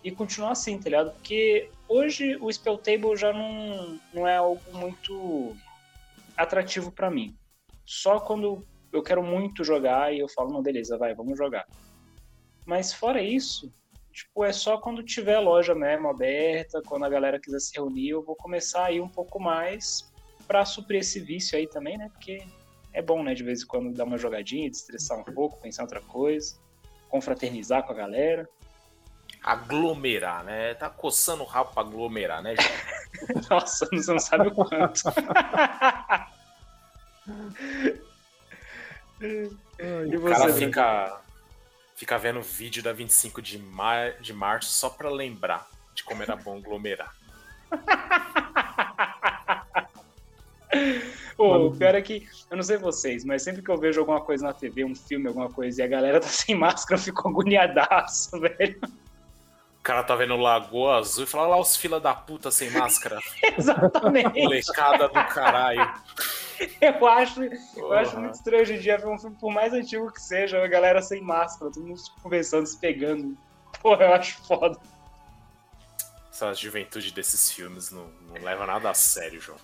e 0.04 0.12
continuar 0.12 0.52
assim, 0.52 0.78
tá 0.78 0.84
ligado? 0.84 1.10
Porque 1.10 1.68
hoje 1.88 2.37
o 2.37 2.52
Spell 2.52 2.78
Table 2.78 3.16
já 3.16 3.32
não, 3.32 3.98
não 4.12 4.28
é 4.28 4.37
algo 4.37 4.62
muito 4.72 5.56
atrativo 6.37 6.92
pra 6.92 7.10
mim. 7.10 7.37
Só 7.84 8.20
quando 8.20 8.64
eu 8.92 9.02
quero 9.02 9.24
muito 9.24 9.64
jogar 9.64 10.14
e 10.14 10.20
eu 10.20 10.28
falo, 10.28 10.52
não, 10.52 10.62
beleza, 10.62 10.96
vai, 10.96 11.16
vamos 11.16 11.37
jogar. 11.37 11.66
Mas 12.64 12.92
fora 12.92 13.20
isso, 13.20 13.72
tipo, 14.14 14.44
é 14.44 14.53
só 14.53 14.79
quando 14.79 15.03
tiver 15.03 15.38
loja 15.40 15.74
mesmo 15.74 16.09
aberta, 16.09 16.81
quando 16.87 17.05
a 17.05 17.09
galera 17.09 17.40
quiser 17.40 17.59
se 17.59 17.74
reunir, 17.74 18.11
eu 18.11 18.22
vou 18.22 18.37
começar 18.37 18.85
a 18.85 18.92
ir 18.92 19.00
um 19.00 19.09
pouco 19.09 19.40
mais 19.40 20.11
pra 20.46 20.64
suprir 20.64 21.00
esse 21.00 21.18
vício 21.20 21.59
aí 21.59 21.66
também, 21.66 21.98
né? 21.98 22.09
Porque 22.12 22.46
é 22.92 23.03
bom, 23.03 23.22
né, 23.22 23.35
de 23.35 23.42
vez 23.42 23.62
em 23.62 23.66
quando 23.66 23.92
dar 23.92 24.05
uma 24.05 24.16
jogadinha, 24.16 24.70
destressar 24.70 25.18
um 25.18 25.24
pouco, 25.24 25.61
pensar 25.61 25.83
em 25.83 25.87
outra 25.87 26.00
coisa, 26.00 26.57
confraternizar 27.09 27.83
com 27.83 27.92
a 27.92 27.96
galera. 27.96 28.48
Aglomerar, 29.42 30.44
né? 30.44 30.74
Tá 30.74 30.88
coçando 30.88 31.42
o 31.42 31.46
rabo 31.46 31.72
pra 31.72 31.83
aglomerar, 31.83 32.40
né, 32.42 32.55
João? 32.55 33.42
Nossa, 33.50 33.87
você 33.87 34.12
não 34.12 34.18
sabe 34.20 34.48
o 34.48 34.53
quanto. 34.53 35.03
e 39.20 40.16
O 40.16 40.20
você, 40.20 40.33
cara 40.33 40.44
Bruno? 40.44 40.59
fica, 40.59 41.20
fica 41.94 42.18
vendo 42.18 42.42
vídeo 42.42 42.83
da 42.83 42.92
25 42.92 43.40
de, 43.40 43.59
mar, 43.59 44.20
de 44.20 44.33
março 44.33 44.70
só 44.70 44.90
pra 44.90 45.11
lembrar 45.11 45.68
de 45.94 46.02
como 46.02 46.22
era 46.22 46.37
bom 46.37 46.59
aglomerar. 46.59 47.14
Pô, 51.37 51.66
o 51.66 51.76
pior 51.76 51.94
é 51.94 52.02
que, 52.02 52.26
eu 52.50 52.57
não 52.57 52.62
sei 52.62 52.76
vocês, 52.76 53.24
mas 53.24 53.42
sempre 53.42 53.62
que 53.62 53.70
eu 53.70 53.76
vejo 53.76 54.00
alguma 54.00 54.20
coisa 54.20 54.46
na 54.46 54.52
TV, 54.52 54.85
um 54.85 54.94
filme, 54.94 55.28
alguma 55.28 55.50
coisa, 55.50 55.83
e 55.83 55.85
a 55.85 55.88
galera 55.88 56.20
tá 56.20 56.28
sem 56.28 56.54
máscara, 56.54 57.00
eu 57.00 57.04
fico 57.04 57.28
agoniadaço, 57.28 58.38
velho. 58.40 58.80
O 59.85 59.87
cara 59.87 60.03
tá 60.03 60.16
vendo 60.16 60.35
Lagoa 60.35 60.97
Azul 60.97 61.25
e 61.25 61.27
fala 61.27 61.44
"Olha 61.44 61.57
lá 61.57 61.61
os 61.61 61.77
fila 61.77 62.01
da 62.01 62.14
puta 62.14 62.51
sem 62.51 62.70
máscara. 62.70 63.18
Exatamente. 63.59 64.42
Molecada 64.42 65.09
do 65.09 65.12
caralho. 65.12 65.92
Eu 66.81 67.07
acho, 67.07 67.42
eu 67.77 67.92
acho 67.92 68.18
muito 68.18 68.35
estranho 68.35 68.62
hoje 68.62 68.77
em 68.77 68.79
dia 68.79 68.97
ver 68.97 69.09
um 69.09 69.18
filme, 69.18 69.37
por 69.38 69.53
mais 69.53 69.75
antigo 69.75 70.11
que 70.11 70.23
seja, 70.23 70.64
a 70.64 70.66
galera 70.66 71.03
sem 71.03 71.20
máscara, 71.20 71.70
todo 71.70 71.87
mundo 71.87 72.01
conversando, 72.23 72.66
se 72.66 72.79
pegando. 72.79 73.37
Porra, 73.83 74.05
eu 74.05 74.14
acho 74.14 74.42
foda. 74.47 74.81
Essa 76.33 76.55
juventude 76.55 77.12
desses 77.12 77.53
filmes 77.53 77.90
não, 77.90 78.07
não 78.27 78.42
leva 78.42 78.64
nada 78.64 78.88
a 78.88 78.94
sério, 78.94 79.38
João. 79.38 79.59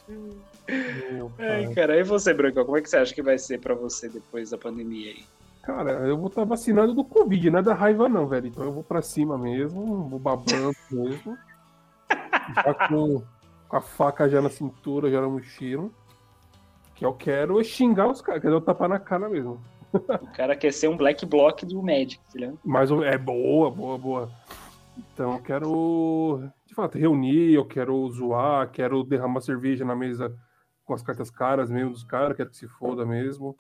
Ai, 1.39 1.73
cara, 1.75 1.99
e 1.99 2.03
você, 2.03 2.35
Branco, 2.35 2.63
como 2.63 2.77
é 2.77 2.83
que 2.83 2.91
você 2.91 2.99
acha 2.99 3.15
que 3.15 3.23
vai 3.23 3.39
ser 3.39 3.59
pra 3.59 3.73
você 3.75 4.07
depois 4.07 4.51
da 4.51 4.59
pandemia 4.59 5.13
aí? 5.13 5.25
Cara, 5.63 5.93
eu 6.09 6.17
vou 6.17 6.29
estar 6.29 6.45
vacinado 6.45 6.95
do 6.95 7.05
Covid, 7.05 7.51
não 7.51 7.59
é 7.59 7.63
da 7.63 7.75
raiva 7.75 8.09
não, 8.09 8.27
velho. 8.27 8.47
Então 8.47 8.65
eu 8.65 8.73
vou 8.73 8.83
pra 8.83 9.03
cima 9.03 9.37
mesmo, 9.37 10.09
vou 10.09 10.19
babando 10.19 10.73
mesmo. 10.91 11.39
Já 12.55 12.75
com, 12.89 13.23
com 13.69 13.77
a 13.77 13.81
faca 13.81 14.29
já 14.29 14.41
na 14.41 14.49
cintura, 14.49 15.11
já 15.11 15.21
na 15.21 15.29
mochila. 15.29 15.91
Que 16.95 17.05
eu 17.05 17.13
quero 17.13 17.61
é 17.61 17.65
xingar 17.65 18.09
os 18.09 18.21
caras, 18.21 18.43
quer 18.43 18.51
dar 18.51 18.59
um 18.59 18.61
tapa 18.61 18.89
na 18.89 18.99
cara 18.99 19.29
mesmo. 19.29 19.61
O 19.93 20.33
cara 20.33 20.57
quer 20.57 20.73
ser 20.73 20.89
um 20.89 20.97
black 20.97 21.27
block 21.27 21.67
do 21.67 21.83
Magic, 21.83 22.19
tá 22.33 22.39
ligado? 22.39 22.59
Mas 22.65 22.91
é 22.91 23.19
boa, 23.19 23.71
boa, 23.71 23.99
boa. 23.99 24.31
Então 24.97 25.33
eu 25.33 25.43
quero, 25.43 26.43
de 26.67 26.75
fato, 26.75 26.99
reunir, 26.99 27.55
eu 27.55 27.65
quero 27.65 28.09
zoar, 28.11 28.71
quero 28.71 29.03
derramar 29.03 29.41
cerveja 29.41 29.85
na 29.85 29.97
mesa 29.97 30.35
com 30.85 30.95
as 30.95 31.03
cartas 31.03 31.31
caras 31.31 31.71
mesmo 31.71 31.93
dos 31.93 32.05
caras, 32.05 32.37
quero 32.37 32.51
que 32.51 32.57
se 32.57 32.69
foda 32.69 33.07
mesmo. 33.07 33.57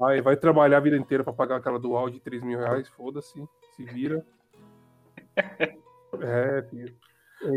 Vai, 0.00 0.22
vai 0.22 0.34
trabalhar 0.34 0.78
a 0.78 0.80
vida 0.80 0.96
inteira 0.96 1.22
pra 1.22 1.30
pagar 1.30 1.56
aquela 1.56 1.78
dual 1.78 2.08
de 2.08 2.18
3 2.20 2.42
mil 2.42 2.58
reais, 2.58 2.88
foda-se, 2.88 3.44
se 3.76 3.84
vira. 3.84 4.24
É, 6.20 6.60
filho. 6.68 6.92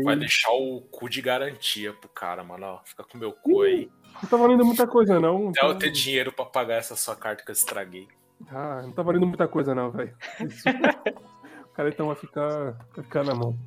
Vai 0.04 0.14
deixar 0.14 0.52
o 0.52 0.80
cu 0.82 1.08
de 1.08 1.20
garantia 1.20 1.92
pro 1.92 2.08
cara, 2.08 2.44
mano. 2.44 2.64
Ó, 2.66 2.80
fica 2.84 3.02
com 3.02 3.18
o 3.18 3.20
meu 3.20 3.32
cu 3.32 3.62
aí. 3.62 3.90
Não 4.22 4.28
tá 4.30 4.36
valendo 4.36 4.64
muita 4.64 4.86
coisa, 4.86 5.18
não. 5.18 5.48
Até 5.48 5.66
eu 5.66 5.76
ter 5.76 5.90
dinheiro 5.90 6.30
pra 6.30 6.44
pagar 6.44 6.76
essa 6.76 6.94
sua 6.94 7.16
carta 7.16 7.44
que 7.44 7.50
eu 7.50 7.52
estraguei. 7.52 8.06
Ah, 8.48 8.80
não 8.80 8.92
tá 8.92 9.02
valendo 9.02 9.26
muita 9.26 9.48
coisa, 9.48 9.74
não, 9.74 9.90
velho. 9.90 10.16
o 11.66 11.68
cara 11.74 11.88
então 11.88 12.06
vai 12.06 12.14
ficar, 12.14 12.78
vai 12.94 13.04
ficar 13.04 13.24
na 13.24 13.34
mão. 13.34 13.58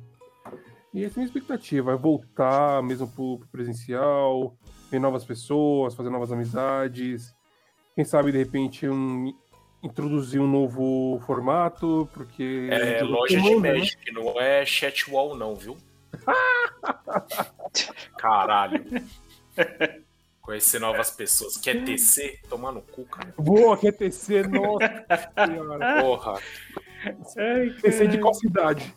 E 0.94 1.04
essa 1.04 1.16
é 1.16 1.16
a 1.16 1.20
minha 1.20 1.26
expectativa, 1.26 1.92
é 1.92 1.96
voltar 1.96 2.82
mesmo 2.82 3.06
pro, 3.08 3.40
pro 3.40 3.48
presencial, 3.48 4.56
ver 4.90 4.98
novas 4.98 5.26
pessoas, 5.26 5.94
fazer 5.94 6.08
novas 6.08 6.32
amizades. 6.32 7.36
Quem 7.98 8.04
sabe, 8.04 8.30
de 8.30 8.38
repente, 8.38 8.88
um, 8.88 9.34
introduzir 9.82 10.40
um 10.40 10.46
novo 10.46 11.20
formato, 11.26 12.08
porque. 12.14 12.68
É 12.70 13.02
loja 13.02 13.36
de 13.36 13.42
mundo, 13.42 13.62
Magic, 13.62 13.96
né? 14.06 14.12
não 14.12 14.40
é 14.40 14.64
chat 14.64 15.10
wall, 15.10 15.36
não, 15.36 15.56
viu? 15.56 15.76
Caralho. 18.16 18.84
Conhecer 20.40 20.78
novas 20.78 21.10
pessoas. 21.10 21.56
Quer 21.56 21.82
TC? 21.82 22.38
Tomar 22.48 22.70
no 22.70 22.82
cu, 22.82 23.04
cara. 23.04 23.34
Boa, 23.36 23.76
quer 23.76 23.90
TC? 23.90 24.44
Nossa 24.46 25.32
senhora. 25.44 26.00
Porra. 26.00 26.40
Ai, 27.36 27.70
TC 27.82 28.06
de 28.06 28.18
qual 28.18 28.34
cidade? 28.34 28.94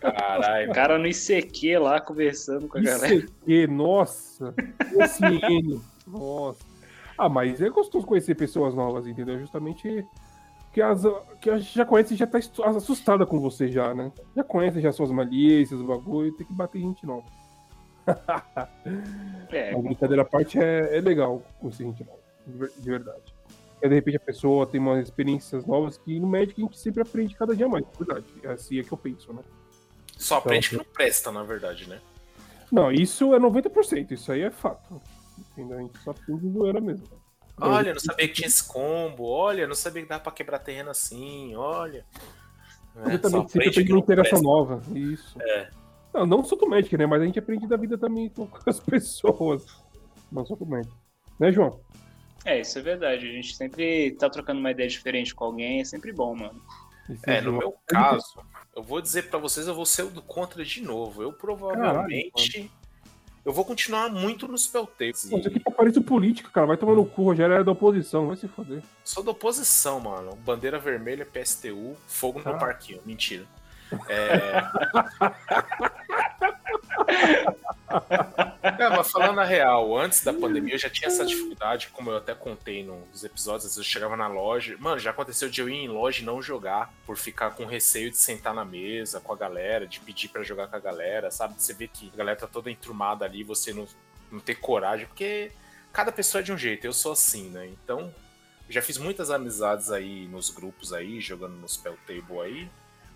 Caralho. 0.00 0.70
O 0.70 0.74
cara 0.74 0.96
no 0.96 1.06
ICQ 1.06 1.78
lá 1.78 2.00
conversando 2.00 2.68
com 2.68 2.78
a 2.78 2.80
galera. 2.80 3.14
ICQ, 3.14 3.66
nossa. 3.66 4.54
SN. 4.96 5.78
Nossa. 6.06 6.71
Ah, 7.16 7.28
mas 7.28 7.60
é 7.60 7.68
gostoso 7.68 8.06
conhecer 8.06 8.34
pessoas 8.34 8.74
novas, 8.74 9.06
entendeu? 9.06 9.38
Justamente 9.38 10.06
que, 10.72 10.80
as, 10.80 11.02
que 11.40 11.50
a 11.50 11.58
gente 11.58 11.74
já 11.74 11.84
conhece 11.84 12.14
e 12.14 12.16
já 12.16 12.26
tá 12.26 12.38
assustada 12.38 13.26
com 13.26 13.38
você 13.38 13.68
já, 13.68 13.94
né? 13.94 14.10
Já 14.34 14.42
conhece 14.42 14.80
já 14.80 14.90
suas 14.90 15.10
malícias, 15.10 15.80
o 15.80 15.84
bagulho, 15.84 16.32
tem 16.32 16.46
que 16.46 16.52
bater 16.52 16.80
gente 16.80 17.04
nova. 17.04 17.26
é, 19.52 19.74
a 19.74 19.78
brincadeira 19.78 20.22
à 20.22 20.24
parte 20.24 20.58
é, 20.58 20.96
é 20.96 21.00
legal 21.00 21.42
conhecer 21.60 21.84
gente 21.84 22.04
nova, 22.04 22.70
de 22.76 22.90
verdade. 22.90 23.34
E 23.82 23.88
de 23.88 23.94
repente 23.94 24.16
a 24.16 24.20
pessoa 24.20 24.66
tem 24.66 24.80
umas 24.80 25.04
experiências 25.04 25.66
novas 25.66 25.98
que 25.98 26.18
no 26.18 26.28
médico 26.28 26.60
a 26.60 26.64
gente 26.64 26.78
sempre 26.78 27.02
aprende 27.02 27.34
cada 27.34 27.54
dia 27.54 27.68
mais, 27.68 27.84
de 27.84 28.04
verdade. 28.04 28.26
É 28.42 28.52
assim 28.52 28.78
é 28.78 28.82
que 28.82 28.92
eu 28.92 28.98
penso, 28.98 29.32
né? 29.32 29.42
Só 30.16 30.36
aprende 30.36 30.68
então, 30.68 30.78
que 30.78 30.86
não 30.86 30.92
presta, 30.92 31.32
na 31.32 31.42
verdade, 31.42 31.88
né? 31.88 32.00
Não, 32.70 32.90
isso 32.90 33.34
é 33.34 33.38
90%, 33.38 34.12
isso 34.12 34.32
aí 34.32 34.42
é 34.42 34.50
fato. 34.50 35.02
A 35.56 35.60
gente 35.60 35.98
só 35.98 36.10
aprende 36.10 36.48
zoeira 36.50 36.80
mesmo. 36.80 37.06
Olha, 37.60 37.92
não 37.92 38.00
sabia 38.00 38.26
que 38.28 38.34
tinha 38.34 38.48
esse 38.48 38.66
combo. 38.66 39.24
Olha, 39.24 39.66
não 39.66 39.74
sabia 39.74 40.02
que 40.02 40.08
dava 40.08 40.22
pra 40.22 40.32
quebrar 40.32 40.58
terreno 40.58 40.90
assim. 40.90 41.54
Olha. 41.54 42.04
É, 43.06 43.18
também 43.18 43.46
sempre 43.48 43.68
aprende 43.68 43.92
uma 43.92 44.00
interação 44.00 44.42
nova. 44.42 44.82
Isso. 44.94 45.40
É. 45.40 45.70
Não, 46.12 46.26
não 46.26 46.44
só 46.44 46.56
com 46.56 46.66
o 46.66 46.70
Magic, 46.70 46.96
né? 46.96 47.06
Mas 47.06 47.22
a 47.22 47.24
gente 47.24 47.38
aprende 47.38 47.66
da 47.66 47.76
vida 47.76 47.96
também 47.96 48.28
com 48.28 48.48
as 48.66 48.80
pessoas. 48.80 49.64
Não 50.30 50.44
só 50.44 50.56
com 50.56 50.64
o 50.64 50.68
Magic. 50.68 50.92
Né, 51.38 51.52
João? 51.52 51.80
É, 52.44 52.60
isso 52.60 52.78
é 52.78 52.82
verdade. 52.82 53.26
A 53.26 53.32
gente 53.32 53.54
sempre 53.54 54.12
tá 54.12 54.28
trocando 54.28 54.60
uma 54.60 54.70
ideia 54.70 54.88
diferente 54.88 55.34
com 55.34 55.44
alguém, 55.44 55.80
é 55.80 55.84
sempre 55.84 56.12
bom, 56.12 56.34
mano. 56.34 56.60
É, 57.26 57.40
no 57.40 57.52
meu 57.52 57.74
caso, 57.86 58.40
eu 58.74 58.82
vou 58.82 59.00
dizer 59.00 59.28
para 59.28 59.38
vocês, 59.38 59.66
eu 59.66 59.74
vou 59.74 59.84
ser 59.84 60.02
o 60.02 60.10
do 60.10 60.22
contra 60.22 60.64
de 60.64 60.80
novo. 60.80 61.22
Eu 61.22 61.32
provavelmente. 61.32 62.52
Caralho, 62.52 62.70
eu 63.44 63.52
vou 63.52 63.64
continuar 63.64 64.08
muito 64.08 64.46
nos 64.46 64.64
Spelltakes. 64.64 65.28
Pô, 65.28 65.38
isso 65.38 65.48
aqui 65.48 65.58
tá 65.58 65.70
parecendo 65.70 66.04
político, 66.04 66.50
cara. 66.50 66.66
Vai 66.66 66.76
tomar 66.76 66.94
no 66.94 67.04
cu, 67.04 67.24
Rogério 67.24 67.54
era 67.54 67.64
da 67.64 67.72
oposição, 67.72 68.28
vai 68.28 68.36
se 68.36 68.46
foder. 68.46 68.82
Sou 69.04 69.22
da 69.22 69.32
oposição, 69.32 69.98
mano. 69.98 70.36
Bandeira 70.36 70.78
vermelha, 70.78 71.26
PSTU, 71.26 71.96
fogo 72.06 72.40
no 72.44 72.52
ah. 72.52 72.58
parquinho. 72.58 73.00
Mentira. 73.04 73.44
É... 74.08 74.62
é, 78.62 78.88
mas 78.88 79.10
falando 79.10 79.38
a 79.40 79.44
real, 79.44 79.96
antes 79.96 80.22
da 80.24 80.32
pandemia 80.32 80.74
eu 80.74 80.78
já 80.78 80.88
tinha 80.88 81.08
essa 81.08 81.24
dificuldade, 81.24 81.88
como 81.88 82.10
eu 82.10 82.16
até 82.16 82.34
contei 82.34 82.84
nos 82.84 83.24
episódios, 83.24 83.64
às 83.66 83.76
vezes 83.76 83.78
eu 83.78 83.84
chegava 83.84 84.16
na 84.16 84.26
loja. 84.26 84.76
Mano, 84.78 84.98
já 84.98 85.10
aconteceu 85.10 85.48
de 85.48 85.60
eu 85.60 85.68
ir 85.68 85.74
em 85.74 85.88
loja 85.88 86.22
e 86.22 86.24
não 86.24 86.40
jogar, 86.40 86.92
por 87.06 87.16
ficar 87.16 87.50
com 87.50 87.64
receio 87.64 88.10
de 88.10 88.16
sentar 88.16 88.54
na 88.54 88.64
mesa 88.64 89.20
com 89.20 89.32
a 89.32 89.36
galera, 89.36 89.86
de 89.86 90.00
pedir 90.00 90.28
para 90.28 90.42
jogar 90.42 90.68
com 90.68 90.76
a 90.76 90.80
galera, 90.80 91.30
sabe? 91.30 91.54
Você 91.58 91.74
vê 91.74 91.88
que 91.88 92.10
a 92.12 92.16
galera 92.16 92.38
tá 92.38 92.46
toda 92.46 92.70
entrumada 92.70 93.24
ali, 93.24 93.42
você 93.42 93.72
não, 93.72 93.86
não 94.30 94.40
ter 94.40 94.54
coragem, 94.56 95.06
porque 95.06 95.52
cada 95.92 96.10
pessoa 96.10 96.40
é 96.40 96.44
de 96.44 96.52
um 96.52 96.58
jeito, 96.58 96.86
eu 96.86 96.92
sou 96.92 97.12
assim, 97.12 97.50
né? 97.50 97.66
Então, 97.66 98.12
já 98.68 98.80
fiz 98.80 98.96
muitas 98.96 99.30
amizades 99.30 99.90
aí 99.90 100.26
nos 100.28 100.48
grupos 100.48 100.92
aí, 100.92 101.20
jogando 101.20 101.54
no 101.56 101.68
Spell 101.68 101.98
Table 102.06 102.40
aí. 102.40 102.68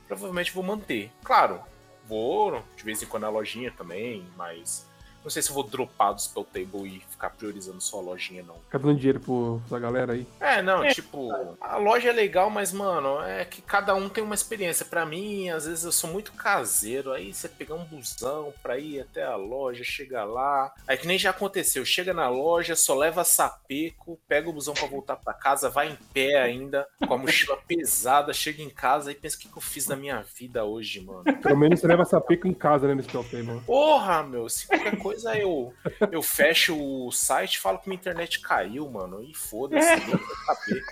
Provavelmente 0.07 0.53
vou 0.53 0.63
manter. 0.63 1.11
Claro, 1.25 1.63
Vou, 2.09 2.63
de 2.77 2.85
vez 2.85 3.03
em 3.03 3.07
quando 3.07 3.23
na 3.25 3.29
lojinha 3.29 3.71
também, 3.71 4.27
mas 4.37 4.87
não 5.27 5.31
sei 5.31 5.43
se 5.43 5.51
eu 5.51 5.55
vou 5.55 5.65
dropar 5.65 6.15
do 6.15 6.23
Spell 6.23 6.45
Table 6.45 6.87
e 6.87 7.01
ficar 7.11 7.31
priorizando 7.31 7.81
só 7.81 7.99
a 7.99 8.01
lojinha, 8.01 8.45
não. 8.45 8.55
Ficar 8.61 8.79
dando 8.79 8.95
dinheiro 8.95 9.19
pro, 9.19 9.61
pra 9.69 9.81
galera 9.81 10.13
aí. 10.13 10.25
É, 10.39 10.63
não, 10.63 10.85
é. 10.85 10.95
tipo, 10.95 11.33
a 11.61 11.77
loja 11.79 12.11
é 12.11 12.13
legal, 12.13 12.49
mas, 12.49 12.73
mano, 12.73 13.21
é 13.23 13.45
que 13.45 13.61
cada 13.61 13.93
um 13.97 14.09
tem 14.09 14.23
uma 14.23 14.37
experiência. 14.37 14.87
Para 14.87 15.05
mim, 15.05 15.49
às 15.51 15.67
vezes 15.67 15.83
eu 15.83 15.91
sou 15.91 16.09
muito 16.09 16.33
caseiro, 16.33 17.13
aí 17.13 17.35
você 17.35 17.49
pegar 17.49 17.75
um 17.75 17.85
busão 17.85 18.55
pra 18.63 18.79
ir 18.79 19.01
até 19.01 19.25
a 19.25 19.35
loja, 19.35 19.83
chega 19.83 20.23
lá. 20.23 20.73
Aí 20.87 20.97
que 20.97 21.09
nem 21.09 21.19
já 21.19 21.31
aconteceu, 21.31 21.85
chega 21.85 22.15
na 22.15 22.29
loja, 22.29 22.77
só 22.77 22.95
leva 22.95 23.25
sapeco, 23.25 24.21
pega 24.29 24.49
o 24.49 24.53
busão 24.53 24.75
para 24.75 24.87
voltar 24.87 25.17
para 25.17 25.35
casa, 25.35 25.69
vai 25.69 25.91
em 25.91 25.99
pé 26.15 26.41
ainda, 26.41 26.87
com 27.05 27.15
a 27.15 27.19
mochila 27.19 27.57
pesada, 27.67 28.33
chega 28.33 28.63
em 28.63 28.71
casa 28.71 29.11
e 29.11 29.15
pensa 29.17 29.37
o 29.37 29.41
que, 29.41 29.49
que 29.49 29.59
eu 29.59 29.63
fiz 29.63 29.89
na 29.89 29.97
minha 29.97 30.23
vida 30.39 30.65
hoje, 30.65 31.01
mano. 31.01 31.25
Pelo 31.43 31.57
menos 31.57 31.81
você 31.81 31.89
leva 31.89 32.05
sapeco 32.05 32.47
em 32.47 32.55
casa, 32.55 32.87
né, 32.87 32.95
no 32.95 33.03
Spell 33.03 33.25
Table. 33.25 33.61
Porra, 33.67 34.23
meu, 34.23 34.49
se 34.49 34.69
qualquer 34.69 34.97
coisa 34.99 35.16
coisa 35.17 35.39
eu, 35.39 35.73
eu 36.13 36.23
fecho 36.23 36.77
o 36.79 37.11
site 37.11 37.55
e 37.55 37.59
falo 37.59 37.79
que 37.79 37.89
minha 37.89 37.99
internet 37.99 38.41
caiu, 38.41 38.89
mano. 38.91 39.23
E 39.23 39.35
foda-se, 39.35 39.89
saber. 39.89 40.85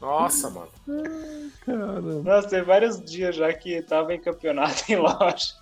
Nossa, 0.00 0.50
mano. 0.50 0.70
Caramba. 1.66 2.22
Nossa, 2.22 2.48
tem 2.48 2.62
vários 2.62 3.02
dias 3.02 3.34
já 3.36 3.52
que 3.52 3.82
tava 3.82 4.14
em 4.14 4.20
campeonato 4.20 4.84
em 4.90 4.96
loja. 4.96 5.58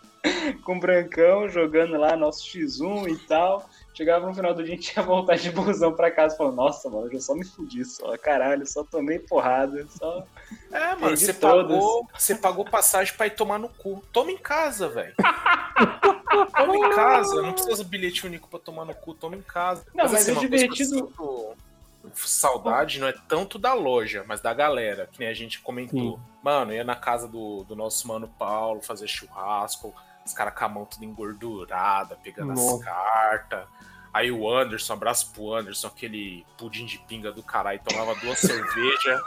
Com 0.65 0.77
o 0.77 0.81
Brancão 0.81 1.49
jogando 1.49 1.97
lá 1.97 2.17
nosso 2.17 2.45
X1 2.45 3.09
e 3.09 3.17
tal. 3.27 3.69
Chegava 3.99 4.29
no 4.29 4.33
final 4.33 4.55
do 4.55 4.63
dia 4.63 4.77
e 4.77 4.79
tinha 4.79 5.05
vontade 5.05 5.43
de 5.43 5.51
busão 5.51 5.93
pra 5.93 6.09
casa. 6.09 6.37
Falando, 6.37 6.55
nossa, 6.55 6.89
mano, 6.89 7.07
eu 7.07 7.15
já 7.15 7.21
só 7.21 7.35
me 7.35 7.45
fudi 7.45 7.85
só. 7.85 8.17
Caralho, 8.17 8.65
só 8.65 8.85
tomei 8.85 9.19
porrada. 9.19 9.85
Só. 9.91 10.25
É, 10.71 10.95
mano, 10.95 11.17
você 11.17 11.35
pagou, 11.35 12.09
você 12.17 12.37
pagou 12.37 12.65
passagem 12.65 13.13
pra 13.17 13.27
ir 13.27 13.31
tomar 13.31 13.59
no 13.59 13.69
cu. 13.69 14.01
Toma 14.13 14.31
em 14.31 14.39
casa, 14.39 14.89
velho. 14.89 15.17
toma 16.57 16.77
em 16.77 16.91
casa. 16.95 17.43
Não 17.43 17.53
precisa 17.53 17.83
de 17.83 17.91
bilhete 17.91 18.25
único 18.25 18.49
pra 18.49 18.61
tomar 18.61 18.85
no 18.85 18.95
cu. 18.95 19.15
Toma 19.15 19.35
em 19.35 19.43
casa. 19.43 19.85
Não, 19.93 20.05
mas, 20.05 20.13
mas 20.13 20.29
assim, 20.29 20.37
é 20.37 20.41
divertido. 20.41 21.13
Saudade 22.15 23.01
não 23.01 23.09
é 23.09 23.15
tanto 23.27 23.59
da 23.59 23.75
loja, 23.75 24.25
mas 24.29 24.41
da 24.41 24.55
galera, 24.55 25.09
que 25.11 25.19
nem 25.19 25.29
a 25.29 25.35
gente 25.35 25.61
comentou. 25.61 26.17
Sim. 26.17 26.23
Mano, 26.41 26.73
ia 26.73 26.85
na 26.85 26.95
casa 26.95 27.27
do, 27.27 27.65
do 27.65 27.75
nosso 27.75 28.07
mano 28.07 28.33
Paulo 28.39 28.81
fazer 28.81 29.09
churrasco, 29.09 29.93
os 30.25 30.33
caras 30.33 30.55
com 30.55 30.65
a 30.65 30.69
mão 30.69 30.85
tudo 30.87 31.05
engordurada, 31.05 32.17
pegando 32.23 32.55
Nossa. 32.55 32.77
as 32.77 32.85
cartas. 32.85 33.67
Aí 34.13 34.31
o 34.31 34.51
Anderson, 34.51 34.95
abraço 34.95 35.33
pro 35.33 35.55
Anderson, 35.55 35.89
aquele 35.89 36.45
pudim 36.57 36.87
de 36.87 36.99
pinga 36.99 37.31
do 37.31 37.43
caralho, 37.43 37.81
tomava 37.85 38.15
duas 38.17 38.39
cervejas. 38.39 39.21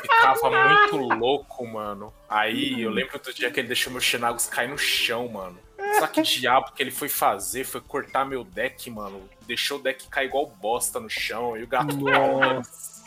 Ficava 0.00 0.50
muito 0.68 0.96
louco, 1.14 1.66
mano. 1.66 2.12
Aí 2.28 2.82
eu 2.82 2.90
lembro 2.90 3.18
do 3.18 3.32
dia 3.32 3.50
que 3.50 3.60
ele 3.60 3.68
deixou 3.68 3.92
meu 3.92 4.00
Xenagos 4.00 4.46
cair 4.46 4.68
no 4.68 4.78
chão, 4.78 5.28
mano. 5.28 5.58
Sabe 5.98 6.12
que 6.12 6.22
diabo 6.22 6.72
que 6.72 6.82
ele 6.82 6.90
foi 6.90 7.08
fazer? 7.08 7.64
Foi 7.64 7.80
cortar 7.80 8.24
meu 8.24 8.44
deck, 8.44 8.90
mano. 8.90 9.28
Deixou 9.46 9.78
o 9.78 9.82
deck 9.82 10.08
cair 10.08 10.26
igual 10.26 10.46
bosta 10.46 11.00
no 11.00 11.08
chão. 11.08 11.56
E 11.56 11.62
o 11.62 11.66
gato 11.66 11.94
em 11.94 11.98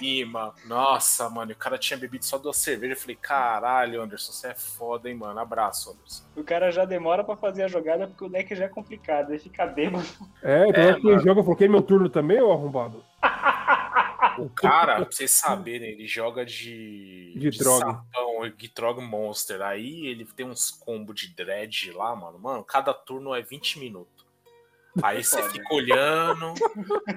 cima. 0.01 0.53
Nossa, 0.65 1.29
mano. 1.29 1.51
O 1.51 1.55
cara 1.55 1.77
tinha 1.77 1.97
bebido 1.97 2.25
só 2.25 2.37
duas 2.37 2.57
cervejas. 2.57 2.97
Eu 2.97 3.01
falei, 3.01 3.15
caralho, 3.15 4.01
Anderson, 4.01 4.31
você 4.31 4.47
é 4.47 4.55
foda, 4.55 5.09
hein, 5.09 5.15
mano. 5.15 5.39
Abraço, 5.39 5.91
Anderson. 5.91 6.23
O 6.35 6.43
cara 6.43 6.71
já 6.71 6.83
demora 6.85 7.23
pra 7.23 7.37
fazer 7.37 7.63
a 7.63 7.67
jogada 7.67 8.07
porque 8.07 8.25
o 8.25 8.29
deck 8.29 8.55
já 8.55 8.65
é 8.65 8.69
complicado. 8.69 9.29
Ele 9.29 9.39
fica 9.39 9.65
bêbado. 9.65 10.05
É, 10.41 10.67
então 10.67 10.83
é, 10.83 10.99
quem 10.99 11.19
joga, 11.19 11.39
eu 11.39 11.43
coloquei 11.43 11.67
meu 11.67 11.81
turno 11.81 12.09
também, 12.09 12.41
ô 12.41 12.51
arrombado. 12.51 13.03
O 14.37 14.49
cara, 14.49 14.95
pra 14.95 15.05
vocês 15.05 15.31
saberem, 15.31 15.89
ele 15.89 16.07
joga 16.07 16.45
de. 16.45 17.33
De, 17.35 17.49
de 17.49 17.59
droga. 17.59 18.03
Sapão, 18.13 19.01
Monster. 19.01 19.61
Aí 19.61 20.07
ele 20.07 20.25
tem 20.25 20.45
uns 20.45 20.71
combos 20.71 21.19
de 21.19 21.35
dread 21.35 21.91
lá, 21.91 22.15
mano. 22.15 22.39
Mano, 22.39 22.63
cada 22.63 22.93
turno 22.93 23.35
é 23.35 23.41
20 23.41 23.79
minutos. 23.79 24.25
Aí 25.01 25.23
você 25.23 25.41
fica 25.49 25.73
olhando, 25.73 26.53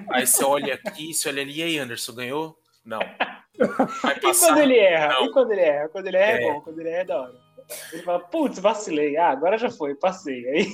aí 0.09 0.25
você 0.25 0.43
olha 0.45 0.75
aqui, 0.75 1.13
você 1.13 1.27
olha 1.27 1.41
ali, 1.41 1.57
e 1.57 1.63
aí, 1.63 1.77
Anderson, 1.77 2.13
ganhou? 2.13 2.57
Não. 2.85 2.99
E 3.57 4.33
quando 4.37 4.57
ele 4.59 4.77
erra? 4.77 5.13
Não. 5.13 5.25
E 5.27 5.31
quando 5.31 5.51
ele 5.53 5.61
erra? 5.61 5.87
Quando 5.87 6.07
ele 6.07 6.17
erra 6.17 6.31
é, 6.39 6.43
é 6.43 6.51
bom, 6.51 6.59
quando 6.61 6.79
ele 6.81 6.89
erra 6.89 7.01
é 7.01 7.05
da 7.05 7.21
hora. 7.21 7.33
Ele 7.93 8.03
fala, 8.03 8.19
putz, 8.19 8.59
vacilei. 8.59 9.15
Ah, 9.15 9.29
agora 9.29 9.57
já 9.57 9.69
foi, 9.71 9.95
passei. 9.95 10.45
Aí 10.49 10.67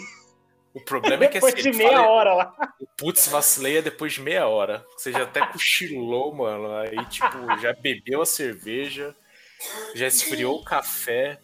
O 0.74 0.82
problema 0.84 1.26
é 1.26 1.28
que 1.28 1.36
Depois 1.36 1.54
assim, 1.54 1.70
de 1.72 1.78
meia 1.78 1.92
fala- 1.98 2.10
hora 2.10 2.34
lá. 2.34 2.74
Putz, 2.98 3.28
vacilei 3.28 3.78
é 3.78 3.82
depois 3.84 4.14
de 4.14 4.22
meia 4.22 4.48
hora. 4.48 4.84
Você 4.98 5.12
já 5.12 5.24
até 5.24 5.46
cochilou, 5.46 6.34
mano. 6.34 6.74
Aí, 6.78 7.06
tipo, 7.06 7.38
já 7.62 7.72
bebeu 7.74 8.24
a 8.24 8.26
cerveja, 8.26 9.16
já 9.94 10.08
esfriou 10.08 10.56
o 10.60 10.64
café. 10.64 11.40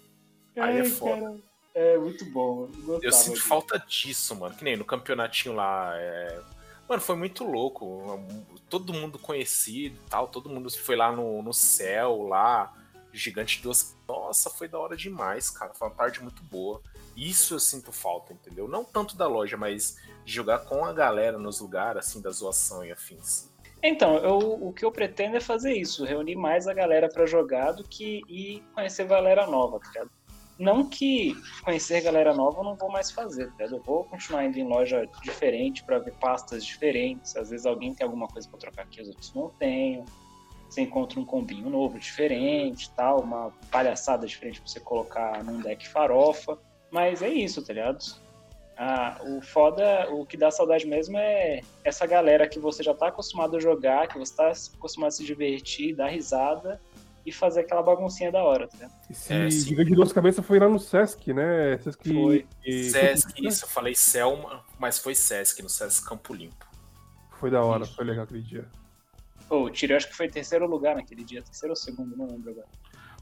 Aí 0.57 0.77
é 0.77 0.81
Ai, 0.81 0.85
foda. 0.85 1.21
cara. 1.21 1.35
É 1.75 1.97
muito 1.99 2.25
bom. 2.31 2.67
Eu, 2.87 2.93
Eu 2.95 3.01
gostava 3.01 3.11
sinto 3.13 3.35
disso. 3.35 3.47
falta 3.47 3.77
disso, 3.87 4.35
mano. 4.35 4.55
Que 4.55 4.63
nem 4.63 4.75
no 4.75 4.83
campeonatinho 4.85 5.53
lá. 5.53 5.93
é, 5.95 6.39
Mano, 6.87 7.01
foi 7.01 7.15
muito 7.15 7.43
louco. 7.43 8.23
Todo 8.69 8.93
mundo 8.93 9.19
conhecido 9.19 9.99
tal. 10.09 10.27
Todo 10.27 10.49
mundo 10.49 10.69
foi 10.71 10.95
lá 10.95 11.11
no, 11.11 11.41
no 11.41 11.53
céu, 11.53 12.23
lá. 12.23 12.73
Gigante 13.11 13.61
duas. 13.61 13.95
Nossa, 14.07 14.49
foi 14.49 14.67
da 14.67 14.79
hora 14.79 14.95
demais, 14.95 15.49
cara. 15.49 15.73
Foi 15.73 15.87
uma 15.87 15.93
tarde 15.95 16.21
muito 16.21 16.41
boa. 16.43 16.81
Isso 17.15 17.55
eu 17.55 17.59
sinto 17.59 17.91
falta, 17.91 18.31
entendeu? 18.31 18.67
Não 18.67 18.85
tanto 18.85 19.17
da 19.17 19.27
loja, 19.27 19.57
mas 19.57 19.97
de 20.23 20.31
jogar 20.31 20.59
com 20.59 20.85
a 20.85 20.93
galera 20.93 21.37
nos 21.37 21.59
lugares, 21.59 22.05
assim, 22.05 22.21
da 22.21 22.29
zoação 22.29 22.85
e 22.85 22.91
afins. 22.91 23.49
Então, 23.81 24.17
eu, 24.17 24.37
o 24.37 24.73
que 24.73 24.83
eu 24.83 24.91
pretendo 24.91 25.37
é 25.37 25.39
fazer 25.39 25.73
isso, 25.73 26.03
reunir 26.03 26.35
mais 26.35 26.67
a 26.67 26.73
galera 26.73 27.09
pra 27.09 27.25
jogar 27.25 27.71
do 27.71 27.83
que 27.83 28.21
ir 28.27 28.63
conhecer 28.73 29.05
galera 29.05 29.45
nova, 29.45 29.79
tá 29.79 29.87
ligado? 29.87 30.11
Não 30.59 30.89
que 30.89 31.35
conhecer 31.63 32.01
galera 32.01 32.33
nova 32.33 32.59
eu 32.59 32.63
não 32.63 32.75
vou 32.75 32.91
mais 32.91 33.11
fazer, 33.11 33.51
tá? 33.53 33.65
Eu 33.65 33.81
vou 33.83 34.03
continuar 34.05 34.45
indo 34.45 34.57
em 34.57 34.67
loja 34.67 35.07
diferente 35.21 35.83
pra 35.83 35.99
ver 35.99 36.13
pastas 36.15 36.65
diferentes. 36.65 37.35
Às 37.35 37.51
vezes 37.51 37.65
alguém 37.65 37.93
tem 37.93 38.05
alguma 38.05 38.27
coisa 38.27 38.49
pra 38.49 38.57
trocar 38.57 38.87
que 38.87 38.99
os 38.99 39.07
outros 39.07 39.33
não 39.35 39.49
tenham. 39.49 40.03
Você 40.67 40.81
encontra 40.81 41.19
um 41.19 41.25
combinho 41.25 41.69
novo, 41.69 41.99
diferente, 41.99 42.91
tal, 42.95 43.21
uma 43.21 43.53
palhaçada 43.71 44.25
diferente 44.25 44.59
pra 44.59 44.67
você 44.69 44.79
colocar 44.79 45.43
num 45.43 45.61
deck 45.61 45.87
farofa. 45.87 46.57
Mas 46.89 47.21
é 47.21 47.29
isso, 47.29 47.63
tá 47.63 47.73
ligado? 47.73 48.03
Ah, 48.75 49.19
o 49.23 49.41
foda, 49.41 50.07
o 50.11 50.25
que 50.25 50.37
dá 50.37 50.49
saudade 50.51 50.85
mesmo 50.87 51.17
é 51.17 51.61
essa 51.83 52.05
galera 52.05 52.47
que 52.47 52.59
você 52.59 52.83
já 52.83 52.93
tá 52.93 53.07
acostumado 53.07 53.57
a 53.57 53.59
jogar, 53.59 54.07
que 54.07 54.17
você 54.17 54.35
tá 54.35 54.51
acostumado 54.75 55.09
a 55.09 55.11
se 55.11 55.25
divertir, 55.25 55.95
dar 55.95 56.07
risada 56.07 56.79
e 57.27 57.31
fazer 57.31 57.59
aquela 57.59 57.83
baguncinha 57.83 58.31
da 58.31 58.41
hora, 58.41 58.67
tá 58.69 58.75
ligado? 58.77 58.93
Esse 59.09 59.33
É, 59.33 59.47
de 59.83 59.93
duas 59.93 60.13
cabeças 60.13 60.45
foi 60.45 60.59
lá 60.59 60.69
no 60.69 60.79
Sesc, 60.79 61.33
né? 61.33 61.77
Sesc. 61.79 62.13
Foi. 62.13 62.47
e- 62.65 62.89
Sesc, 62.89 63.33
isso, 63.45 63.65
eu 63.65 63.69
falei 63.69 63.93
Selma, 63.93 64.63
mas 64.79 64.97
foi 64.97 65.13
Sesc, 65.13 65.61
no 65.61 65.69
Sesc 65.69 66.05
Campo 66.07 66.33
Limpo. 66.33 66.65
Foi 67.37 67.51
da 67.51 67.61
hora, 67.61 67.83
Isso. 67.83 67.93
foi 67.95 68.05
legal 68.05 68.23
aquele 68.23 68.41
dia. 68.41 68.65
Pô, 69.49 69.63
o 69.65 69.69
Tiro 69.69 69.95
acho 69.95 70.07
que 70.07 70.15
foi 70.15 70.29
terceiro 70.29 70.65
lugar 70.65 70.95
naquele 70.95 71.23
dia, 71.23 71.41
terceiro 71.43 71.71
ou 71.73 71.75
segundo, 71.75 72.15
não 72.15 72.25
lembro 72.27 72.51
agora. 72.51 72.67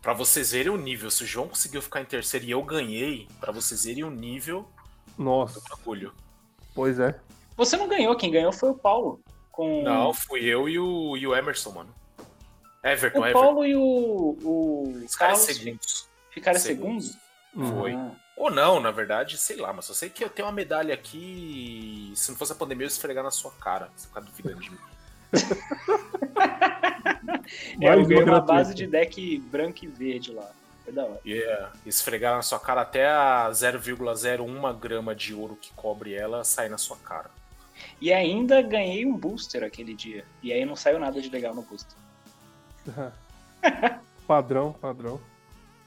Pra 0.01 0.13
vocês 0.13 0.51
verem 0.51 0.71
o 0.71 0.77
nível, 0.77 1.09
se 1.09 1.23
o 1.23 1.27
João 1.27 1.47
conseguiu 1.47 1.81
ficar 1.81 1.99
em 2.01 2.05
terceiro 2.05 2.45
e 2.45 2.51
eu 2.51 2.61
ganhei, 2.63 3.27
pra 3.39 3.51
vocês 3.51 3.85
verem 3.85 4.03
o 4.03 4.11
nível 4.11 4.69
Nossa, 5.17 5.59
do 5.59 5.65
bagulho. 5.75 6.13
pois 6.75 6.99
é. 6.99 7.19
Você 7.57 7.75
não 7.75 7.87
ganhou, 7.87 8.15
quem 8.15 8.29
ganhou 8.29 8.53
foi 8.53 8.69
o 8.69 8.75
Paulo. 8.75 9.19
Com 9.51 9.81
Não, 9.83 10.13
fui 10.13 10.43
eu 10.45 10.69
e 10.69 10.77
o, 10.77 11.17
e 11.17 11.25
o 11.25 11.35
Emerson, 11.35 11.71
mano. 11.71 11.95
Everton, 12.85 13.19
o 13.19 13.23
Everton. 13.25 13.41
Paulo 13.41 13.65
e 13.65 13.75
o, 13.75 14.37
o 14.43 15.05
Carlos 15.17 15.41
segundos. 15.41 16.07
ficaram 16.29 16.59
Segundos. 16.59 17.05
segundos. 17.07 17.25
Hum. 17.55 17.79
Foi. 17.79 17.93
Ah, 17.93 18.11
Ou 18.37 18.51
não, 18.51 18.79
na 18.79 18.91
verdade, 18.91 19.37
sei 19.37 19.57
lá, 19.57 19.73
mas 19.73 19.87
eu 19.89 19.95
sei 19.95 20.09
que 20.09 20.23
eu 20.23 20.29
tenho 20.29 20.47
uma 20.47 20.53
medalha 20.53 20.93
aqui. 20.93 22.11
e 22.11 22.15
Se 22.15 22.29
não 22.31 22.37
fosse 22.37 22.51
a 22.51 22.55
pandemia, 22.55 22.83
eu 22.83 22.87
ia 22.87 22.91
esfregar 22.91 23.23
na 23.23 23.31
sua 23.31 23.51
cara. 23.53 23.89
Você 23.95 24.07
ficar 24.07 24.21
duvidando 24.21 24.61
de 24.61 24.71
mim. 24.71 24.77
é, 27.81 27.93
eu 27.93 28.05
ganhei 28.05 28.23
uma 28.23 28.41
base 28.41 28.73
de 28.73 28.87
deck 28.87 29.39
branco 29.39 29.83
e 29.83 29.87
verde 29.87 30.31
lá. 30.31 30.49
Foi 30.83 30.93
da 30.93 31.03
hora. 31.03 31.19
Ia 31.25 31.71
esfregar 31.85 32.35
na 32.35 32.41
sua 32.43 32.59
cara 32.59 32.81
até 32.81 33.07
a 33.07 33.49
0,01 33.51 34.79
grama 34.79 35.15
de 35.15 35.33
ouro 35.33 35.57
que 35.59 35.71
cobre 35.73 36.13
ela 36.13 36.43
sair 36.43 36.69
na 36.69 36.77
sua 36.77 36.97
cara. 36.97 37.29
E 37.99 38.13
ainda 38.13 38.61
ganhei 38.61 39.05
um 39.05 39.17
booster 39.17 39.63
aquele 39.63 39.93
dia. 39.93 40.23
E 40.43 40.53
aí 40.53 40.63
não 40.65 40.75
saiu 40.75 40.99
nada 40.99 41.19
de 41.19 41.29
legal 41.29 41.55
no 41.55 41.63
booster. 41.63 41.97
padrão, 44.27 44.73
padrão. 44.73 45.19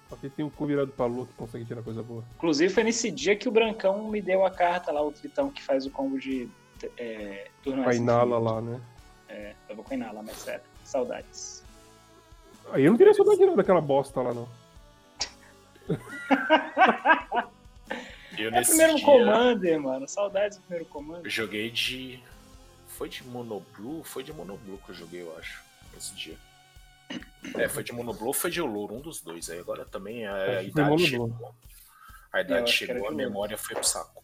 Só 0.08 0.16
que 0.16 0.30
tem 0.30 0.44
o 0.44 0.50
cu 0.50 0.66
virado 0.66 0.90
pra 0.90 1.06
lua 1.06 1.26
que 1.26 1.32
consegue 1.34 1.64
tirar 1.64 1.82
coisa 1.82 2.02
boa. 2.02 2.24
Inclusive 2.36 2.72
foi 2.72 2.82
nesse 2.82 3.10
dia 3.10 3.36
que 3.36 3.48
o 3.48 3.52
Brancão 3.52 4.08
me 4.08 4.22
deu 4.22 4.44
a 4.44 4.50
carta 4.50 4.90
lá, 4.90 5.02
o 5.02 5.12
Tritão 5.12 5.50
que 5.50 5.62
faz 5.62 5.84
o 5.84 5.90
combo 5.90 6.18
de 6.18 6.48
é, 6.96 7.48
turno 7.62 7.84
Com 7.84 7.90
a 7.90 7.94
Inala 7.94 8.38
lá, 8.38 8.60
né? 8.60 8.80
É, 9.28 9.54
eu 9.68 9.76
vou 9.76 9.84
com 9.84 9.92
a 9.92 9.96
Inala, 9.96 10.22
mas 10.22 10.36
sério. 10.36 10.64
Saudades. 10.82 11.62
Aí 12.70 12.84
eu 12.84 12.90
não 12.90 12.98
queria 12.98 13.12
saudade 13.12 13.44
não 13.44 13.56
daquela 13.56 13.80
bosta 13.80 14.20
lá, 14.22 14.32
não. 14.32 14.48
Eu 18.38 18.46
É 18.46 18.48
o 18.48 18.52
nesse 18.52 18.70
primeiro 18.70 18.94
dia, 18.96 19.04
Commander, 19.04 19.80
mano. 19.80 20.06
Saudades 20.06 20.58
do 20.58 20.62
primeiro 20.62 20.84
Commander. 20.86 21.24
eu 21.24 21.30
joguei 21.30 21.70
de. 21.70 22.22
Foi 22.86 23.08
de 23.08 23.24
Monoblue? 23.24 24.04
Foi 24.04 24.22
de 24.22 24.32
Monoblue 24.32 24.78
que 24.78 24.90
eu 24.90 24.94
joguei, 24.94 25.22
eu 25.22 25.36
acho, 25.36 25.62
esse 25.96 26.14
dia. 26.14 26.36
É, 27.56 27.68
foi 27.68 27.82
de 27.82 27.92
Monoblue 27.92 28.28
ou 28.28 28.32
foi 28.32 28.50
de 28.50 28.60
Oloro, 28.60 28.94
um 28.94 29.00
dos 29.00 29.20
dois. 29.20 29.48
Aí 29.50 29.58
agora 29.58 29.84
também 29.84 30.26
a, 30.26 30.34
a 30.34 30.54
foi 30.56 30.66
idade 30.66 31.06
chegou. 31.06 31.54
A 32.32 32.40
idade 32.40 32.72
chegou, 32.72 33.08
a 33.08 33.10
memória 33.10 33.56
foi 33.56 33.74
pro 33.74 33.84
saco. 33.84 34.22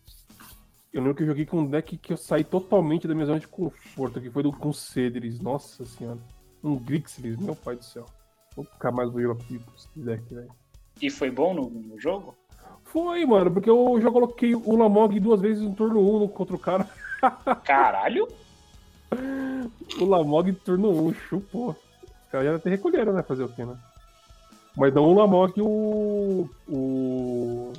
Eu 0.93 1.01
lembro 1.01 1.17
que 1.17 1.23
eu 1.25 1.27
joguei 1.27 1.45
com 1.45 1.59
um 1.61 1.67
deck 1.67 1.97
que 1.97 2.13
eu 2.13 2.17
saí 2.17 2.45
totalmente 2.45 3.09
da 3.09 3.15
minha 3.15 3.27
zona 3.27 3.41
de 3.41 3.49
conforto, 3.49 4.21
que 4.21 4.31
foi 4.31 4.43
do 4.43 4.53
com 4.53 4.73
Cedris. 4.73 5.41
Nossa 5.41 5.85
senhora. 5.85 6.21
Um 6.63 6.77
Grixis, 6.77 7.37
meu 7.37 7.57
pai 7.57 7.77
do 7.77 7.85
céu. 7.85 8.07
Nunca 8.57 8.93
mais 8.93 9.11
vou 9.11 9.21
jogar 9.21 9.45
com 9.45 9.55
esse 9.75 9.89
deck, 9.97 10.23
velho. 10.33 10.53
E 11.03 11.11
foi 11.11 11.31
bom 11.31 11.53
no, 11.53 11.69
no 11.69 11.99
jogo? 11.99 12.37
Foi, 12.85 13.25
mano, 13.27 13.51
porque 13.51 13.69
eu 13.69 13.99
já 14.01 14.11
coloquei 14.11 14.55
o 14.55 14.77
Lamog 14.77 15.19
duas 15.19 15.41
vezes 15.41 15.63
no 15.63 15.75
turno 15.75 16.25
1 16.25 16.29
contra 16.29 16.55
o 16.55 16.59
cara. 16.59 16.89
Caralho! 17.65 18.29
O 20.01 20.05
Lamog 20.05 20.53
turno 20.53 20.91
1, 21.09 21.15
chupou. 21.15 21.77
Caras 22.35 22.49
já 22.49 22.57
até 22.57 22.71
recolheram, 22.71 23.13
né? 23.13 23.23
Fazer 23.23 23.45
o 23.45 23.49
quê, 23.49 23.65
né? 23.65 23.77
Mas 24.77 24.93
não 24.93 25.05
o 25.05 25.15
Lamog 25.15 25.53
e 25.57 25.63
o. 25.63 26.51
O. 26.69 27.73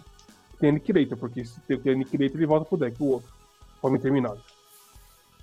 Tem 0.57 0.69
Aniquilator, 0.69 1.17
porque 1.17 1.43
se 1.43 1.59
tem 1.59 1.75
o 1.75 1.91
Aniquilator 1.91 2.37
ele 2.37 2.45
volta 2.45 2.65
pro 2.65 2.77
deck, 2.77 2.95
o 3.03 3.07
outro. 3.07 3.29
Forma 3.81 3.99
terminado. 3.99 4.41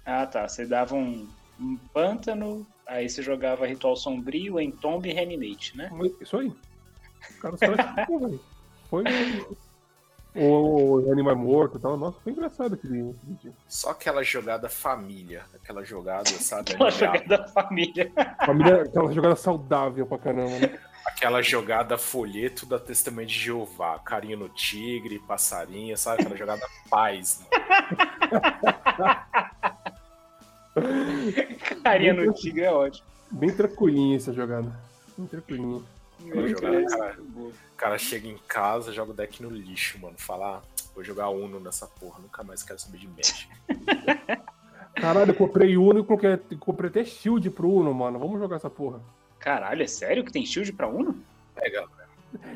Ah, 0.06 0.26
tá. 0.26 0.48
Você 0.48 0.64
dava 0.64 0.94
um, 0.94 1.28
um 1.60 1.76
pântano, 1.92 2.66
aí 2.86 3.06
você 3.06 3.22
jogava 3.22 3.66
Ritual 3.66 3.96
Sombrio, 3.96 4.58
Entomb 4.58 5.06
e 5.06 5.12
Reanimate, 5.12 5.76
né? 5.76 5.90
Isso 6.18 6.38
aí. 6.38 6.48
O 6.48 7.38
cara, 7.38 7.58
caras 7.58 7.84
chupou, 8.00 8.18
velho. 8.18 8.40
Foi. 8.88 9.04
O, 10.34 11.00
o 11.00 11.12
Animal 11.12 11.36
Morto 11.36 11.76
e 11.76 11.80
tal. 11.80 11.96
Nossa, 11.96 12.18
foi 12.20 12.32
engraçado 12.32 12.74
aquele, 12.74 13.14
dia. 13.42 13.52
Só 13.68 13.90
aquela 13.90 14.22
jogada 14.22 14.68
família, 14.68 15.44
aquela 15.54 15.84
jogada, 15.84 16.30
sabe? 16.30 16.72
Aquela 16.72 16.90
jogada 16.90 17.26
da 17.26 17.48
família. 17.48 18.10
Família, 18.46 18.82
aquela 18.82 19.12
jogada 19.12 19.36
saudável 19.36 20.06
pra 20.06 20.18
caramba, 20.18 20.58
né? 20.58 20.78
Aquela 21.04 21.42
jogada 21.42 21.98
folheto 21.98 22.64
da 22.64 22.78
Testemunha 22.78 23.26
de 23.26 23.34
Jeová, 23.34 23.98
carinho 23.98 24.38
no 24.38 24.48
tigre, 24.48 25.18
passarinho, 25.18 25.96
sabe? 25.98 26.22
Aquela 26.22 26.36
jogada 26.36 26.62
paz. 26.88 27.46
Carinha 31.82 32.14
no 32.14 32.32
tigre 32.32 32.62
é 32.62 32.72
ótimo. 32.72 33.06
Bem 33.30 33.54
tranquilinha 33.54 34.16
essa 34.16 34.32
jogada. 34.32 34.72
Bem 35.16 35.26
tranquilinha. 35.26 35.82
Jogada, 36.48 36.80
É, 36.80 36.84
cara. 36.86 37.20
O 37.20 37.52
cara 37.76 37.98
chega 37.98 38.28
em 38.28 38.38
casa, 38.46 38.92
joga 38.92 39.10
o 39.10 39.14
deck 39.14 39.42
no 39.42 39.50
lixo, 39.50 39.98
mano. 40.00 40.14
Fala, 40.18 40.58
ah, 40.58 40.82
vou 40.94 41.02
jogar 41.02 41.28
Uno 41.28 41.58
nessa 41.58 41.86
porra, 41.86 42.20
nunca 42.20 42.42
mais 42.42 42.62
quero 42.62 42.78
saber 42.78 42.98
de 42.98 43.08
Magic. 43.08 43.48
Caralho, 44.94 45.30
eu 45.30 45.34
comprei 45.34 45.76
Uno 45.76 46.00
e 46.00 46.04
coloquei, 46.04 46.36
comprei 46.60 46.90
até 46.90 47.04
shield 47.04 47.48
pro 47.50 47.70
Uno, 47.70 47.92
mano. 47.92 48.18
Vamos 48.18 48.38
jogar 48.38 48.56
essa 48.56 48.70
porra. 48.70 49.00
Caralho, 49.38 49.82
é 49.82 49.86
sério 49.86 50.24
que 50.24 50.32
tem 50.32 50.46
shield 50.46 50.72
pra 50.72 50.86
Uno? 50.86 51.16
Pega, 51.54 51.86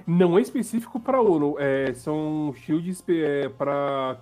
Não 0.06 0.38
é 0.38 0.42
específico 0.42 1.00
pra 1.00 1.20
Uno, 1.20 1.56
é, 1.58 1.92
são 1.94 2.54
shields 2.58 3.02
é, 3.08 3.48
pra 3.48 4.20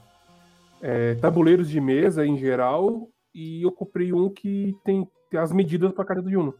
é, 0.80 1.14
tabuleiros 1.16 1.68
de 1.68 1.80
mesa 1.80 2.24
em 2.24 2.38
geral. 2.38 3.08
E 3.34 3.62
eu 3.62 3.72
comprei 3.72 4.12
um 4.12 4.30
que 4.30 4.76
tem, 4.84 5.08
tem 5.28 5.40
as 5.40 5.52
medidas 5.52 5.92
pra 5.92 6.04
carta 6.04 6.22
do 6.22 6.30
Uno. 6.30 6.54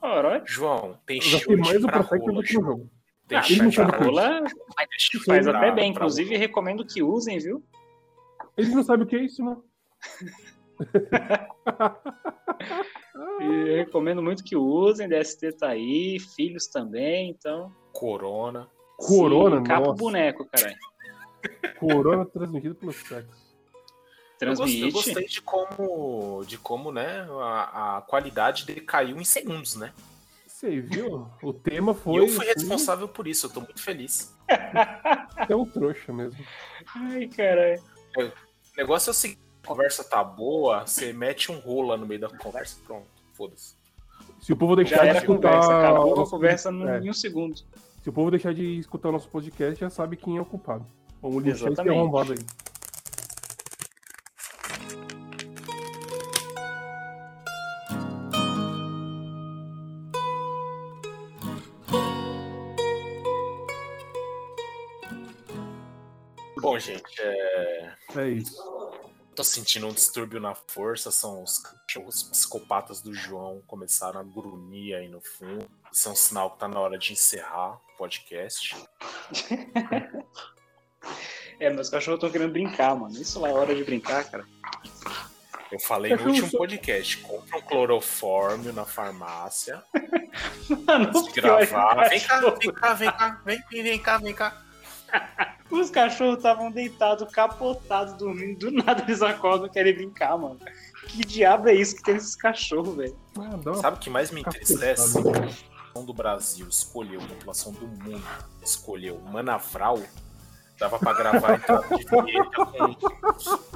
Caralho. 0.00 0.42
João, 0.46 0.98
tem 1.06 1.18
Eu 1.22 1.30
gastei 1.32 1.56
mais 1.56 1.84
o 1.84 1.86
rola, 1.86 2.02
do 2.02 2.42
que 2.42 2.58
no 2.58 2.62
jogo. 2.62 2.90
Tem 3.28 3.38
Ah, 3.38 3.42
sabe 3.42 3.72
pra 3.72 3.98
é 3.98 4.04
rola. 4.04 4.44
Faz 5.26 5.46
até 5.46 5.72
bem, 5.72 5.90
inclusive 5.90 6.36
recomendo 6.36 6.86
que 6.86 7.02
usem, 7.02 7.38
viu? 7.38 7.64
Eles 8.56 8.74
não 8.74 8.82
sabem 8.82 9.04
o 9.04 9.08
que 9.08 9.16
é 9.16 9.24
isso, 9.24 9.44
né? 9.44 9.56
E 13.40 13.44
eu 13.44 13.76
recomendo 13.76 14.22
muito 14.22 14.44
que 14.44 14.56
usem, 14.56 15.08
DST 15.08 15.52
tá 15.52 15.68
aí, 15.68 16.18
filhos 16.20 16.66
também, 16.66 17.30
então. 17.30 17.72
Corona. 17.92 18.68
Corona, 18.96 19.58
Sim, 19.58 19.64
capa 19.64 19.90
o 19.90 19.94
boneco, 19.94 20.46
caralho. 20.46 20.76
Corona 21.78 22.24
transmitido 22.26 22.74
pelo 22.74 22.92
sexo. 22.92 23.45
Eu 24.40 24.48
gostei, 24.54 24.84
eu 24.84 24.90
Transmite. 24.90 24.92
gostei 24.92 25.26
de 25.26 25.40
como, 25.42 26.44
de 26.46 26.58
como 26.58 26.92
né, 26.92 27.26
a, 27.40 27.96
a 27.98 28.00
qualidade 28.02 28.66
decaiu 28.66 29.16
em 29.18 29.24
segundos, 29.24 29.76
né? 29.76 29.92
Você 30.46 30.80
viu? 30.80 31.26
O 31.42 31.52
tema 31.52 31.92
E 31.92 31.94
foi. 31.94 32.18
eu 32.20 32.28
fui 32.28 32.48
assim, 32.48 32.60
responsável 32.60 33.08
por 33.08 33.26
isso, 33.26 33.46
eu 33.46 33.50
tô 33.50 33.60
muito 33.60 33.80
feliz. 33.82 34.34
É 35.48 35.54
um 35.56 35.66
trouxa 35.66 36.12
mesmo. 36.12 36.38
Ai, 36.94 37.26
caralho. 37.28 37.82
O 38.18 38.30
negócio 38.76 39.10
é 39.10 39.12
o 39.12 39.14
seguinte: 39.14 39.40
a 39.62 39.66
conversa 39.66 40.02
tá 40.04 40.22
boa, 40.24 40.86
você 40.86 41.12
mete 41.12 41.50
um 41.52 41.58
rola 41.58 41.96
no 41.96 42.06
meio 42.06 42.20
da 42.20 42.28
conversa, 42.28 42.78
pronto, 42.86 43.06
foda-se. 43.34 43.74
Se 44.40 44.52
o 44.52 44.56
povo 44.56 44.72
Já 44.72 44.76
deixar 45.02 45.12
de 45.12 45.18
escutar. 45.18 45.50
conversa, 45.50 45.78
acabou 45.78 46.22
a 46.22 46.30
conversa 46.30 46.70
é, 46.70 46.98
em 47.00 47.10
um 47.10 47.14
segundo. 47.14 47.56
Se 48.02 48.08
o 48.08 48.12
povo 48.12 48.30
deixar 48.30 48.54
de 48.54 48.78
escutar 48.78 49.08
o 49.08 49.12
nosso 49.12 49.28
podcast, 49.28 49.78
já 49.80 49.90
sabe 49.90 50.16
quem 50.16 50.36
é 50.36 50.40
o 50.40 50.44
culpado. 50.44 50.86
Vamos 51.20 51.42
lixar 51.42 51.56
esse 51.56 51.66
Exatamente. 51.80 51.98
arrombado 51.98 52.32
aí. 52.32 52.38
É... 68.16 68.28
Isso. 68.28 68.56
tô 69.34 69.44
sentindo 69.44 69.86
um 69.86 69.92
distúrbio 69.92 70.40
na 70.40 70.54
força. 70.54 71.10
São 71.10 71.42
os 71.42 71.58
cachorros 71.58 72.22
psicopatas 72.24 73.00
do 73.00 73.14
João 73.14 73.62
começaram 73.66 74.20
a 74.20 74.22
grunir 74.22 74.96
aí 74.96 75.08
no 75.08 75.20
fundo. 75.20 75.68
Isso 75.92 76.08
é 76.08 76.12
um 76.12 76.16
sinal 76.16 76.50
que 76.50 76.58
tá 76.58 76.68
na 76.68 76.80
hora 76.80 76.98
de 76.98 77.12
encerrar 77.12 77.74
o 77.74 77.96
podcast. 77.98 78.76
É, 81.58 81.70
meus 81.70 81.88
cachorros 81.88 82.18
estão 82.18 82.30
querendo 82.30 82.52
brincar, 82.52 82.94
mano. 82.94 83.14
Isso 83.18 83.40
lá 83.40 83.48
é 83.48 83.52
hora 83.52 83.74
de 83.74 83.82
brincar, 83.82 84.24
cara. 84.24 84.44
Eu 85.70 85.80
falei 85.80 86.14
no 86.14 86.26
último 86.26 86.50
podcast: 86.50 87.16
compra 87.18 87.58
um 87.58 87.62
clorofórmio 87.62 88.72
na 88.72 88.84
farmácia. 88.84 89.82
Mano, 90.86 91.10
é 91.10 91.32
gravar. 91.32 92.08
Vem 92.08 92.20
cá, 92.20 92.40
vem 92.40 92.72
cá, 92.72 92.94
vem 92.94 93.10
cá, 93.10 93.42
vem, 93.44 93.62
vem, 93.70 93.82
vem 93.82 93.98
cá, 93.98 94.18
vem 94.18 94.34
cá. 94.34 94.65
Os 95.70 95.90
cachorros 95.90 96.36
estavam 96.36 96.70
deitados, 96.70 97.30
capotados, 97.32 98.14
dormindo. 98.14 98.58
Do 98.58 98.70
nada 98.70 99.02
eles 99.02 99.20
acordam 99.22 99.66
e 99.66 99.70
querem 99.70 99.94
brincar, 99.94 100.36
mano. 100.38 100.58
Que 101.08 101.24
diabo 101.24 101.68
é 101.68 101.74
isso 101.74 101.96
que 101.96 102.02
tem 102.02 102.16
esses 102.16 102.36
cachorros, 102.36 102.94
velho? 102.96 103.16
Ah, 103.38 103.74
Sabe 103.74 103.96
o 103.96 104.00
que 104.00 104.08
mais 104.10 104.30
me 104.30 104.40
entristece? 104.40 105.14
cacetada. 105.22 105.38
A 105.38 105.42
população 105.42 106.04
do 106.06 106.12
Brasil 106.14 106.68
escolheu, 106.68 107.20
a 107.20 107.26
população 107.26 107.72
do 107.72 107.86
mundo 107.86 108.22
escolheu 108.62 109.18
Manavral. 109.20 110.00
Dava 110.78 110.98
pra 110.98 111.12
gravar 111.14 111.54
entrada 111.54 111.86
de 111.96 112.04
vinheta 112.04 112.66
com, 112.66 112.94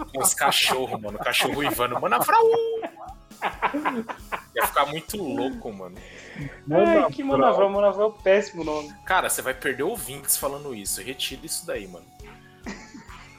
com 0.05 0.18
os 0.20 0.34
cachorros, 0.34 1.01
mano. 1.01 1.16
O 1.18 1.24
cachorro 1.24 1.62
Ivano, 1.64 1.99
Manavral! 2.01 2.43
Ia 4.55 4.66
ficar 4.66 4.86
muito 4.86 5.16
louco, 5.16 5.72
mano. 5.72 5.97
Ai, 6.70 7.11
que 7.11 7.22
Manavral, 7.22 7.70
Manavral 7.70 8.11
é 8.11 8.12
um 8.12 8.22
péssimo 8.22 8.64
nome. 8.64 8.93
Cara, 9.05 9.28
você 9.28 9.43
vai 9.43 9.55
perder 9.55 9.82
ouvintes 9.82 10.36
falando 10.36 10.74
isso. 10.74 11.03
Retira 11.03 11.45
isso 11.45 11.66
daí, 11.66 11.86
mano. 11.86 12.07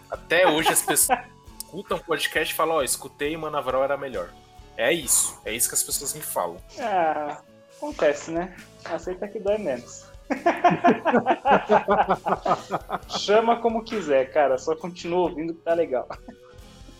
Até 0.09 0.47
hoje 0.47 0.69
as 0.69 0.81
pessoas 0.81 1.19
escutam 1.57 1.97
o 1.97 2.03
podcast 2.03 2.53
e 2.53 2.57
falam, 2.57 2.75
ó, 2.75 2.83
escutei 2.83 3.33
e 3.33 3.37
Manavral 3.37 3.83
era 3.83 3.97
melhor. 3.97 4.29
É 4.77 4.91
isso. 4.91 5.39
É 5.45 5.53
isso 5.53 5.69
que 5.69 5.75
as 5.75 5.83
pessoas 5.83 6.13
me 6.13 6.21
falam. 6.21 6.57
Ah, 6.79 7.37
acontece, 7.77 8.31
né? 8.31 8.55
Aceita 8.85 9.27
que 9.27 9.39
dói 9.39 9.57
menos. 9.57 10.09
Chama 13.19 13.59
como 13.61 13.83
quiser, 13.83 14.31
cara. 14.31 14.57
Só 14.57 14.75
continua 14.75 15.29
ouvindo 15.29 15.53
que 15.53 15.61
tá 15.61 15.73
legal. 15.73 16.07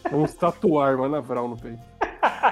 Vamos 0.10 0.34
tatuar 0.34 0.98
Manavral 0.98 1.48
no 1.48 1.58
peito. 1.58 1.91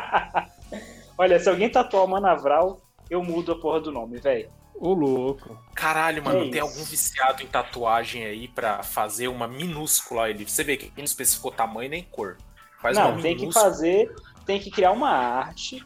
Olha, 1.17 1.39
se 1.39 1.49
alguém 1.49 1.69
tatuar 1.69 2.05
o 2.05 2.07
Manavral, 2.07 2.81
eu 3.09 3.21
mudo 3.23 3.51
a 3.51 3.59
porra 3.59 3.79
do 3.81 3.91
nome, 3.91 4.19
velho. 4.19 4.49
Ô, 4.75 4.93
louco. 4.93 5.57
Caralho, 5.75 6.23
mano, 6.23 6.45
Que 6.45 6.51
tem 6.51 6.61
isso? 6.61 6.69
algum 6.69 6.83
viciado 6.85 7.43
em 7.43 7.47
tatuagem 7.47 8.23
aí 8.23 8.47
pra 8.47 8.81
fazer 8.81 9.27
uma 9.27 9.45
minúscula 9.47 10.29
ele. 10.29 10.47
Você 10.47 10.63
vê 10.63 10.77
que 10.77 10.93
não 10.95 11.03
especificou 11.03 11.51
tamanho 11.51 11.89
nem 11.89 12.03
cor. 12.03 12.37
Faz 12.81 12.97
Não, 12.97 13.19
tem 13.19 13.35
que 13.35 13.51
fazer, 13.51 14.09
tem 14.45 14.57
que 14.57 14.71
criar 14.71 14.91
uma 14.91 15.09
arte, 15.09 15.85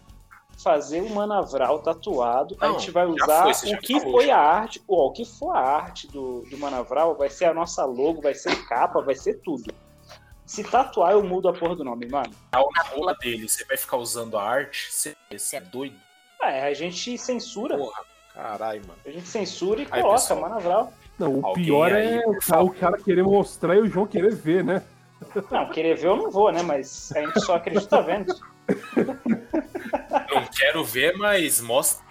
fazer 0.63 1.01
o 1.01 1.09
Manavral 1.09 1.79
tatuado. 1.79 2.55
a 2.59 2.67
Não, 2.67 2.77
gente 2.77 2.91
vai 2.91 3.07
usar 3.07 3.51
foi, 3.51 3.73
o 3.73 3.79
que 3.79 3.99
falou, 3.99 4.11
foi 4.13 4.25
já. 4.27 4.37
a 4.37 4.39
arte, 4.41 4.83
ó, 4.87 5.07
o 5.07 5.11
que 5.11 5.25
for 5.25 5.55
a 5.55 5.59
arte 5.59 6.05
do, 6.07 6.43
do 6.51 6.57
Manavral, 6.59 7.15
vai 7.17 7.31
ser 7.31 7.45
a 7.45 7.53
nossa 7.53 7.83
logo, 7.85 8.21
vai 8.21 8.35
ser 8.35 8.55
capa, 8.67 9.01
vai 9.01 9.15
ser 9.15 9.41
tudo. 9.41 9.73
Se 10.45 10.63
tatuar, 10.63 11.13
eu 11.13 11.23
mudo 11.23 11.47
a 11.47 11.53
porra 11.53 11.75
do 11.75 11.83
nome, 11.83 12.07
mano. 12.07 12.33
Ao 12.51 12.69
na 12.75 12.83
rola 12.83 13.15
dele, 13.15 13.47
você 13.47 13.63
vai 13.65 13.77
ficar 13.77 13.97
usando 13.97 14.37
a 14.37 14.43
arte? 14.43 14.91
Você, 14.91 15.15
você 15.31 15.55
é 15.57 15.61
doido? 15.61 15.95
É, 16.41 16.67
a 16.67 16.73
gente 16.73 17.17
censura. 17.17 17.77
Porra, 17.77 18.03
caralho, 18.33 18.81
mano. 18.81 18.99
A 19.05 19.09
gente 19.09 19.27
censura 19.27 19.81
e 19.81 19.87
Aí, 19.89 20.01
coloca 20.01 20.19
pessoal. 20.19 20.41
Manavral. 20.41 20.93
Não, 21.17 21.39
o 21.39 21.45
Alguém 21.45 21.65
pior 21.65 21.93
aí, 21.93 22.17
é 22.17 22.21
por 22.21 22.35
o 22.35 22.39
cara, 22.39 22.63
o 22.63 22.73
cara 22.73 22.97
querer 22.97 23.23
mostrar 23.23 23.75
e 23.75 23.79
o 23.79 23.87
João 23.87 24.05
querer 24.05 24.35
ver, 24.35 24.63
né? 24.63 24.83
Não, 25.49 25.69
querer 25.69 25.95
ver 25.95 26.07
eu 26.07 26.17
não 26.17 26.29
vou, 26.29 26.51
né? 26.51 26.61
Mas 26.61 27.11
a 27.15 27.21
gente 27.21 27.39
só 27.41 27.55
acredita 27.55 28.01
vendo. 28.01 28.35
Não 30.29 30.45
quero 30.47 30.83
ver, 30.83 31.15
mas 31.17 31.61
mostra. 31.61 32.02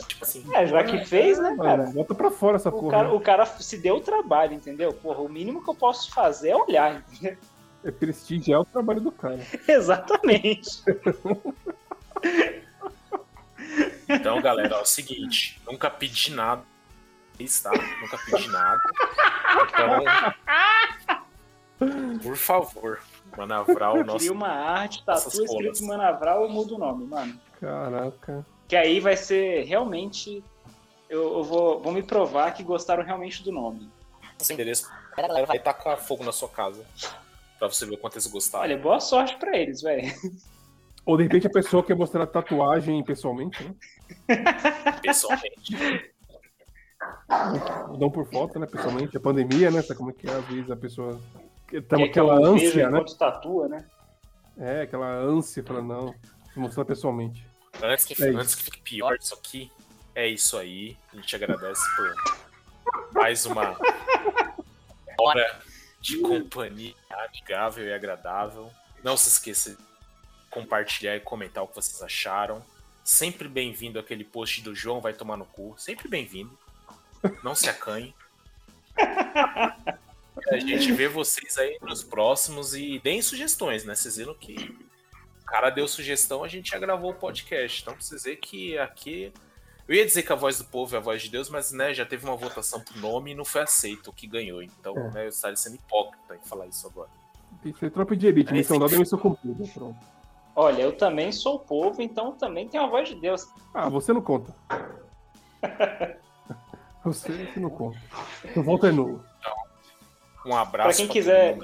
Tipo 0.00 0.24
assim. 0.24 0.44
É, 0.54 0.66
já 0.66 0.82
que 0.84 1.04
fez, 1.04 1.38
né, 1.38 1.56
cara? 1.56 1.78
Mano, 1.84 1.92
bota 1.92 2.14
pra 2.14 2.30
fora 2.30 2.56
essa 2.56 2.68
O 2.68 2.72
porra. 2.72 2.90
cara, 2.90 3.08
né? 3.08 3.14
o 3.14 3.20
cara 3.20 3.46
se 3.46 3.76
deu 3.78 3.96
o 3.96 4.00
trabalho, 4.00 4.54
entendeu? 4.54 4.92
Porra, 4.92 5.20
o 5.20 5.28
mínimo 5.28 5.62
que 5.62 5.70
eu 5.70 5.74
posso 5.74 6.10
fazer 6.12 6.50
é 6.50 6.56
olhar, 6.56 6.96
entendeu? 7.10 7.36
É 7.86 7.90
prestigiar 7.90 8.62
o 8.62 8.64
trabalho 8.64 8.98
do 9.02 9.12
cara. 9.12 9.40
Exatamente. 9.68 10.82
Então, 14.08 14.40
galera, 14.40 14.76
é 14.76 14.80
o 14.80 14.86
seguinte: 14.86 15.60
nunca 15.66 15.90
pedi 15.90 16.32
nada. 16.32 16.62
Está, 17.38 17.70
nunca 18.00 18.16
pedi 18.24 18.48
nada. 18.48 18.80
Então, 19.68 20.04
por 22.22 22.36
favor, 22.36 23.00
Manavral, 23.36 23.98
Eu 23.98 24.04
nosso. 24.04 24.18
queria 24.20 24.32
uma 24.32 24.48
arte, 24.48 25.04
tatu 25.04 25.28
escrito. 25.28 25.84
Manavral, 25.84 26.42
eu 26.44 26.48
mudo 26.48 26.76
o 26.76 26.78
nome, 26.78 27.04
mano. 27.06 27.38
Caraca. 27.60 28.46
Que 28.68 28.76
aí 28.76 29.00
vai 29.00 29.16
ser 29.16 29.64
realmente. 29.64 30.42
Eu, 31.08 31.38
eu 31.38 31.44
vou, 31.44 31.80
vou 31.80 31.92
me 31.92 32.02
provar 32.02 32.52
que 32.52 32.62
gostaram 32.62 33.04
realmente 33.04 33.42
do 33.42 33.52
nome. 33.52 33.88
Sem 34.38 34.54
endereço. 34.54 34.90
Vai 35.46 35.58
tacar 35.58 35.98
fogo 35.98 36.24
na 36.24 36.32
sua 36.32 36.48
casa. 36.48 36.84
Pra 37.58 37.68
você 37.68 37.86
ver 37.86 37.94
o 37.94 37.98
quanto 37.98 38.14
eles 38.14 38.26
gostaram. 38.26 38.64
Olha, 38.64 38.78
boa 38.78 39.00
sorte 39.00 39.36
pra 39.36 39.56
eles, 39.56 39.82
velho. 39.82 40.12
Ou 41.06 41.16
de 41.16 41.24
repente 41.24 41.46
a 41.46 41.50
pessoa 41.50 41.82
quer 41.82 41.94
mostrar 41.94 42.24
a 42.24 42.26
tatuagem 42.26 43.02
pessoalmente, 43.04 43.62
né? 43.62 43.74
Pessoalmente. 45.02 46.12
Não 47.98 48.10
por 48.10 48.26
foto, 48.26 48.58
né? 48.58 48.66
Pessoalmente. 48.66 49.16
A 49.16 49.20
pandemia, 49.20 49.70
né? 49.70 49.82
Sabe 49.82 49.98
como 49.98 50.10
é 50.10 50.12
que 50.14 50.28
é? 50.28 50.32
Às 50.32 50.44
vezes 50.46 50.70
a 50.70 50.76
pessoa. 50.76 51.20
Tá 51.88 51.96
que 51.96 52.04
aquela 52.04 52.34
ânsia, 52.34 52.88
né? 52.88 52.98
enquanto 52.98 53.18
tatua, 53.18 53.68
né? 53.68 53.84
É, 54.56 54.82
aquela 54.82 55.10
ânsia 55.10 55.62
pra 55.62 55.82
não 55.82 56.14
mostrar 56.56 56.84
pessoalmente. 56.84 57.46
Antes 57.82 58.04
que, 58.04 58.22
É 58.22 58.28
antes 58.28 58.54
que 58.54 58.62
fique 58.62 58.80
pior 58.80 59.16
isso 59.20 59.34
aqui, 59.34 59.70
é 60.14 60.26
isso 60.26 60.56
aí. 60.56 60.96
A 61.12 61.16
gente 61.16 61.34
agradece 61.36 61.82
por 61.96 63.12
mais 63.12 63.44
uma 63.46 63.76
hora 65.18 65.60
de 66.00 66.18
companhia 66.18 66.94
amigável 67.10 67.86
e 67.86 67.92
agradável. 67.92 68.70
Não 69.02 69.16
se 69.16 69.28
esqueça 69.28 69.70
de 69.70 69.78
compartilhar 70.50 71.16
e 71.16 71.20
comentar 71.20 71.64
o 71.64 71.68
que 71.68 71.74
vocês 71.74 72.02
acharam. 72.02 72.64
Sempre 73.02 73.48
bem-vindo 73.48 73.98
aquele 73.98 74.24
post 74.24 74.62
do 74.62 74.74
João 74.74 75.00
vai 75.00 75.12
tomar 75.12 75.36
no 75.36 75.44
cu. 75.44 75.74
Sempre 75.76 76.08
bem-vindo. 76.08 76.56
Não 77.42 77.54
se 77.54 77.68
acanhe. 77.68 78.14
A 78.96 80.58
gente 80.58 80.92
vê 80.92 81.08
vocês 81.08 81.58
aí 81.58 81.78
nos 81.82 82.02
próximos 82.02 82.74
e 82.74 82.98
deem 82.98 83.20
sugestões, 83.22 83.84
né? 83.84 83.94
Vocês 83.94 84.16
viram 84.16 84.34
que 84.34 84.76
cara 85.54 85.70
deu 85.70 85.86
sugestão, 85.86 86.42
a 86.42 86.48
gente 86.48 86.70
já 86.72 86.78
gravou 86.80 87.12
o 87.12 87.14
podcast. 87.14 87.80
Então, 87.82 87.94
pra 87.94 88.02
vocês 88.02 88.24
verem 88.24 88.40
que 88.40 88.76
aqui. 88.78 89.32
Eu 89.86 89.94
ia 89.94 90.04
dizer 90.04 90.22
que 90.22 90.32
a 90.32 90.36
voz 90.36 90.58
do 90.58 90.64
povo 90.64 90.94
é 90.94 90.98
a 90.98 91.00
voz 91.00 91.22
de 91.22 91.28
Deus, 91.30 91.48
mas 91.50 91.70
né, 91.70 91.92
já 91.94 92.04
teve 92.06 92.24
uma 92.24 92.34
votação 92.34 92.80
pro 92.80 92.98
nome 92.98 93.30
e 93.32 93.34
não 93.34 93.44
foi 93.44 93.60
aceito 93.60 94.08
o 94.08 94.12
que 94.12 94.26
ganhou. 94.26 94.62
Então, 94.62 94.96
É. 94.96 95.10
né, 95.10 95.24
eu 95.26 95.28
estaria 95.28 95.56
sendo 95.56 95.76
hipócrita 95.76 96.34
em 96.34 96.48
falar 96.48 96.66
isso 96.66 96.86
agora. 96.88 97.10
Tem 97.62 97.72
que 97.72 97.78
ser 97.78 97.90
tropa 97.90 98.16
de 98.16 98.26
elite, 98.26 98.50
Aí 98.50 98.58
missão 98.58 98.76
sim. 98.76 98.80
dada 98.82 98.94
é 98.96 98.98
missão 98.98 99.18
cumprida. 99.18 99.62
Pronto. 99.74 99.98
Olha, 100.56 100.82
eu 100.82 100.96
também 100.96 101.30
sou 101.30 101.56
o 101.56 101.58
povo, 101.58 102.00
então 102.02 102.32
também 102.32 102.66
tenho 102.68 102.82
a 102.82 102.86
voz 102.86 103.08
de 103.08 103.14
Deus. 103.16 103.46
Ah, 103.74 103.88
você 103.90 104.12
não 104.12 104.22
conta. 104.22 104.52
Você 107.04 107.46
que 107.52 107.60
não 107.60 107.68
conta. 107.68 107.98
O 108.56 108.62
voto 108.62 108.86
é 108.86 108.90
nulo. 108.92 109.22
Um 110.46 110.56
abraço 110.56 110.88
Pra 110.88 110.96
quem 110.96 111.06
todo 111.06 111.12
quiser- 111.12 111.58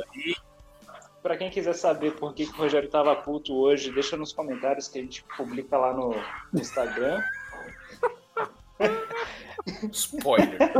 Pra 1.22 1.36
quem 1.36 1.50
quiser 1.50 1.74
saber 1.74 2.16
por 2.16 2.32
que, 2.34 2.46
que 2.46 2.52
o 2.52 2.56
Rogério 2.62 2.88
tava 2.88 3.14
puto 3.14 3.54
hoje, 3.54 3.92
deixa 3.92 4.16
nos 4.16 4.32
comentários 4.32 4.88
que 4.88 4.98
a 4.98 5.02
gente 5.02 5.22
publica 5.36 5.76
lá 5.76 5.92
no, 5.92 6.14
no 6.52 6.60
Instagram. 6.60 7.22
Spoiler. 9.92 10.58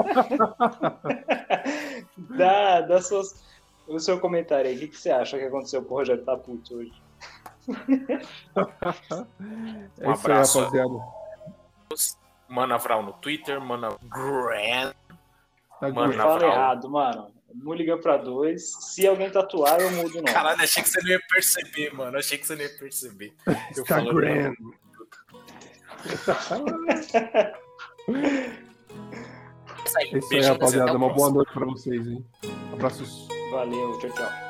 dá, 2.16 2.80
dá 2.80 3.02
suas, 3.02 3.44
o 3.86 3.98
seu 3.98 4.18
comentário 4.18 4.70
aí. 4.70 4.76
O 4.76 4.78
que, 4.80 4.88
que 4.88 4.96
você 4.96 5.10
acha 5.10 5.38
que 5.38 5.44
aconteceu 5.44 5.82
pro 5.82 5.96
Rogério 5.96 6.24
tá 6.24 6.36
puto 6.36 6.76
hoje? 6.76 6.92
É 10.00 10.06
Um 10.06 10.10
aí, 10.10 10.18
abraço. 10.18 10.60
rapaziada. 10.60 10.94
Manavral 12.48 13.02
no 13.02 13.12
Twitter, 13.14 13.60
Manavral. 13.60 13.98
Tá 15.78 15.88
na 15.88 16.12
Fala 16.12 16.44
errado, 16.44 16.90
mano. 16.90 17.30
Mulligan 17.54 17.98
pra 17.98 18.16
dois. 18.16 18.72
Se 18.80 19.06
alguém 19.06 19.30
tatuar, 19.30 19.80
eu 19.80 19.90
mudo 19.90 20.10
o 20.10 20.14
nome. 20.16 20.32
Caralho, 20.32 20.62
achei 20.62 20.82
que 20.82 20.88
você 20.88 21.00
não 21.02 21.10
ia 21.10 21.20
perceber, 21.28 21.94
mano. 21.94 22.18
Achei 22.18 22.38
que 22.38 22.46
você 22.46 22.56
não 22.56 22.62
ia 22.62 22.78
perceber. 22.78 23.34
Eu 23.46 23.82
Instagram. 23.82 24.54
É 30.12 30.18
isso 30.18 30.34
aí, 30.34 30.40
rapaziada. 30.40 30.96
Uma 30.96 31.12
boa 31.12 31.30
noite 31.30 31.52
pra 31.52 31.66
vocês, 31.66 32.06
hein? 32.06 32.24
Abraços. 32.72 33.28
Valeu, 33.50 33.98
tchau, 33.98 34.10
tchau. 34.10 34.49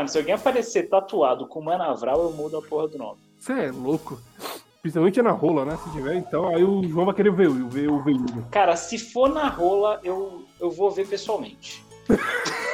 Mano, 0.00 0.08
se 0.08 0.16
alguém 0.16 0.32
aparecer 0.32 0.88
tatuado 0.88 1.46
com 1.46 1.60
Manavral, 1.60 2.22
eu 2.22 2.32
mudo 2.32 2.56
a 2.56 2.62
porra 2.62 2.88
do 2.88 2.96
nome. 2.96 3.18
Você 3.38 3.52
é 3.52 3.70
louco. 3.70 4.18
Principalmente 4.80 5.20
na 5.20 5.30
rola, 5.30 5.66
né? 5.66 5.76
Se 5.76 5.92
tiver, 5.92 6.14
então 6.14 6.48
aí 6.48 6.64
o 6.64 6.82
João 6.88 7.04
vai 7.04 7.14
querer 7.14 7.30
ver, 7.30 7.50
ver 7.50 7.90
o 7.90 8.02
veículo. 8.02 8.46
Cara, 8.50 8.76
se 8.76 8.98
for 8.98 9.28
na 9.28 9.46
rola, 9.48 10.00
eu, 10.02 10.46
eu 10.58 10.70
vou 10.70 10.90
ver 10.90 11.06
pessoalmente. 11.06 11.84